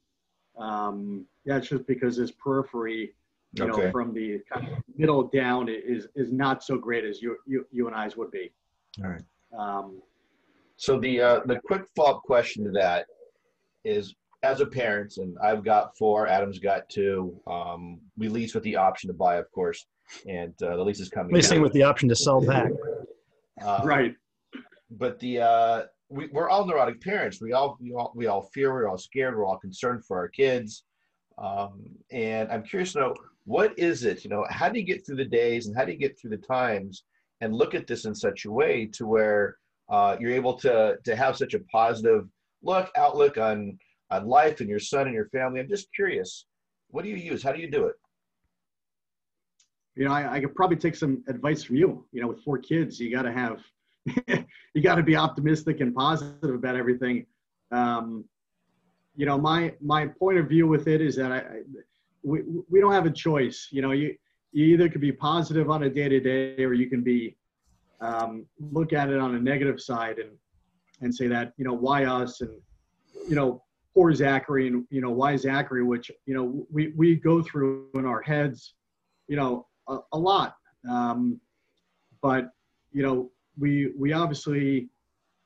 Um, 0.58 1.26
that's 1.44 1.68
just 1.68 1.86
because 1.86 2.16
his 2.16 2.30
periphery, 2.30 3.14
you 3.54 3.64
okay. 3.64 3.84
know, 3.84 3.90
from 3.90 4.12
the 4.12 4.40
kind 4.52 4.68
of 4.68 4.78
middle 4.96 5.24
down 5.24 5.68
is 5.68 6.08
is 6.14 6.32
not 6.32 6.62
so 6.62 6.76
great 6.76 7.04
as 7.04 7.22
you 7.22 7.36
you, 7.46 7.66
you 7.70 7.86
and 7.86 7.96
I's 7.96 8.16
would 8.16 8.30
be. 8.30 8.52
All 9.02 9.10
right. 9.10 9.22
Um, 9.56 10.02
so 10.76 10.98
the 10.98 11.20
uh, 11.20 11.40
the 11.46 11.60
quick 11.64 11.84
follow 11.96 12.16
up 12.16 12.22
question 12.22 12.64
to 12.64 12.70
that 12.72 13.06
is 13.84 14.14
as 14.42 14.60
a 14.60 14.66
parent, 14.66 15.16
and 15.18 15.36
I've 15.42 15.64
got 15.64 15.96
four, 15.96 16.26
Adam's 16.26 16.58
got 16.58 16.88
two. 16.88 17.40
Um, 17.46 18.00
we 18.16 18.28
lease 18.28 18.54
with 18.54 18.64
the 18.64 18.76
option 18.76 19.08
to 19.08 19.14
buy, 19.14 19.36
of 19.36 19.50
course, 19.52 19.86
and 20.28 20.54
uh, 20.62 20.76
the 20.76 20.82
lease 20.82 21.00
is 21.00 21.08
coming. 21.08 21.34
Leasing 21.34 21.62
with 21.62 21.72
the 21.72 21.82
option 21.82 22.08
to 22.08 22.16
sell 22.16 22.40
back. 22.40 22.70
Uh, 23.64 23.80
right. 23.84 24.14
But 24.90 25.18
the 25.20 25.40
uh, 25.40 25.82
we, 26.08 26.28
we're 26.32 26.48
all 26.48 26.66
neurotic 26.66 27.00
parents. 27.00 27.40
We 27.40 27.52
all, 27.52 27.78
we 27.80 27.92
all 27.92 28.12
we 28.14 28.26
all 28.26 28.42
fear. 28.52 28.72
We're 28.72 28.88
all 28.88 28.98
scared. 28.98 29.36
We're 29.36 29.46
all 29.46 29.58
concerned 29.58 30.04
for 30.04 30.18
our 30.18 30.28
kids. 30.28 30.84
Um, 31.38 31.84
and 32.10 32.50
I'm 32.50 32.62
curious 32.62 32.92
to 32.92 33.00
know 33.00 33.14
what 33.44 33.76
is 33.78 34.04
it? 34.04 34.24
You 34.24 34.30
know, 34.30 34.44
how 34.50 34.68
do 34.68 34.78
you 34.78 34.84
get 34.84 35.06
through 35.06 35.16
the 35.16 35.24
days 35.24 35.66
and 35.66 35.76
how 35.76 35.84
do 35.84 35.92
you 35.92 35.98
get 35.98 36.18
through 36.20 36.30
the 36.30 36.36
times 36.36 37.04
and 37.40 37.54
look 37.54 37.74
at 37.74 37.86
this 37.86 38.04
in 38.04 38.14
such 38.14 38.44
a 38.44 38.52
way 38.52 38.86
to 38.92 39.06
where 39.06 39.56
uh, 39.88 40.16
you're 40.20 40.32
able 40.32 40.54
to 40.58 40.96
to 41.04 41.16
have 41.16 41.36
such 41.36 41.54
a 41.54 41.60
positive 41.60 42.28
look 42.62 42.90
outlook 42.96 43.38
on 43.38 43.78
on 44.12 44.26
life 44.26 44.60
and 44.60 44.68
your 44.68 44.78
son 44.78 45.06
and 45.06 45.14
your 45.14 45.28
family. 45.28 45.58
I'm 45.58 45.68
just 45.68 45.92
curious, 45.94 46.46
what 46.88 47.02
do 47.02 47.10
you 47.10 47.16
use? 47.16 47.42
How 47.42 47.52
do 47.52 47.60
you 47.60 47.70
do 47.70 47.86
it? 47.86 47.96
You 49.96 50.06
know, 50.06 50.12
I, 50.12 50.34
I 50.34 50.40
could 50.40 50.54
probably 50.54 50.76
take 50.76 50.94
some 50.94 51.24
advice 51.28 51.64
from 51.64 51.76
you. 51.76 52.06
You 52.12 52.22
know, 52.22 52.28
with 52.28 52.42
four 52.42 52.58
kids, 52.58 53.00
you 53.00 53.10
got 53.10 53.22
to 53.22 53.32
have, 53.32 53.62
you 54.74 54.82
got 54.82 54.96
to 54.96 55.02
be 55.02 55.16
optimistic 55.16 55.80
and 55.80 55.94
positive 55.94 56.54
about 56.54 56.76
everything. 56.76 57.26
Um, 57.70 58.24
you 59.16 59.26
know, 59.26 59.38
my 59.38 59.74
my 59.80 60.06
point 60.06 60.38
of 60.38 60.48
view 60.48 60.66
with 60.66 60.88
it 60.88 61.00
is 61.00 61.16
that 61.16 61.32
I, 61.32 61.38
I 61.38 61.62
we 62.22 62.42
we 62.70 62.80
don't 62.80 62.92
have 62.92 63.06
a 63.06 63.10
choice. 63.10 63.68
You 63.70 63.82
know, 63.82 63.92
you 63.92 64.14
you 64.52 64.66
either 64.66 64.88
could 64.88 65.00
be 65.00 65.12
positive 65.12 65.70
on 65.70 65.82
a 65.82 65.90
day 65.90 66.08
to 66.08 66.20
day, 66.20 66.64
or 66.64 66.72
you 66.72 66.88
can 66.88 67.02
be 67.02 67.36
um, 68.00 68.46
look 68.58 68.92
at 68.92 69.10
it 69.10 69.18
on 69.18 69.34
a 69.34 69.40
negative 69.40 69.80
side 69.80 70.18
and 70.18 70.30
and 71.02 71.14
say 71.14 71.26
that 71.28 71.52
you 71.58 71.64
know 71.64 71.74
why 71.74 72.04
us 72.04 72.40
and 72.40 72.50
you 73.28 73.34
know 73.34 73.62
poor 73.94 74.14
Zachary 74.14 74.68
and 74.68 74.84
you 74.90 75.00
know 75.00 75.10
why 75.10 75.36
Zachary, 75.36 75.84
which 75.84 76.10
you 76.26 76.34
know 76.34 76.66
we 76.70 76.92
we 76.96 77.16
go 77.16 77.42
through 77.42 77.88
in 77.94 78.06
our 78.06 78.22
heads, 78.22 78.74
you 79.28 79.36
know 79.36 79.66
a, 79.88 79.98
a 80.12 80.18
lot, 80.18 80.56
um, 80.88 81.40
but 82.22 82.50
you 82.92 83.02
know 83.02 83.30
we 83.58 83.92
we 83.98 84.12
obviously. 84.12 84.88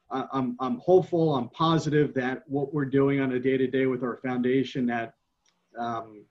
I'm, 0.09 0.57
I'm 0.61 0.79
hopeful, 0.79 1.35
I'm 1.35 1.49
positive 1.49 2.15
that 2.15 2.45
what 2.47 2.73
we're 2.73 2.85
doing 2.85 3.19
on 3.19 3.33
a 3.33 3.41
day 3.41 3.57
to 3.57 3.67
day 3.67 3.87
with 3.87 4.05
our 4.05 4.19
foundation 4.19 4.87
that 4.87 5.15
um, 5.77 6.25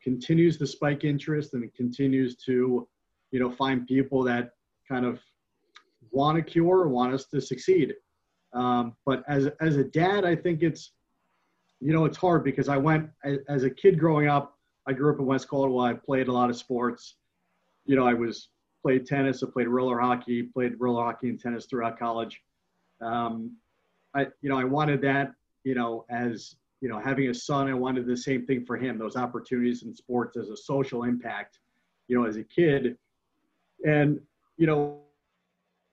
continues 0.00 0.56
to 0.58 0.66
spike 0.66 1.02
interest 1.02 1.54
and 1.54 1.74
continues 1.74 2.36
to, 2.46 2.86
you 3.32 3.40
know, 3.40 3.50
find 3.50 3.84
people 3.84 4.22
that 4.22 4.50
kind 4.88 5.04
of 5.04 5.18
want 6.12 6.38
a 6.38 6.42
cure, 6.42 6.86
want 6.86 7.12
us 7.14 7.26
to 7.26 7.40
succeed. 7.40 7.94
Um, 8.52 8.94
but 9.04 9.24
as 9.26 9.48
as 9.60 9.76
a 9.76 9.82
dad, 9.82 10.24
I 10.24 10.36
think 10.36 10.62
it's, 10.62 10.92
you 11.80 11.92
know, 11.92 12.04
it's 12.04 12.16
hard 12.16 12.44
because 12.44 12.68
I 12.68 12.76
went 12.76 13.10
as, 13.48 13.64
a 13.64 13.70
kid 13.70 13.98
growing 13.98 14.28
up. 14.28 14.56
I 14.86 14.92
grew 14.92 15.12
up 15.12 15.18
in 15.18 15.26
West 15.26 15.48
Caldwell. 15.48 15.84
I 15.84 15.94
played 15.94 16.28
a 16.28 16.32
lot 16.32 16.50
of 16.50 16.56
sports. 16.56 17.16
You 17.84 17.96
know, 17.96 18.06
I 18.06 18.14
was 18.14 18.48
played 18.82 19.06
tennis. 19.06 19.42
I 19.42 19.48
played 19.52 19.68
roller 19.68 19.98
hockey. 19.98 20.42
Played 20.42 20.74
roller 20.78 21.04
hockey 21.04 21.28
and 21.28 21.40
tennis 21.40 21.66
throughout 21.66 21.98
college. 21.98 22.40
Um, 23.00 23.56
I, 24.14 24.26
you 24.40 24.48
know, 24.48 24.58
I 24.58 24.64
wanted 24.64 25.02
that. 25.02 25.32
You 25.64 25.74
know, 25.74 26.06
as 26.08 26.56
you 26.80 26.88
know, 26.88 26.98
having 26.98 27.28
a 27.28 27.34
son, 27.34 27.68
I 27.68 27.74
wanted 27.74 28.06
the 28.06 28.16
same 28.16 28.46
thing 28.46 28.64
for 28.64 28.76
him. 28.76 28.98
Those 28.98 29.16
opportunities 29.16 29.82
in 29.82 29.94
sports 29.94 30.36
as 30.36 30.48
a 30.48 30.56
social 30.56 31.02
impact. 31.02 31.58
You 32.08 32.18
know, 32.18 32.26
as 32.26 32.36
a 32.36 32.44
kid, 32.44 32.96
and 33.84 34.20
you 34.56 34.66
know, 34.66 35.00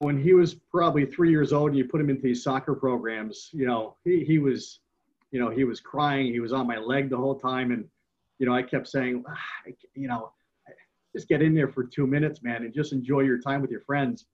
when 0.04 0.22
he 0.22 0.34
was 0.34 0.54
probably 0.54 1.06
three 1.06 1.32
years 1.32 1.54
old 1.54 1.70
and 1.70 1.78
you 1.78 1.86
put 1.86 2.02
him 2.02 2.10
into 2.10 2.22
these 2.22 2.44
soccer 2.44 2.76
programs, 2.76 3.50
you 3.54 3.66
know, 3.66 3.96
he, 4.04 4.24
he 4.24 4.38
was, 4.38 4.80
you 5.34 5.40
know, 5.40 5.50
he 5.50 5.66
was 5.66 5.82
crying. 5.82 6.32
He 6.32 6.40
was 6.40 6.54
on 6.54 6.68
my 6.68 6.78
leg 6.78 7.10
the 7.10 7.18
whole 7.18 7.36
time. 7.36 7.72
And, 7.72 7.86
you 8.40 8.46
know, 8.46 8.54
I 8.54 8.62
kept 8.62 8.88
saying, 8.88 9.26
ah, 9.28 9.72
you 9.96 10.08
know, 10.08 10.32
just 11.14 11.28
get 11.28 11.42
in 11.42 11.54
there 11.54 11.68
for 11.68 11.84
two 11.84 12.08
minutes, 12.08 12.42
man, 12.42 12.64
and 12.64 12.74
just 12.74 12.94
enjoy 12.94 13.22
your 13.22 13.40
time 13.40 13.62
with 13.62 13.72
your 13.72 13.82
friends. 13.82 14.26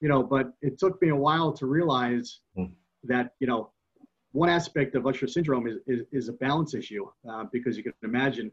You 0.00 0.08
know, 0.08 0.22
but 0.22 0.52
it 0.62 0.78
took 0.78 1.02
me 1.02 1.08
a 1.08 1.16
while 1.16 1.52
to 1.54 1.66
realize 1.66 2.40
mm. 2.56 2.70
that, 3.04 3.32
you 3.40 3.46
know, 3.46 3.70
one 4.32 4.50
aspect 4.50 4.94
of 4.94 5.06
Usher 5.06 5.26
syndrome 5.26 5.66
is, 5.66 5.78
is, 5.86 6.02
is 6.12 6.28
a 6.28 6.34
balance 6.34 6.74
issue 6.74 7.08
uh, 7.28 7.44
because 7.50 7.76
you 7.76 7.82
can 7.82 7.94
imagine 8.04 8.52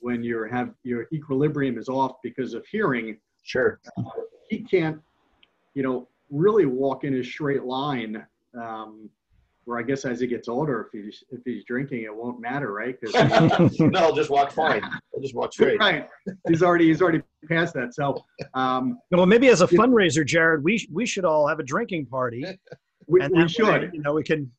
when 0.00 0.22
you 0.22 0.46
have 0.52 0.74
your 0.82 1.06
equilibrium 1.12 1.78
is 1.78 1.88
off 1.88 2.16
because 2.22 2.52
of 2.52 2.64
hearing. 2.66 3.16
Sure. 3.42 3.80
Uh, 3.98 4.02
he 4.48 4.60
can't 4.60 5.00
you 5.74 5.82
know, 5.82 6.08
really 6.30 6.66
walk 6.66 7.04
in 7.04 7.14
a 7.14 7.24
straight 7.24 7.64
line. 7.64 8.24
Um, 8.54 9.10
where 9.64 9.78
I 9.78 9.82
guess 9.82 10.04
as 10.04 10.20
he 10.20 10.26
gets 10.26 10.48
older, 10.48 10.82
if 10.92 11.04
he's 11.04 11.24
if 11.30 11.40
he's 11.44 11.64
drinking, 11.64 12.02
it 12.02 12.14
won't 12.14 12.40
matter, 12.40 12.72
right? 12.72 12.96
no, 13.80 13.98
I'll 13.98 14.14
just 14.14 14.30
walk 14.30 14.52
fine. 14.52 14.82
I'll 14.82 15.20
just 15.20 15.34
walk 15.34 15.52
straight. 15.52 15.78
Right. 15.78 16.08
He's 16.48 16.62
already 16.62 16.88
he's 16.88 17.02
already 17.02 17.22
past 17.48 17.74
that. 17.74 17.94
So, 17.94 18.24
um, 18.54 18.98
well, 19.10 19.26
maybe 19.26 19.48
as 19.48 19.60
a 19.60 19.66
fundraiser, 19.66 20.24
Jared, 20.24 20.62
we 20.64 20.86
we 20.92 21.06
should 21.06 21.24
all 21.24 21.46
have 21.48 21.58
a 21.58 21.64
drinking 21.64 22.06
party. 22.06 22.44
We, 23.06 23.20
we 23.28 23.46
should. 23.48 23.66
Way, 23.66 23.90
you 23.92 24.00
know, 24.00 24.14
we 24.14 24.22
can, 24.22 24.50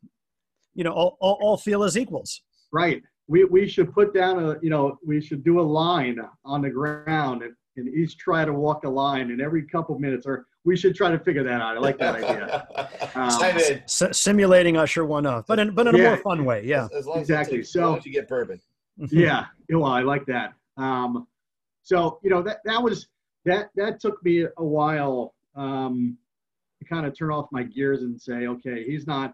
you 0.75 0.83
know, 0.83 0.91
all, 0.91 1.17
all, 1.19 1.39
all 1.41 1.57
feel 1.57 1.83
as 1.83 1.97
equals. 1.97 2.43
Right. 2.71 3.01
We 3.27 3.43
we 3.45 3.67
should 3.67 3.91
put 3.91 4.13
down 4.13 4.37
a 4.37 4.57
you 4.61 4.69
know 4.69 4.99
we 5.03 5.19
should 5.19 5.43
do 5.43 5.59
a 5.59 5.63
line 5.63 6.19
on 6.43 6.61
the 6.61 6.69
ground 6.69 7.41
and, 7.41 7.55
and 7.77 7.87
each 7.87 8.17
try 8.17 8.45
to 8.45 8.53
walk 8.53 8.83
a 8.83 8.89
line 8.89 9.31
and 9.31 9.41
every 9.41 9.63
couple 9.63 9.97
minutes 9.99 10.25
or 10.25 10.45
we 10.63 10.75
should 10.75 10.95
try 10.95 11.11
to 11.11 11.19
figure 11.19 11.43
that 11.43 11.61
out. 11.61 11.77
I 11.77 11.79
like 11.79 11.97
that 11.99 12.15
idea. 12.23 12.67
Um, 13.15 13.29
S- 13.85 14.17
simulating 14.17 14.77
Usher 14.77 15.05
one 15.05 15.25
F, 15.25 15.45
but 15.47 15.59
in 15.59 15.73
but 15.75 15.87
in 15.87 15.95
yeah, 15.95 16.01
a 16.01 16.07
more 16.07 16.17
fun 16.17 16.45
way. 16.45 16.65
Yeah, 16.65 16.87
as, 16.95 17.07
as 17.07 17.15
exactly. 17.15 17.59
As, 17.59 17.71
so 17.71 17.95
as 17.95 18.05
you 18.05 18.11
get 18.11 18.27
bourbon. 18.27 18.59
yeah, 19.11 19.45
well, 19.69 19.85
I 19.85 20.01
like 20.01 20.25
that. 20.25 20.53
Um, 20.77 21.27
so 21.83 22.19
you 22.23 22.29
know 22.29 22.41
that 22.41 22.59
that 22.65 22.81
was 22.81 23.07
that 23.45 23.69
that 23.75 23.99
took 23.99 24.23
me 24.23 24.45
a 24.57 24.63
while 24.63 25.35
um, 25.55 26.17
to 26.79 26.85
kind 26.85 27.05
of 27.05 27.17
turn 27.17 27.31
off 27.31 27.47
my 27.51 27.63
gears 27.63 28.01
and 28.01 28.19
say, 28.19 28.47
okay, 28.47 28.83
he's 28.83 29.05
not 29.05 29.33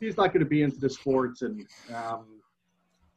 he's 0.00 0.16
not 0.16 0.28
going 0.28 0.40
to 0.40 0.48
be 0.48 0.62
into 0.62 0.78
the 0.78 0.88
sports 0.88 1.42
and 1.42 1.66
um, 1.94 2.33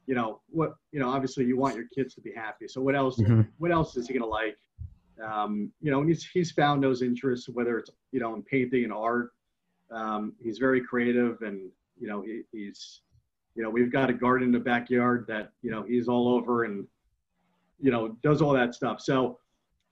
you 0.07 0.15
know 0.15 0.41
what 0.49 0.75
you 0.91 0.99
know 0.99 1.09
obviously 1.09 1.45
you 1.45 1.57
want 1.57 1.75
your 1.75 1.85
kids 1.93 2.15
to 2.15 2.21
be 2.21 2.31
happy 2.33 2.67
so 2.67 2.81
what 2.81 2.95
else 2.95 3.19
mm-hmm. 3.19 3.41
what 3.59 3.71
else 3.71 3.95
is 3.95 4.07
he 4.07 4.13
going 4.13 4.23
to 4.23 4.27
like 4.27 4.57
um, 5.23 5.71
you 5.81 5.91
know, 5.91 6.03
he's, 6.03 6.25
he's 6.25 6.51
found 6.51 6.83
those 6.83 7.01
interests, 7.01 7.49
whether 7.49 7.77
it's, 7.77 7.89
you 8.11 8.19
know, 8.19 8.35
in 8.35 8.43
painting 8.43 8.83
and 8.83 8.93
art. 8.93 9.31
Um, 9.91 10.33
he's 10.41 10.57
very 10.57 10.81
creative 10.81 11.41
and, 11.41 11.69
you 11.99 12.07
know, 12.07 12.21
he, 12.21 12.41
he's, 12.51 13.01
you 13.55 13.63
know, 13.63 13.69
we've 13.69 13.91
got 13.91 14.09
a 14.09 14.13
garden 14.13 14.47
in 14.47 14.51
the 14.51 14.59
backyard 14.59 15.25
that, 15.27 15.51
you 15.61 15.71
know, 15.71 15.83
he's 15.83 16.07
all 16.07 16.27
over 16.27 16.65
and, 16.65 16.85
you 17.79 17.91
know, 17.91 18.09
does 18.21 18.41
all 18.41 18.53
that 18.53 18.75
stuff. 18.75 19.01
So, 19.01 19.39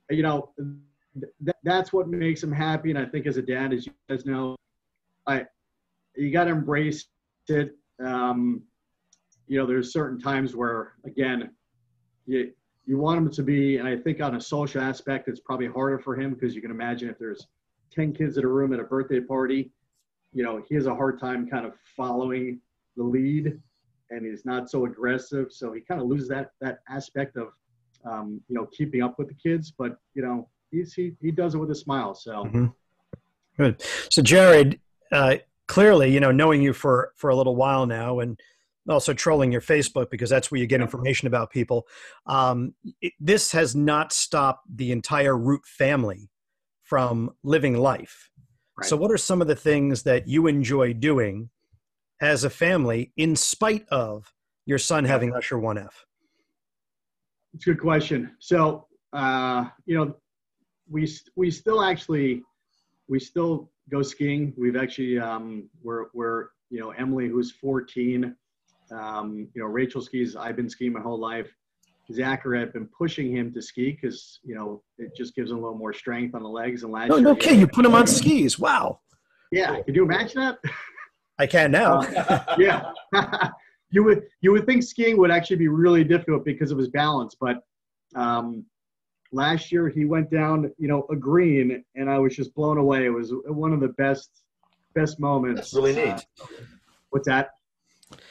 you 0.09 0.21
know, 0.21 0.51
th- 0.57 1.55
that's 1.63 1.91
what 1.91 2.07
makes 2.07 2.43
him 2.43 2.51
happy. 2.51 2.89
And 2.91 2.99
I 2.99 3.05
think 3.05 3.25
as 3.25 3.37
a 3.37 3.41
dad, 3.41 3.73
as 3.73 3.85
you 3.85 3.93
guys 4.09 4.25
know, 4.25 4.55
I, 5.25 5.45
you 6.15 6.31
got 6.31 6.45
to 6.45 6.51
embrace 6.51 7.05
it. 7.47 7.75
Um, 8.03 8.61
you 9.47 9.59
know, 9.59 9.65
there's 9.65 9.93
certain 9.93 10.19
times 10.19 10.55
where, 10.55 10.93
again, 11.05 11.51
you, 12.25 12.51
you 12.85 12.97
want 12.97 13.17
him 13.17 13.31
to 13.31 13.43
be, 13.43 13.77
and 13.77 13.87
I 13.87 13.97
think 13.97 14.21
on 14.21 14.35
a 14.35 14.41
social 14.41 14.81
aspect, 14.81 15.27
it's 15.27 15.39
probably 15.39 15.67
harder 15.67 15.99
for 15.99 16.19
him 16.19 16.33
because 16.33 16.55
you 16.55 16.61
can 16.61 16.71
imagine 16.71 17.09
if 17.09 17.17
there's 17.17 17.47
10 17.91 18.13
kids 18.13 18.37
in 18.37 18.45
a 18.45 18.47
room 18.47 18.73
at 18.73 18.79
a 18.79 18.83
birthday 18.83 19.19
party, 19.19 19.71
you 20.33 20.43
know, 20.43 20.63
he 20.67 20.75
has 20.75 20.85
a 20.85 20.93
hard 20.93 21.19
time 21.19 21.47
kind 21.47 21.65
of 21.65 21.73
following 21.95 22.59
the 22.97 23.03
lead 23.03 23.59
and 24.09 24.25
he's 24.25 24.45
not 24.45 24.69
so 24.69 24.85
aggressive. 24.85 25.51
So 25.51 25.73
he 25.73 25.81
kind 25.81 26.01
of 26.01 26.07
loses 26.07 26.27
that, 26.29 26.51
that 26.61 26.79
aspect 26.89 27.37
of, 27.37 27.49
um, 28.05 28.41
you 28.47 28.55
know, 28.55 28.67
keeping 28.71 29.01
up 29.01 29.17
with 29.17 29.29
the 29.29 29.33
kids, 29.33 29.71
but 29.75 29.97
you 30.13 30.21
know, 30.21 30.49
he's, 30.71 30.93
he, 30.93 31.13
he 31.21 31.31
does 31.31 31.55
it 31.55 31.57
with 31.57 31.71
a 31.71 31.75
smile. 31.75 32.13
So 32.13 32.45
mm-hmm. 32.45 32.65
good. 33.57 33.81
So 34.11 34.21
Jared, 34.21 34.79
uh, 35.11 35.37
clearly, 35.67 36.11
you 36.11 36.19
know, 36.19 36.31
knowing 36.31 36.61
you 36.61 36.73
for, 36.73 37.13
for 37.15 37.29
a 37.29 37.35
little 37.35 37.55
while 37.55 37.85
now 37.85 38.19
and, 38.19 38.39
also 38.89 39.13
trolling 39.13 39.51
your 39.51 39.61
Facebook 39.61 40.09
because 40.09 40.29
that's 40.29 40.51
where 40.51 40.59
you 40.59 40.67
get 40.67 40.81
information 40.81 41.27
about 41.27 41.51
people. 41.51 41.87
Um, 42.27 42.73
it, 43.01 43.13
this 43.19 43.51
has 43.51 43.75
not 43.75 44.13
stopped 44.13 44.65
the 44.75 44.91
entire 44.91 45.37
Root 45.37 45.65
family 45.65 46.29
from 46.83 47.31
living 47.43 47.75
life. 47.75 48.29
Right. 48.77 48.87
So, 48.87 48.95
what 48.95 49.11
are 49.11 49.17
some 49.17 49.41
of 49.41 49.47
the 49.47 49.55
things 49.55 50.03
that 50.03 50.27
you 50.27 50.47
enjoy 50.47 50.93
doing 50.93 51.49
as 52.21 52.43
a 52.43 52.49
family 52.49 53.11
in 53.17 53.35
spite 53.35 53.85
of 53.89 54.33
your 54.65 54.77
son 54.77 55.05
having 55.05 55.33
Usher 55.33 55.57
1F? 55.57 55.89
It's 57.53 57.67
a 57.67 57.71
good 57.71 57.79
question. 57.81 58.31
So, 58.39 58.87
uh, 59.13 59.65
you 59.85 59.97
know, 59.97 60.15
we 60.89 61.09
we 61.35 61.49
still 61.49 61.81
actually 61.81 62.43
we 63.07 63.19
still 63.19 63.71
go 63.89 64.01
skiing. 64.01 64.53
We've 64.57 64.75
actually 64.75 65.19
um, 65.19 65.69
we're 65.81 66.05
we're 66.13 66.49
you 66.69 66.79
know 66.79 66.91
Emily 66.91 67.27
who's 67.27 67.51
14 67.51 68.35
um, 68.91 69.47
you 69.53 69.61
know, 69.61 69.67
Rachel 69.67 70.01
skis. 70.01 70.35
I've 70.35 70.55
been 70.55 70.69
skiing 70.69 70.93
my 70.93 71.01
whole 71.01 71.19
life. 71.19 71.49
Zachary, 72.11 72.61
I've 72.61 72.73
been 72.73 72.87
pushing 72.87 73.35
him 73.35 73.51
to 73.53 73.61
ski 73.61 73.97
because 73.99 74.39
you 74.43 74.53
know 74.53 74.83
it 74.97 75.15
just 75.15 75.35
gives 75.35 75.49
him 75.51 75.57
a 75.57 75.61
little 75.61 75.77
more 75.77 75.93
strength 75.93 76.35
on 76.35 76.43
the 76.43 76.49
legs. 76.49 76.83
And 76.83 76.91
last 76.91 77.09
no, 77.09 77.15
year, 77.15 77.23
no 77.25 77.35
kidding, 77.35 77.59
you 77.59 77.67
put 77.67 77.85
him 77.85 77.95
on 77.95 78.05
skis. 78.05 78.59
Wow. 78.59 78.99
Yeah, 79.51 79.81
can 79.81 79.95
you 79.95 80.03
imagine 80.03 80.41
that? 80.41 80.57
I 81.39 81.47
can 81.47 81.71
now. 81.71 82.01
uh, 82.01 82.55
yeah. 82.57 82.91
you 83.89 84.03
would 84.03 84.23
you 84.41 84.51
would 84.51 84.65
think 84.65 84.83
skiing 84.83 85.17
would 85.17 85.31
actually 85.31 85.57
be 85.57 85.67
really 85.67 86.03
difficult 86.03 86.45
because 86.45 86.71
of 86.71 86.77
his 86.77 86.89
balance, 86.89 87.35
but 87.39 87.57
um, 88.15 88.65
last 89.31 89.71
year 89.71 89.89
he 89.89 90.05
went 90.05 90.29
down, 90.29 90.71
you 90.77 90.87
know, 90.87 91.05
a 91.09 91.15
green, 91.15 91.83
and 91.95 92.09
I 92.09 92.17
was 92.19 92.35
just 92.35 92.53
blown 92.55 92.77
away. 92.77 93.05
It 93.05 93.09
was 93.09 93.33
one 93.45 93.73
of 93.73 93.79
the 93.79 93.89
best 93.89 94.29
best 94.93 95.19
moments. 95.19 95.71
That's 95.71 95.73
really 95.73 95.95
neat. 95.95 96.25
Uh, 96.41 96.47
what's 97.09 97.27
that? 97.27 97.49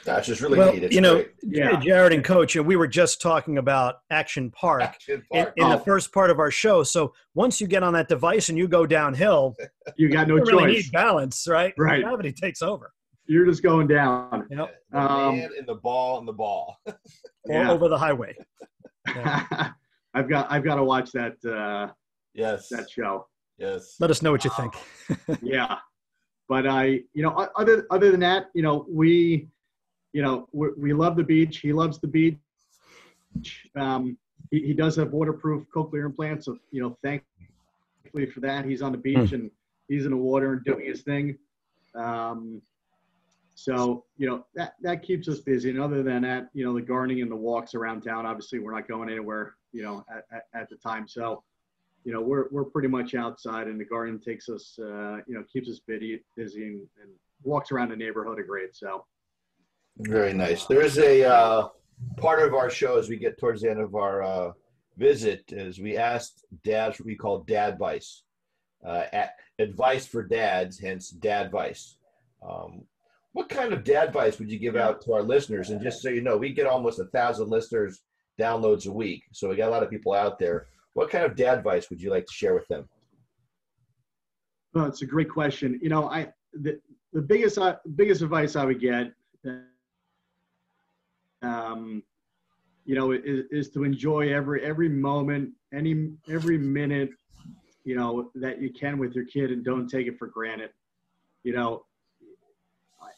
That's 0.04 0.26
just 0.28 0.40
really 0.40 0.58
well, 0.58 0.72
neat. 0.72 0.84
It's 0.84 0.94
you 0.94 1.00
know, 1.00 1.14
great. 1.14 1.30
Yeah. 1.42 1.80
Jared 1.80 2.12
and 2.12 2.22
Coach, 2.24 2.54
and 2.56 2.64
we 2.66 2.76
were 2.76 2.86
just 2.86 3.20
talking 3.20 3.58
about 3.58 3.96
Action 4.10 4.50
Park 4.52 4.82
Action 4.82 5.22
in, 5.32 5.42
Park. 5.44 5.54
in 5.56 5.68
the 5.68 5.76
Oh. 5.76 5.78
first 5.80 6.12
part 6.12 6.30
of 6.30 6.38
our 6.38 6.50
show. 6.50 6.82
So 6.84 7.12
once 7.34 7.60
you 7.60 7.66
get 7.66 7.82
on 7.82 7.92
that 7.94 8.08
device 8.08 8.48
and 8.48 8.56
you 8.56 8.68
go 8.68 8.86
downhill, 8.86 9.56
You 9.96 10.08
got 10.10 10.28
no 10.28 10.36
you 10.36 10.42
really 10.44 10.74
choice. 10.74 10.84
need 10.84 10.92
balance, 10.92 11.46
right? 11.48 11.74
Right. 11.76 12.02
Gravity 12.04 12.32
takes 12.32 12.62
over. 12.62 12.92
You're 13.26 13.46
just 13.46 13.62
going 13.62 13.86
down. 13.88 14.46
You 14.50 14.56
know, 14.56 14.68
the 14.92 14.98
Um, 14.98 15.38
man 15.38 15.50
and 15.58 15.66
the 15.66 15.76
ball 15.76 16.18
and 16.18 16.28
the 16.28 16.32
ball. 16.32 16.76
or 16.86 16.94
Yeah. 17.48 17.70
over 17.70 17.88
the 17.88 17.98
highway. 17.98 18.36
Yeah. 19.06 19.70
I've 20.14 20.28
got 20.30 20.50
I've 20.50 20.64
got 20.64 20.76
to 20.76 20.84
watch 20.84 21.10
that 21.12 21.34
uh, 21.44 21.92
yes. 22.32 22.68
that 22.70 22.88
show. 22.88 23.26
Yes. 23.58 23.96
Let 24.00 24.10
us 24.10 24.22
know 24.22 24.30
what 24.32 24.44
you 24.44 24.50
think. 24.50 24.74
yeah 25.42 25.76
but 26.46 26.66
i 26.66 27.00
you 27.14 27.22
know 27.22 27.30
other 27.56 27.86
other 27.90 28.10
than 28.10 28.20
that 28.20 28.48
you 28.54 28.60
know 28.62 28.84
we 28.90 29.48
you 30.14 30.22
know 30.22 30.48
we, 30.52 30.68
we 30.78 30.92
love 30.94 31.16
the 31.16 31.22
beach. 31.22 31.58
He 31.58 31.72
loves 31.72 31.98
the 31.98 32.06
beach. 32.06 32.38
Um 33.76 34.16
he, 34.50 34.60
he 34.68 34.72
does 34.72 34.96
have 34.96 35.12
waterproof 35.12 35.66
cochlear 35.74 36.06
implants 36.06 36.46
so 36.46 36.56
you 36.70 36.80
know 36.80 36.96
thankfully 37.02 38.26
for 38.32 38.40
that 38.40 38.64
he's 38.64 38.80
on 38.80 38.92
the 38.92 38.98
beach 38.98 39.32
and 39.32 39.50
he's 39.88 40.06
in 40.06 40.12
the 40.12 40.16
water 40.16 40.54
and 40.54 40.64
doing 40.64 40.86
his 40.86 41.02
thing. 41.02 41.36
Um 41.94 42.62
so 43.56 44.04
you 44.16 44.26
know 44.26 44.46
that 44.54 44.74
that 44.80 45.02
keeps 45.02 45.28
us 45.28 45.40
busy. 45.40 45.68
And 45.70 45.80
other 45.80 46.02
than 46.02 46.22
that 46.22 46.48
you 46.54 46.64
know 46.64 46.72
the 46.72 46.80
gardening 46.80 47.20
and 47.20 47.30
the 47.30 47.36
walks 47.36 47.74
around 47.74 48.00
town 48.00 48.24
obviously 48.24 48.58
we're 48.60 48.74
not 48.74 48.88
going 48.88 49.10
anywhere 49.10 49.54
you 49.72 49.82
know 49.82 50.04
at, 50.10 50.24
at, 50.32 50.44
at 50.54 50.68
the 50.70 50.76
time. 50.76 51.06
So 51.06 51.42
you 52.04 52.12
know, 52.12 52.20
we're 52.20 52.46
we're 52.50 52.64
pretty 52.64 52.88
much 52.88 53.14
outside, 53.14 53.66
and 53.66 53.80
the 53.80 53.84
garden 53.84 54.20
takes 54.20 54.48
us, 54.50 54.78
uh, 54.78 55.16
you 55.26 55.34
know, 55.34 55.42
keeps 55.50 55.70
us 55.70 55.80
busy, 55.86 56.22
busy, 56.36 56.64
and, 56.64 56.80
and 57.02 57.10
walks 57.42 57.72
around 57.72 57.90
the 57.90 57.96
neighborhood 57.96 58.38
a 58.38 58.42
great. 58.42 58.76
So 58.76 59.06
Very 59.98 60.32
nice. 60.32 60.66
There 60.66 60.82
is 60.82 60.98
a 60.98 61.24
uh, 61.24 61.68
part 62.16 62.42
of 62.42 62.54
our 62.54 62.70
show 62.70 62.98
as 62.98 63.08
we 63.08 63.16
get 63.16 63.38
towards 63.38 63.62
the 63.62 63.70
end 63.70 63.80
of 63.80 63.94
our 63.94 64.22
uh, 64.22 64.52
visit 64.96 65.44
is 65.48 65.78
we 65.78 65.96
asked 65.96 66.44
dads 66.64 66.98
what 66.98 67.06
we 67.06 67.16
call 67.16 67.40
dad 67.40 67.74
advice, 67.74 68.22
uh, 68.84 69.04
advice 69.58 70.06
for 70.06 70.22
dads, 70.22 70.78
hence 70.78 71.10
dad 71.10 71.46
advice. 71.46 71.96
Um, 72.46 72.82
what 73.32 73.48
kind 73.48 73.72
of 73.72 73.84
dad 73.84 74.08
advice 74.08 74.38
would 74.38 74.50
you 74.50 74.58
give 74.58 74.76
out 74.76 75.00
to 75.02 75.12
our 75.12 75.22
listeners? 75.22 75.70
And 75.70 75.80
just 75.80 76.02
so 76.02 76.08
you 76.08 76.22
know, 76.22 76.36
we 76.36 76.52
get 76.52 76.66
almost 76.66 77.00
a 77.00 77.06
thousand 77.06 77.48
listeners 77.48 78.02
downloads 78.38 78.86
a 78.86 78.92
week, 78.92 79.22
so 79.32 79.48
we 79.48 79.56
got 79.56 79.68
a 79.68 79.72
lot 79.72 79.82
of 79.82 79.90
people 79.90 80.12
out 80.12 80.38
there. 80.38 80.66
What 80.94 81.10
kind 81.10 81.24
of 81.24 81.36
dad 81.36 81.58
advice 81.58 81.90
would 81.90 82.00
you 82.00 82.10
like 82.10 82.26
to 82.26 82.32
share 82.32 82.54
with 82.54 82.68
them? 82.68 82.88
well, 84.74 84.86
it's 84.86 85.02
a 85.02 85.06
great 85.06 85.30
question. 85.30 85.78
You 85.80 85.88
know, 85.88 86.08
I 86.10 86.28
the 86.52 86.80
the 87.12 87.22
biggest 87.22 87.58
uh, 87.58 87.76
biggest 87.94 88.22
advice 88.22 88.56
I 88.56 88.64
would 88.64 88.80
get, 88.80 89.12
um, 91.44 92.02
you 92.84 92.94
know, 92.94 93.12
is, 93.12 93.46
is 93.50 93.70
to 93.70 93.84
enjoy 93.84 94.32
every 94.32 94.62
every 94.64 94.88
moment, 94.88 95.50
any 95.72 96.10
every 96.28 96.58
minute, 96.58 97.10
you 97.84 97.96
know, 97.96 98.30
that 98.34 98.60
you 98.60 98.72
can 98.72 98.98
with 98.98 99.14
your 99.14 99.24
kid, 99.24 99.50
and 99.50 99.64
don't 99.64 99.88
take 99.88 100.06
it 100.06 100.18
for 100.18 100.26
granted. 100.26 100.70
You 101.42 101.54
know, 101.54 101.84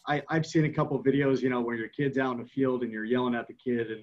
I, 0.06 0.22
I've 0.28 0.46
seen 0.46 0.64
a 0.64 0.70
couple 0.70 1.02
videos, 1.02 1.42
you 1.42 1.50
know, 1.50 1.60
where 1.60 1.76
your 1.76 1.88
kid's 1.88 2.18
out 2.18 2.36
in 2.36 2.42
the 2.42 2.48
field 2.48 2.82
and 2.82 2.92
you're 2.92 3.04
yelling 3.04 3.34
at 3.34 3.48
the 3.48 3.54
kid, 3.54 3.90
and 3.90 4.02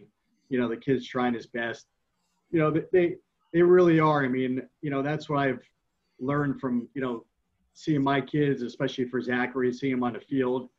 you 0.50 0.60
know 0.60 0.68
the 0.68 0.78
kid's 0.78 1.08
trying 1.08 1.34
his 1.34 1.48
best. 1.48 1.88
You 2.52 2.60
know, 2.60 2.82
they, 2.92 3.16
they 3.52 3.62
really 3.62 4.00
are. 4.00 4.24
I 4.24 4.28
mean, 4.28 4.62
you 4.82 4.92
know, 4.92 5.02
that's 5.02 5.30
what 5.30 5.40
I've 5.40 5.62
learned 6.20 6.60
from 6.60 6.88
you 6.94 7.02
know 7.02 7.26
seeing 7.74 8.04
my 8.04 8.22
kids, 8.22 8.62
especially 8.62 9.06
for 9.06 9.22
Zachary, 9.22 9.74
seeing 9.74 9.94
him 9.94 10.04
on 10.04 10.14
the 10.14 10.20
field. 10.20 10.70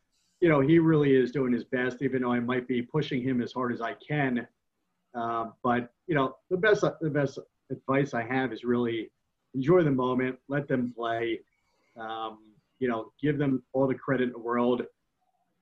You 0.45 0.51
know, 0.51 0.61
he 0.61 0.79
really 0.79 1.15
is 1.17 1.33
doing 1.33 1.55
his 1.55 1.65
best, 1.65 2.03
even 2.03 2.21
though 2.21 2.33
I 2.33 2.39
might 2.39 2.69
be 2.69 2.83
pushing 2.83 3.23
him 3.23 3.41
as 3.41 3.51
hard 3.55 3.73
as 3.73 3.81
I 3.81 3.95
can. 3.95 4.47
Uh, 5.15 5.47
but 5.63 5.91
you 6.07 6.15
know, 6.15 6.37
the 6.51 6.59
best 6.59 6.85
the 7.01 7.09
best 7.09 7.39
advice 7.71 8.13
I 8.13 8.25
have 8.25 8.53
is 8.53 8.63
really 8.63 9.11
enjoy 9.55 9.83
the 9.85 9.91
moment, 9.91 10.39
let 10.49 10.69
them 10.69 10.93
play. 10.95 11.41
Um, 11.97 12.41
you 12.79 12.89
know, 12.89 13.11
give 13.23 13.39
them 13.39 13.63
all 13.73 13.87
the 13.87 13.95
credit 13.95 14.25
in 14.25 14.33
the 14.33 14.39
world. 14.39 14.83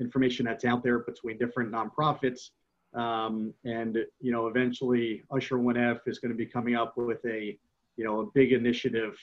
information 0.00 0.44
that's 0.46 0.64
out 0.64 0.82
there 0.82 1.00
between 1.00 1.38
different 1.38 1.70
nonprofits. 1.72 2.50
Um, 2.94 3.54
and, 3.64 3.98
you 4.20 4.32
know, 4.32 4.48
eventually 4.48 5.22
Usher 5.30 5.56
1F 5.56 6.00
is 6.06 6.18
going 6.18 6.30
to 6.30 6.36
be 6.36 6.46
coming 6.46 6.74
up 6.74 6.96
with 6.96 7.24
a, 7.24 7.58
you 7.96 8.04
know, 8.04 8.20
a 8.20 8.26
big 8.26 8.52
initiative, 8.52 9.16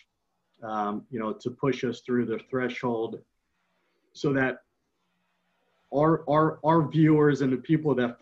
um, 0.64 1.06
you 1.12 1.20
know, 1.20 1.34
to 1.34 1.52
push 1.52 1.84
us 1.84 2.02
through 2.02 2.26
the 2.26 2.40
threshold 2.50 3.20
so 4.14 4.34
that 4.34 4.64
our, 5.94 6.24
our, 6.30 6.60
our 6.64 6.88
viewers 6.88 7.42
and 7.42 7.54
the 7.54 7.58
people 7.58 7.94
that 7.96 8.18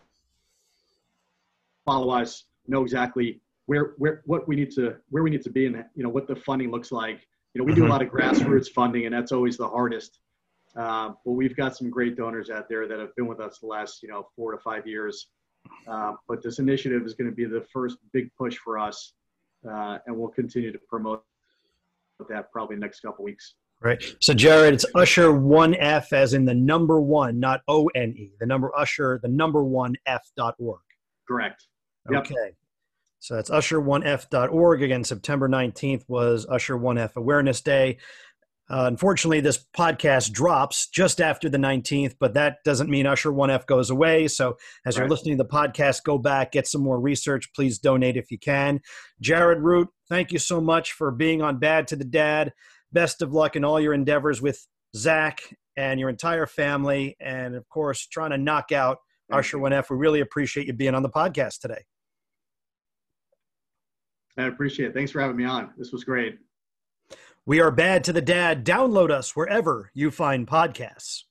follow 1.86 2.10
us 2.10 2.44
know 2.66 2.82
exactly 2.82 3.40
where, 3.66 3.94
where, 3.96 4.22
what 4.26 4.46
we 4.46 4.54
need 4.56 4.70
to, 4.72 4.96
where 5.10 5.22
we 5.22 5.30
need 5.30 5.42
to 5.42 5.50
be 5.50 5.66
and, 5.66 5.84
you 5.94 6.02
know, 6.02 6.08
what 6.10 6.26
the 6.26 6.36
funding 6.36 6.70
looks 6.70 6.92
like. 6.92 7.26
You 7.54 7.60
know, 7.60 7.64
we 7.64 7.72
do 7.74 7.84
a 7.84 7.86
Mhm. 7.86 7.90
lot 7.90 8.02
of 8.02 8.08
grassroots 8.10 8.68
funding 8.70 9.06
and 9.06 9.14
that's 9.14 9.32
always 9.32 9.56
the 9.56 9.68
hardest. 9.68 10.20
Uh, 10.76 11.12
but 11.24 11.32
we've 11.32 11.56
got 11.56 11.76
some 11.76 11.90
great 11.90 12.16
donors 12.16 12.50
out 12.50 12.68
there 12.68 12.86
that 12.86 12.98
have 12.98 13.14
been 13.16 13.26
with 13.26 13.40
us 13.40 13.58
the 13.58 13.66
last, 13.66 14.02
you 14.02 14.08
know, 14.08 14.26
four 14.36 14.52
to 14.52 14.58
five 14.58 14.86
years. 14.86 15.28
Uh, 15.86 16.12
but 16.28 16.42
this 16.42 16.58
initiative 16.58 17.04
is 17.04 17.14
going 17.14 17.28
to 17.28 17.34
be 17.34 17.44
the 17.44 17.64
first 17.72 17.98
big 18.12 18.30
push 18.36 18.56
for 18.56 18.78
us, 18.78 19.12
uh, 19.68 19.98
and 20.06 20.16
we'll 20.16 20.28
continue 20.28 20.72
to 20.72 20.78
promote 20.88 21.22
that 22.28 22.50
probably 22.52 22.76
next 22.76 23.00
couple 23.00 23.24
weeks. 23.24 23.54
Right. 23.80 24.02
So, 24.20 24.34
Jared, 24.34 24.74
it's 24.74 24.86
Usher 24.94 25.28
1F 25.28 26.12
as 26.12 26.34
in 26.34 26.44
the 26.44 26.54
number 26.54 27.00
one, 27.00 27.38
not 27.38 27.60
O 27.68 27.88
N 27.94 28.14
E, 28.16 28.32
the 28.40 28.46
number 28.46 28.72
Usher, 28.76 29.20
the 29.22 29.28
number 29.28 29.62
one 29.62 29.94
F 30.06 30.22
dot 30.36 30.54
org. 30.58 30.80
Correct. 31.28 31.66
Yep. 32.10 32.26
Okay. 32.26 32.54
So 33.20 33.34
that's 33.34 33.50
usher1f.org. 33.50 34.82
Again, 34.82 35.04
September 35.04 35.48
19th 35.48 36.04
was 36.08 36.46
Usher 36.48 36.78
1F 36.78 37.16
Awareness 37.16 37.60
Day. 37.60 37.98
Uh, 38.70 38.84
unfortunately, 38.86 39.40
this 39.40 39.64
podcast 39.76 40.32
drops 40.32 40.88
just 40.88 41.20
after 41.20 41.48
the 41.48 41.58
19th, 41.58 42.16
but 42.20 42.34
that 42.34 42.58
doesn't 42.64 42.90
mean 42.90 43.06
Usher 43.06 43.30
1F 43.30 43.66
goes 43.66 43.88
away. 43.88 44.28
So, 44.28 44.56
as 44.84 44.96
right. 44.96 45.02
you're 45.02 45.10
listening 45.10 45.38
to 45.38 45.44
the 45.44 45.48
podcast, 45.48 46.04
go 46.04 46.18
back, 46.18 46.52
get 46.52 46.66
some 46.66 46.82
more 46.82 47.00
research. 47.00 47.52
Please 47.54 47.78
donate 47.78 48.16
if 48.16 48.30
you 48.30 48.38
can. 48.38 48.80
Jared 49.20 49.62
Root, 49.62 49.88
thank 50.08 50.32
you 50.32 50.38
so 50.38 50.60
much 50.60 50.92
for 50.92 51.10
being 51.10 51.40
on 51.40 51.58
Bad 51.58 51.88
to 51.88 51.96
the 51.96 52.04
Dad. 52.04 52.52
Best 52.92 53.22
of 53.22 53.32
luck 53.32 53.56
in 53.56 53.64
all 53.64 53.80
your 53.80 53.94
endeavors 53.94 54.42
with 54.42 54.66
Zach 54.94 55.40
and 55.76 55.98
your 55.98 56.08
entire 56.08 56.46
family. 56.46 57.16
And 57.20 57.54
of 57.54 57.68
course, 57.68 58.06
trying 58.06 58.30
to 58.30 58.38
knock 58.38 58.72
out 58.72 58.98
thank 59.30 59.40
Usher 59.40 59.58
1F. 59.58 59.90
We 59.90 59.96
really 59.96 60.20
appreciate 60.20 60.66
you 60.66 60.72
being 60.74 60.94
on 60.94 61.02
the 61.02 61.10
podcast 61.10 61.60
today. 61.60 61.84
I 64.36 64.44
appreciate 64.44 64.90
it. 64.90 64.94
Thanks 64.94 65.10
for 65.10 65.20
having 65.20 65.36
me 65.36 65.44
on. 65.44 65.72
This 65.76 65.90
was 65.90 66.04
great. 66.04 66.38
We 67.48 67.60
are 67.60 67.70
bad 67.70 68.04
to 68.04 68.12
the 68.12 68.20
dad. 68.20 68.62
Download 68.62 69.10
us 69.10 69.34
wherever 69.34 69.90
you 69.94 70.10
find 70.10 70.46
podcasts. 70.46 71.22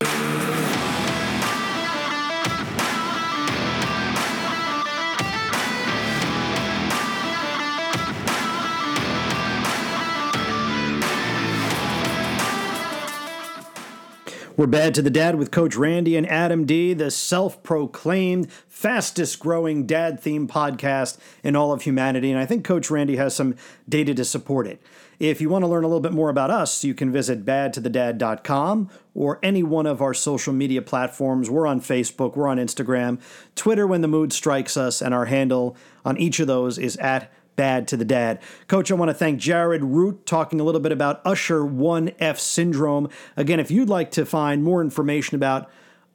We're 14.57 14.65
Bad 14.65 14.95
to 14.95 15.03
the 15.03 15.11
Dad 15.11 15.35
with 15.35 15.51
Coach 15.51 15.75
Randy 15.75 16.17
and 16.17 16.27
Adam 16.27 16.65
D, 16.65 16.95
the 16.95 17.11
self 17.11 17.61
proclaimed 17.61 18.51
fastest 18.51 19.37
growing 19.37 19.85
dad 19.85 20.19
themed 20.19 20.47
podcast 20.47 21.19
in 21.43 21.55
all 21.55 21.71
of 21.71 21.83
humanity. 21.83 22.31
And 22.31 22.39
I 22.39 22.47
think 22.47 22.65
Coach 22.65 22.89
Randy 22.89 23.17
has 23.17 23.35
some 23.35 23.53
data 23.87 24.15
to 24.15 24.25
support 24.25 24.65
it. 24.65 24.81
If 25.19 25.41
you 25.41 25.49
want 25.49 25.63
to 25.63 25.67
learn 25.67 25.83
a 25.83 25.87
little 25.87 26.01
bit 26.01 26.13
more 26.13 26.29
about 26.29 26.51
us, 26.51 26.83
you 26.83 26.93
can 26.93 27.11
visit 27.11 27.43
badtothedad.com 27.43 28.89
or 29.15 29.39
any 29.41 29.63
one 29.63 29.87
of 29.87 30.01
our 30.01 30.13
social 30.13 30.53
media 30.53 30.81
platforms. 30.81 31.49
We're 31.49 31.65
on 31.65 31.81
Facebook, 31.81 32.35
we're 32.35 32.47
on 32.47 32.57
Instagram, 32.57 33.19
Twitter 33.55 33.87
when 33.87 34.01
the 34.01 34.07
mood 34.07 34.31
strikes 34.31 34.77
us, 34.77 35.01
and 35.01 35.13
our 35.13 35.25
handle 35.25 35.75
on 36.05 36.17
each 36.17 36.39
of 36.39 36.45
those 36.45 36.77
is 36.77 36.97
at 36.97 37.31
bad 37.55 37.87
to 37.87 37.97
the 37.97 38.05
dad. 38.05 38.39
Coach, 38.67 38.91
I 38.91 38.93
want 38.93 39.09
to 39.09 39.15
thank 39.15 39.39
Jared 39.39 39.83
Root 39.83 40.27
talking 40.27 40.59
a 40.59 40.63
little 40.63 40.81
bit 40.81 40.91
about 40.91 41.21
Usher 41.25 41.61
1F 41.61 42.37
syndrome. 42.37 43.09
Again, 43.35 43.59
if 43.59 43.71
you'd 43.71 43.89
like 43.89 44.11
to 44.11 44.25
find 44.25 44.63
more 44.63 44.81
information 44.81 45.35
about 45.35 45.67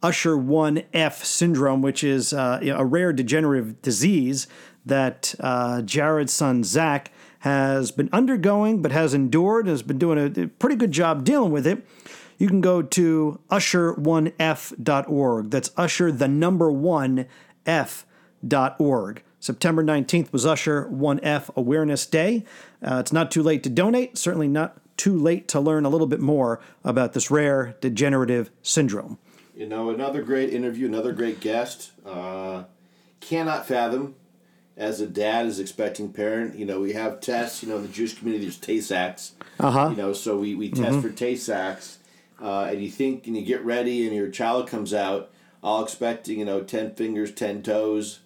Usher 0.02 0.36
1F 0.36 1.24
syndrome, 1.24 1.82
which 1.82 2.04
is 2.04 2.32
uh, 2.32 2.60
a 2.62 2.84
rare 2.84 3.12
degenerative 3.12 3.82
disease 3.82 4.46
that 4.86 5.34
uh, 5.40 5.82
Jared's 5.82 6.32
son 6.32 6.64
Zach 6.64 7.10
has 7.42 7.90
been 7.90 8.08
undergoing 8.12 8.80
but 8.82 8.92
has 8.92 9.14
endured, 9.14 9.66
and 9.66 9.72
has 9.72 9.82
been 9.82 9.98
doing 9.98 10.18
a 10.18 10.46
pretty 10.46 10.76
good 10.76 10.92
job 10.92 11.24
dealing 11.24 11.50
with 11.50 11.66
it. 11.66 11.84
You 12.38 12.46
can 12.46 12.60
go 12.60 12.82
to 12.82 13.40
usher1f.org. 13.50 15.50
That's 15.50 15.70
usher 15.76 16.12
the 16.12 16.28
number 16.28 16.70
one 16.70 17.26
f.org. 17.66 19.24
September 19.40 19.82
19th 19.82 20.32
was 20.32 20.46
Usher 20.46 20.88
1F 20.92 21.50
Awareness 21.56 22.06
Day. 22.06 22.44
Uh, 22.80 22.98
it's 23.00 23.12
not 23.12 23.32
too 23.32 23.42
late 23.42 23.64
to 23.64 23.68
donate, 23.68 24.16
certainly 24.16 24.46
not 24.46 24.76
too 24.96 25.18
late 25.18 25.48
to 25.48 25.58
learn 25.58 25.84
a 25.84 25.88
little 25.88 26.06
bit 26.06 26.20
more 26.20 26.60
about 26.84 27.12
this 27.12 27.28
rare 27.28 27.74
degenerative 27.80 28.52
syndrome. 28.62 29.18
You 29.56 29.66
know, 29.66 29.90
another 29.90 30.22
great 30.22 30.54
interview, 30.54 30.86
another 30.86 31.12
great 31.12 31.40
guest. 31.40 31.90
Uh, 32.06 32.64
cannot 33.20 33.66
fathom 33.66 34.14
as 34.76 35.00
a 35.00 35.06
dad 35.06 35.46
is 35.46 35.58
expecting 35.60 36.12
parent. 36.12 36.56
You 36.56 36.64
know, 36.64 36.80
we 36.80 36.92
have 36.92 37.20
tests. 37.20 37.62
You 37.62 37.68
know, 37.68 37.76
in 37.76 37.82
the 37.82 37.88
Jewish 37.88 38.18
community, 38.18 38.44
there's 38.44 38.58
Tay-Sachs. 38.58 39.32
Uh-huh. 39.60 39.88
You 39.90 39.96
know, 39.96 40.12
so 40.12 40.36
we, 40.36 40.54
we 40.54 40.70
test 40.70 40.82
mm-hmm. 40.82 41.00
for 41.00 41.10
Tay-Sachs. 41.10 41.98
Uh, 42.40 42.64
and 42.64 42.82
you 42.82 42.90
think, 42.90 43.26
and 43.26 43.36
you 43.36 43.44
get 43.44 43.64
ready, 43.64 44.06
and 44.06 44.16
your 44.16 44.28
child 44.28 44.68
comes 44.68 44.92
out 44.92 45.30
all 45.62 45.84
expecting, 45.84 46.38
you 46.38 46.44
know, 46.44 46.60
10 46.60 46.94
fingers, 46.94 47.32
10 47.32 47.62
toes. 47.62 48.20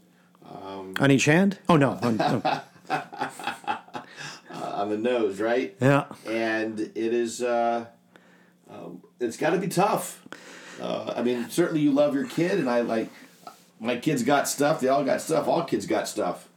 Um, 0.49 0.95
on 0.99 1.11
each 1.11 1.25
hand? 1.25 1.59
Oh 1.69 1.77
no. 1.77 1.99
On, 2.03 2.21
uh, 2.21 2.61
on 4.51 4.91
the 4.91 4.97
nose, 4.97 5.41
right? 5.41 5.77
Yeah. 5.81 6.05
And 6.27 6.79
it 6.79 6.97
is. 6.97 7.43
Uh, 7.43 7.87
um, 8.71 9.03
it's 9.21 9.37
got 9.37 9.51
to 9.51 9.59
be 9.59 9.69
tough. 9.69 10.23
Uh, 10.81 11.15
I 11.17 11.23
mean, 11.23 11.51
certainly 11.51 11.81
you 11.81 11.91
love 11.91 12.15
your 12.15 12.27
kid, 12.27 12.59
and 12.59 12.71
I 12.71 12.83
like 12.83 13.09
my 13.81 13.97
kids 13.97 14.23
got 14.23 14.49
stuff. 14.49 14.81
They 14.81 14.89
all 14.89 15.05
got 15.05 15.21
stuff. 15.21 15.49
All 15.49 15.65
kids 15.65 15.87
got 15.87 16.09
stuff. 16.09 16.49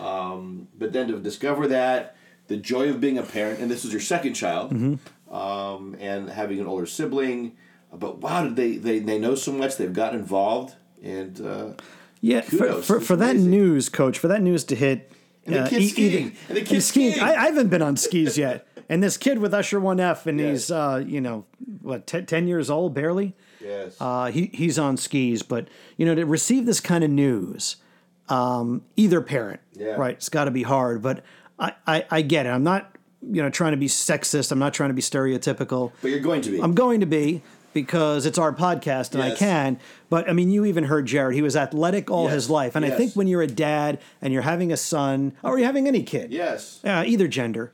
Um, 0.00 0.68
but 0.76 0.92
then 0.92 1.08
to 1.08 1.18
discover 1.18 1.68
that 1.68 2.16
the 2.48 2.56
joy 2.56 2.90
of 2.90 3.00
being 3.00 3.18
a 3.18 3.22
parent, 3.22 3.60
and 3.60 3.70
this 3.70 3.84
is 3.84 3.92
your 3.92 4.00
second 4.00 4.34
child, 4.34 4.72
mm-hmm. 4.72 5.34
um, 5.34 5.96
and 6.00 6.28
having 6.28 6.60
an 6.60 6.66
older 6.66 6.86
sibling. 6.86 7.56
But 7.92 8.18
wow, 8.18 8.44
did 8.44 8.56
they, 8.56 8.76
they 8.76 8.98
they 8.98 9.18
know 9.18 9.34
so 9.34 9.52
much? 9.52 9.76
They've 9.76 9.92
got 9.92 10.14
involved, 10.14 10.74
and 11.02 11.40
uh, 11.40 11.72
yeah, 12.20 12.40
for, 12.40 12.82
for, 12.82 13.00
for 13.00 13.16
that 13.16 13.36
news, 13.36 13.88
coach, 13.88 14.18
for 14.18 14.28
that 14.28 14.42
news 14.42 14.64
to 14.64 14.74
hit. 14.74 15.12
And 15.46 15.54
the 15.54 15.60
uh, 15.62 15.68
kid's 15.68 15.90
skiing. 15.90 16.36
and 16.48 16.56
the 16.56 16.62
kid's 16.62 16.86
skiing. 16.86 17.12
skiing. 17.12 17.26
I, 17.26 17.34
I, 17.34 17.44
haven't 17.46 17.68
been 17.68 17.82
on 17.82 17.96
skis 17.96 18.38
yet. 18.38 18.66
and 18.88 19.02
this 19.02 19.18
kid 19.18 19.38
with 19.38 19.52
Usher 19.52 19.78
1F, 19.78 20.24
and 20.24 20.40
yes. 20.40 20.48
he's, 20.48 20.70
uh, 20.70 21.04
you 21.06 21.20
know, 21.20 21.44
what, 21.82 22.06
t- 22.06 22.22
10 22.22 22.48
years 22.48 22.70
old, 22.70 22.94
barely? 22.94 23.34
Yes. 23.64 23.96
Uh, 24.00 24.26
he, 24.26 24.50
he's 24.52 24.78
on 24.78 24.96
skis. 24.96 25.42
But, 25.42 25.68
you 25.96 26.04
know, 26.06 26.14
to 26.14 26.26
receive 26.26 26.66
this 26.66 26.80
kind 26.80 27.02
of 27.02 27.10
news, 27.10 27.76
um, 28.28 28.82
either 28.96 29.20
parent, 29.20 29.60
yeah. 29.72 29.94
right, 29.94 30.14
it's 30.14 30.28
got 30.28 30.44
to 30.44 30.50
be 30.50 30.62
hard. 30.62 31.02
But 31.02 31.24
I, 31.58 31.72
I, 31.86 32.06
I 32.10 32.22
get 32.22 32.46
it. 32.46 32.50
I'm 32.50 32.64
not, 32.64 32.94
you 33.22 33.42
know, 33.42 33.50
trying 33.50 33.72
to 33.72 33.78
be 33.78 33.88
sexist. 33.88 34.52
I'm 34.52 34.58
not 34.58 34.74
trying 34.74 34.90
to 34.90 34.94
be 34.94 35.02
stereotypical. 35.02 35.92
But 36.02 36.10
you're 36.10 36.20
going 36.20 36.42
to 36.42 36.50
be. 36.50 36.60
I'm 36.60 36.74
going 36.74 37.00
to 37.00 37.06
be 37.06 37.42
because 37.72 38.24
it's 38.24 38.38
our 38.38 38.52
podcast 38.52 39.14
and 39.14 39.24
yes. 39.24 39.32
I 39.32 39.36
can. 39.36 39.80
But 40.08 40.30
I 40.30 40.32
mean, 40.32 40.50
you 40.50 40.64
even 40.64 40.84
heard 40.84 41.06
Jared. 41.06 41.34
He 41.34 41.42
was 41.42 41.56
athletic 41.56 42.10
all 42.10 42.24
yes. 42.24 42.34
his 42.34 42.50
life. 42.50 42.76
And 42.76 42.84
yes. 42.84 42.94
I 42.94 42.96
think 42.96 43.14
when 43.14 43.26
you're 43.26 43.42
a 43.42 43.48
dad 43.48 44.00
and 44.22 44.32
you're 44.32 44.42
having 44.42 44.72
a 44.72 44.76
son, 44.76 45.32
or 45.42 45.58
you're 45.58 45.66
having 45.66 45.88
any 45.88 46.02
kid, 46.02 46.32
yes, 46.32 46.80
uh, 46.84 47.02
either 47.06 47.26
gender, 47.28 47.72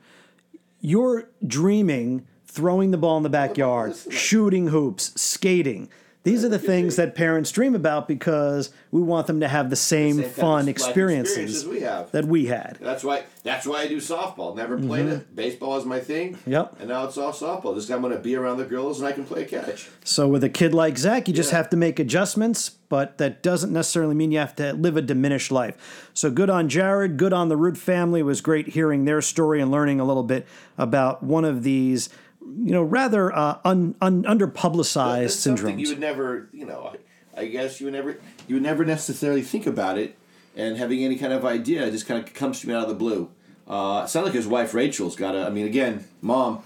you're 0.81 1.29
dreaming 1.45 2.25
throwing 2.51 2.91
the 2.91 2.97
ball 2.97 3.17
in 3.17 3.23
the 3.23 3.29
backyard, 3.29 3.95
shooting 4.11 4.67
hoops, 4.67 5.19
skating. 5.19 5.89
These 6.23 6.45
are 6.45 6.49
the 6.49 6.59
things 6.59 6.97
that 6.97 7.15
parents 7.15 7.51
dream 7.51 7.73
about 7.73 8.07
because 8.07 8.69
we 8.91 9.01
want 9.01 9.25
them 9.25 9.39
to 9.39 9.47
have 9.47 9.71
the 9.71 9.75
same, 9.75 10.17
the 10.17 10.23
same 10.23 10.31
fun 10.31 10.61
of 10.61 10.67
experiences, 10.67 11.65
we 11.65 11.79
that 11.79 12.25
we 12.25 12.45
had. 12.45 12.77
That's 12.79 13.03
why. 13.03 13.23
That's 13.41 13.65
why 13.65 13.81
I 13.81 13.87
do 13.87 13.97
softball. 13.97 14.55
Never 14.55 14.77
played 14.77 15.05
mm-hmm. 15.05 15.15
it. 15.15 15.35
Baseball 15.35 15.77
is 15.77 15.85
my 15.85 15.99
thing. 15.99 16.37
Yep. 16.45 16.75
And 16.79 16.89
now 16.89 17.05
it's 17.05 17.17
all 17.17 17.31
softball. 17.31 17.73
This 17.73 17.89
I'm 17.89 18.01
going 18.01 18.13
to 18.13 18.19
be 18.19 18.35
around 18.35 18.57
the 18.57 18.65
girls 18.65 18.99
and 18.99 19.07
I 19.07 19.13
can 19.13 19.25
play 19.25 19.45
catch. 19.45 19.89
So 20.03 20.27
with 20.27 20.43
a 20.43 20.49
kid 20.49 20.75
like 20.75 20.95
Zach, 20.99 21.27
you 21.27 21.33
just 21.33 21.49
have 21.49 21.67
to 21.71 21.77
make 21.77 21.99
adjustments, 21.99 22.69
but 22.69 23.17
that 23.17 23.41
doesn't 23.41 23.73
necessarily 23.73 24.13
mean 24.13 24.31
you 24.31 24.37
have 24.37 24.55
to 24.57 24.73
live 24.73 24.95
a 24.95 25.01
diminished 25.01 25.51
life. 25.51 26.11
So 26.13 26.29
good 26.29 26.51
on 26.51 26.69
Jared. 26.69 27.17
Good 27.17 27.33
on 27.33 27.49
the 27.49 27.57
Root 27.57 27.79
family. 27.79 28.19
It 28.19 28.23
was 28.23 28.41
great 28.41 28.67
hearing 28.67 29.05
their 29.05 29.23
story 29.23 29.59
and 29.59 29.71
learning 29.71 29.99
a 29.99 30.03
little 30.03 30.21
bit 30.21 30.45
about 30.77 31.23
one 31.23 31.45
of 31.45 31.63
these 31.63 32.09
you 32.41 32.71
know, 32.71 32.83
rather 32.83 33.35
uh, 33.35 33.59
un, 33.63 33.95
un, 34.01 34.25
under 34.25 34.47
publicized 34.47 35.39
syndromes. 35.39 35.79
You 35.79 35.89
would 35.89 35.99
never, 35.99 36.49
you 36.51 36.65
know, 36.65 36.93
I, 37.35 37.41
I, 37.41 37.45
guess 37.47 37.79
you 37.79 37.87
would 37.87 37.93
never, 37.93 38.19
you 38.47 38.55
would 38.55 38.63
never 38.63 38.83
necessarily 38.85 39.41
think 39.41 39.67
about 39.67 39.97
it, 39.97 40.17
and 40.55 40.77
having 40.77 41.03
any 41.03 41.17
kind 41.17 41.33
of 41.33 41.45
idea 41.45 41.89
just 41.91 42.07
kind 42.07 42.23
of 42.23 42.33
comes 42.33 42.61
to 42.61 42.67
me 42.67 42.73
out 42.73 42.83
of 42.83 42.89
the 42.89 42.95
blue. 42.95 43.29
Uh, 43.67 44.05
sounds 44.05 44.25
like 44.25 44.33
his 44.33 44.47
wife 44.47 44.73
Rachel's 44.73 45.15
got 45.15 45.35
a. 45.35 45.45
I 45.45 45.49
mean, 45.49 45.65
again, 45.65 46.05
mom. 46.21 46.63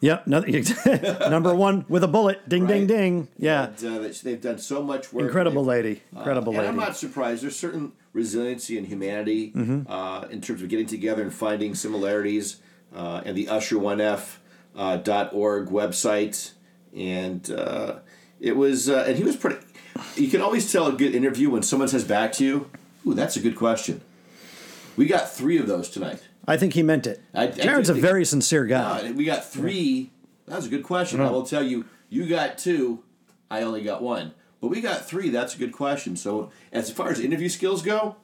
Yep, 0.00 0.26
number 1.30 1.54
one 1.54 1.84
with 1.88 2.02
a 2.02 2.08
bullet. 2.08 2.48
Ding, 2.48 2.64
right. 2.64 2.68
ding, 2.70 2.86
ding. 2.88 3.28
Yeah, 3.38 3.66
and, 3.66 4.06
uh, 4.06 4.12
they've 4.24 4.40
done 4.40 4.58
so 4.58 4.82
much 4.82 5.12
work. 5.12 5.26
Incredible 5.26 5.64
lady, 5.64 6.02
uh, 6.14 6.18
incredible 6.18 6.52
lady. 6.52 6.66
I'm 6.66 6.74
not 6.74 6.96
surprised. 6.96 7.44
There's 7.44 7.54
certain 7.54 7.92
resiliency 8.12 8.76
and 8.76 8.86
humanity 8.86 9.52
mm-hmm. 9.52 9.90
Uh, 9.90 10.22
in 10.22 10.40
terms 10.40 10.60
of 10.60 10.68
getting 10.68 10.86
together 10.86 11.22
and 11.22 11.32
finding 11.32 11.76
similarities. 11.76 12.56
Uh, 12.94 13.22
and 13.24 13.36
the 13.36 13.48
Usher 13.48 13.78
One 13.78 14.02
F 14.02 14.41
uh, 14.76 15.28
.org 15.32 15.68
website, 15.68 16.52
and 16.96 17.50
uh, 17.50 17.96
it 18.40 18.56
was 18.56 18.88
uh, 18.88 19.04
and 19.06 19.16
he 19.16 19.24
was 19.24 19.36
pretty. 19.36 19.64
You 20.16 20.28
can 20.28 20.40
always 20.40 20.70
tell 20.72 20.86
a 20.86 20.92
good 20.92 21.14
interview 21.14 21.50
when 21.50 21.62
someone 21.62 21.88
says 21.88 22.04
back 22.04 22.32
to 22.34 22.44
you, 22.44 22.70
"Ooh, 23.06 23.14
that's 23.14 23.36
a 23.36 23.40
good 23.40 23.56
question." 23.56 24.00
We 24.96 25.06
got 25.06 25.30
three 25.30 25.58
of 25.58 25.66
those 25.66 25.88
tonight. 25.88 26.22
I 26.46 26.56
think 26.56 26.74
he 26.74 26.82
meant 26.82 27.06
it. 27.06 27.22
I, 27.32 27.46
Jared's 27.46 27.88
I 27.88 27.96
a 27.96 28.00
very 28.00 28.24
sincere 28.24 28.66
guy. 28.66 29.12
we 29.12 29.24
got 29.24 29.44
three. 29.44 30.10
That 30.46 30.56
was 30.56 30.66
a 30.66 30.70
good 30.70 30.82
question. 30.82 31.20
I 31.20 31.30
will 31.30 31.44
tell 31.44 31.62
you, 31.62 31.86
you 32.08 32.26
got 32.26 32.58
two. 32.58 33.02
I 33.50 33.62
only 33.62 33.82
got 33.82 34.02
one. 34.02 34.32
But 34.60 34.68
we 34.68 34.80
got 34.80 35.06
three. 35.06 35.30
That's 35.30 35.54
a 35.54 35.58
good 35.58 35.72
question. 35.72 36.16
So 36.16 36.50
as 36.72 36.90
far 36.90 37.10
as 37.10 37.20
interview 37.20 37.48
skills 37.48 37.82
go, 37.82 38.16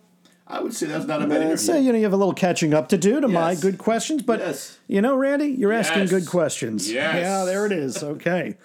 I 0.51 0.61
would 0.61 0.75
say 0.75 0.87
that's 0.87 1.05
not 1.05 1.21
a 1.21 1.27
bad 1.27 1.43
interview. 1.43 1.57
Say, 1.59 1.83
you 1.83 1.93
know, 1.93 1.99
you 1.99 2.05
have 2.05 2.15
a 2.15 2.17
little 2.17 2.33
catching 2.33 2.73
up 2.73 2.89
to 2.89 2.97
do 2.97 3.21
to 3.21 3.29
yes. 3.29 3.35
my 3.35 3.55
good 3.55 3.77
questions, 3.77 4.23
but 4.23 4.41
yes. 4.41 4.79
you 4.89 5.03
know, 5.03 5.15
Randy, 5.15 5.49
you're 5.49 5.73
yes. 5.73 5.91
asking 5.91 6.07
good 6.07 6.27
questions. 6.27 6.91
Yes. 6.91 7.17
Yeah, 7.17 7.45
there 7.45 7.67
it 7.67 7.73
is. 7.73 8.03
Okay. 8.03 8.57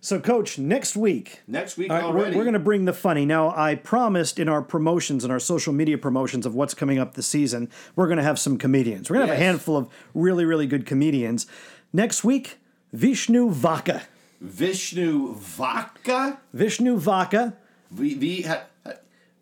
So, 0.00 0.20
Coach, 0.20 0.58
next 0.58 0.96
week, 0.96 1.40
Next 1.48 1.78
week 1.78 1.90
right, 1.90 2.02
we're, 2.04 2.10
already. 2.10 2.36
we're 2.36 2.44
going 2.44 2.52
to 2.52 2.58
bring 2.60 2.84
the 2.84 2.92
funny. 2.92 3.24
Now, 3.24 3.54
I 3.56 3.74
promised 3.74 4.38
in 4.38 4.50
our 4.50 4.60
promotions 4.60 5.24
and 5.24 5.32
our 5.32 5.40
social 5.40 5.72
media 5.72 5.96
promotions 5.96 6.44
of 6.44 6.54
what's 6.54 6.74
coming 6.74 6.98
up 6.98 7.14
this 7.14 7.26
season, 7.26 7.70
we're 7.96 8.06
going 8.06 8.18
to 8.18 8.22
have 8.22 8.38
some 8.38 8.58
comedians. 8.58 9.08
We're 9.08 9.16
going 9.16 9.28
to 9.28 9.32
have 9.32 9.40
a 9.40 9.44
handful 9.44 9.78
of 9.78 9.88
really, 10.12 10.44
really 10.44 10.66
good 10.66 10.84
comedians. 10.84 11.46
Next 11.92 12.22
week, 12.22 12.58
Vishnu 12.92 13.50
Vaka. 13.50 14.02
Vishnu 14.42 15.34
Vaka. 15.36 16.38
Vishnu 16.52 16.98
Vaka, 16.98 17.56
V 17.90 18.14
V 18.14 18.42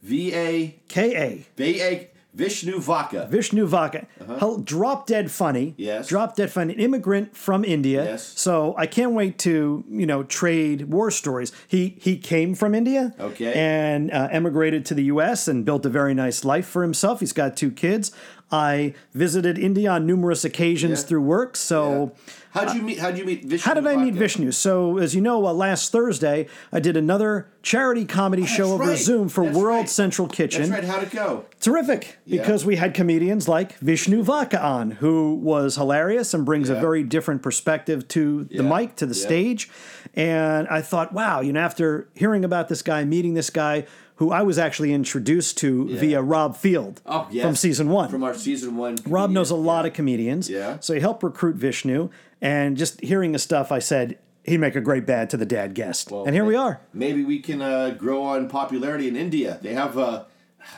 V 0.02 0.34
A 0.34 0.80
K 0.88 1.16
A. 1.16 1.46
V 1.56 1.82
A 1.82 2.08
Vishnu 2.34 2.80
Vaka. 2.80 3.26
Vishnu 3.30 3.66
Vaka. 3.66 4.06
Hell, 4.38 4.56
Drop 4.58 5.06
dead 5.06 5.30
funny. 5.30 5.68
Uh-huh. 5.68 5.74
Yes. 5.76 6.08
Drop 6.08 6.34
dead 6.34 6.50
funny. 6.50 6.72
An 6.72 6.80
immigrant 6.80 7.36
from 7.36 7.62
India. 7.62 8.04
Yes. 8.04 8.32
So 8.40 8.74
I 8.78 8.86
can't 8.86 9.12
wait 9.12 9.38
to, 9.40 9.84
you 9.90 10.06
know, 10.06 10.22
trade 10.22 10.90
war 10.90 11.10
stories. 11.10 11.52
He 11.68 11.98
he 12.00 12.16
came 12.16 12.54
from 12.54 12.74
India. 12.74 13.14
Okay. 13.20 13.52
And 13.52 14.10
uh, 14.10 14.28
emigrated 14.30 14.86
to 14.86 14.94
the 14.94 15.04
U.S. 15.04 15.46
and 15.46 15.64
built 15.64 15.84
a 15.84 15.90
very 15.90 16.14
nice 16.14 16.42
life 16.44 16.66
for 16.66 16.82
himself. 16.82 17.20
He's 17.20 17.34
got 17.34 17.54
two 17.56 17.70
kids. 17.70 18.12
I 18.52 18.94
visited 19.14 19.58
India 19.58 19.90
on 19.90 20.06
numerous 20.06 20.44
occasions 20.44 21.00
Yeah. 21.00 21.06
through 21.06 21.22
work. 21.22 21.56
So. 21.56 22.12
How'd 22.50 22.74
you 22.76 22.82
meet? 22.82 22.98
How'd 22.98 23.16
you 23.16 23.24
meet 23.24 23.44
Vishnu? 23.46 23.66
How 23.66 23.72
did 23.72 23.86
I 23.86 23.96
meet 23.96 24.12
Vishnu? 24.12 24.52
So, 24.52 24.98
as 24.98 25.14
you 25.14 25.22
know, 25.22 25.46
uh, 25.46 25.54
last 25.54 25.90
Thursday 25.90 26.46
I 26.70 26.80
did 26.80 26.98
another 26.98 27.46
charity 27.62 28.04
comedy 28.04 28.44
show 28.44 28.74
over 28.74 28.84
right. 28.84 28.98
Zoom 28.98 29.30
for 29.30 29.44
That's 29.46 29.56
World 29.56 29.76
right. 29.78 29.88
Central 29.88 30.28
Kitchen. 30.28 30.68
That's 30.68 30.72
right. 30.72 30.84
How'd 30.84 31.02
it 31.04 31.10
go? 31.12 31.46
Terrific, 31.62 32.18
because 32.28 32.66
we 32.66 32.76
had 32.76 32.92
comedians 32.92 33.48
like 33.48 33.78
Vishnu 33.78 34.22
Vaka 34.22 34.62
on, 34.62 34.90
who 34.90 35.34
was 35.36 35.76
hilarious 35.76 36.34
and 36.34 36.44
brings 36.44 36.68
a 36.68 36.74
very 36.74 37.02
different 37.02 37.40
perspective 37.42 38.06
to 38.08 38.44
the 38.44 38.56
Yeah. 38.56 38.76
mic, 38.78 38.96
to 38.96 39.06
the 39.06 39.14
Yeah. 39.14 39.24
stage. 39.26 39.70
And 40.14 40.68
I 40.68 40.82
thought, 40.82 41.14
wow, 41.14 41.40
you 41.40 41.54
know, 41.54 41.60
after 41.60 42.08
hearing 42.14 42.44
about 42.44 42.68
this 42.68 42.82
guy, 42.82 43.02
meeting 43.04 43.32
this 43.32 43.48
guy, 43.48 43.86
who 44.22 44.30
I 44.30 44.42
was 44.42 44.56
actually 44.56 44.92
introduced 44.92 45.58
to 45.58 45.88
via 45.96 46.22
Rob 46.22 46.56
Field 46.56 47.00
Oh, 47.04 47.26
yes. 47.32 47.44
from 47.44 47.56
season 47.56 47.88
one. 47.88 48.08
From 48.08 48.22
our 48.22 48.34
season 48.34 48.76
one. 48.76 48.96
Rob 49.04 49.30
knows 49.30 49.50
a 49.50 49.56
lot 49.56 49.84
of 49.84 49.94
comedians. 49.94 50.48
Yeah. 50.48 50.78
So 50.78 50.94
he 50.94 51.00
helped 51.00 51.24
recruit 51.24 51.56
Vishnu. 51.56 52.08
And 52.40 52.76
just 52.76 53.00
hearing 53.00 53.32
his 53.32 53.42
stuff, 53.42 53.72
I 53.72 53.80
said, 53.80 54.18
he'd 54.44 54.58
make 54.58 54.76
a 54.76 54.80
great 54.80 55.06
bad 55.06 55.28
to 55.30 55.36
the 55.36 55.44
dad 55.46 55.74
guest. 55.74 56.12
Well, 56.12 56.24
and 56.24 56.34
here 56.34 56.44
we 56.44 56.54
are. 56.54 56.80
Maybe 56.92 57.24
we 57.24 57.40
can 57.40 57.60
uh, 57.60 57.90
grow 57.90 58.22
on 58.22 58.48
popularity 58.48 59.08
in 59.08 59.16
India. 59.16 59.58
They 59.60 59.74
have, 59.74 59.98
uh, 59.98 60.24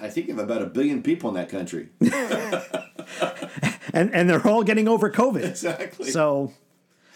I 0.01 0.09
think, 0.09 0.27
they 0.29 0.33
have 0.33 0.43
about 0.43 0.63
a 0.63 0.67
billion 0.67 1.03
people 1.03 1.29
in 1.29 1.35
that 1.37 1.51
country. 1.51 1.91
And, 3.93 4.13
and 4.13 4.29
they're 4.29 4.45
all 4.45 4.65
getting 4.65 4.89
over 4.89 5.09
COVID. 5.11 5.45
exactly. 5.45 6.11
So 6.11 6.53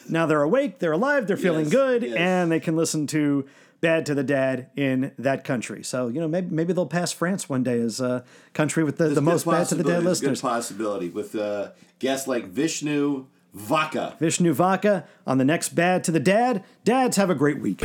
now 0.08 0.26
they're 0.26 0.42
awake, 0.42 0.78
they're 0.78 0.92
alive, 0.92 1.26
they're 1.26 1.36
feeling 1.36 1.64
Yes, 1.64 1.72
good, 1.72 2.02
yes. 2.04 2.16
and 2.16 2.52
they 2.52 2.60
can 2.60 2.76
listen 2.76 3.06
to 3.08 3.46
Bad 3.80 4.06
to 4.06 4.14
the 4.14 4.24
Dad 4.24 4.70
in 4.76 5.12
that 5.18 5.44
country. 5.44 5.84
So, 5.84 6.08
you 6.08 6.20
know, 6.20 6.26
maybe 6.28 6.48
maybe 6.54 6.72
they'll 6.72 6.86
pass 6.86 7.12
France 7.12 7.48
one 7.48 7.62
day 7.62 7.80
as 7.80 8.00
a 8.00 8.24
country 8.52 8.82
with 8.82 8.98
the, 8.98 9.08
the 9.10 9.20
most 9.20 9.46
Bad 9.46 9.68
to 9.68 9.74
the 9.76 9.84
Dad 9.84 10.02
possibility. 10.02 10.04
There's 10.04 10.04
a 10.04 10.08
listeners. 10.08 10.40
Good 10.40 10.48
possibility 10.48 11.08
with 11.08 11.34
uh, 11.36 11.70
guests 11.98 12.26
like 12.26 12.46
Vishnu 12.46 13.26
Vaka. 13.54 14.16
Vishnu 14.18 14.52
Vaka 14.52 15.04
on 15.26 15.38
the 15.38 15.44
next 15.44 15.70
Bad 15.70 16.02
to 16.04 16.10
the 16.10 16.20
Dad. 16.20 16.64
Dads, 16.84 17.16
have 17.16 17.30
a 17.30 17.34
great 17.34 17.60
week. 17.60 17.82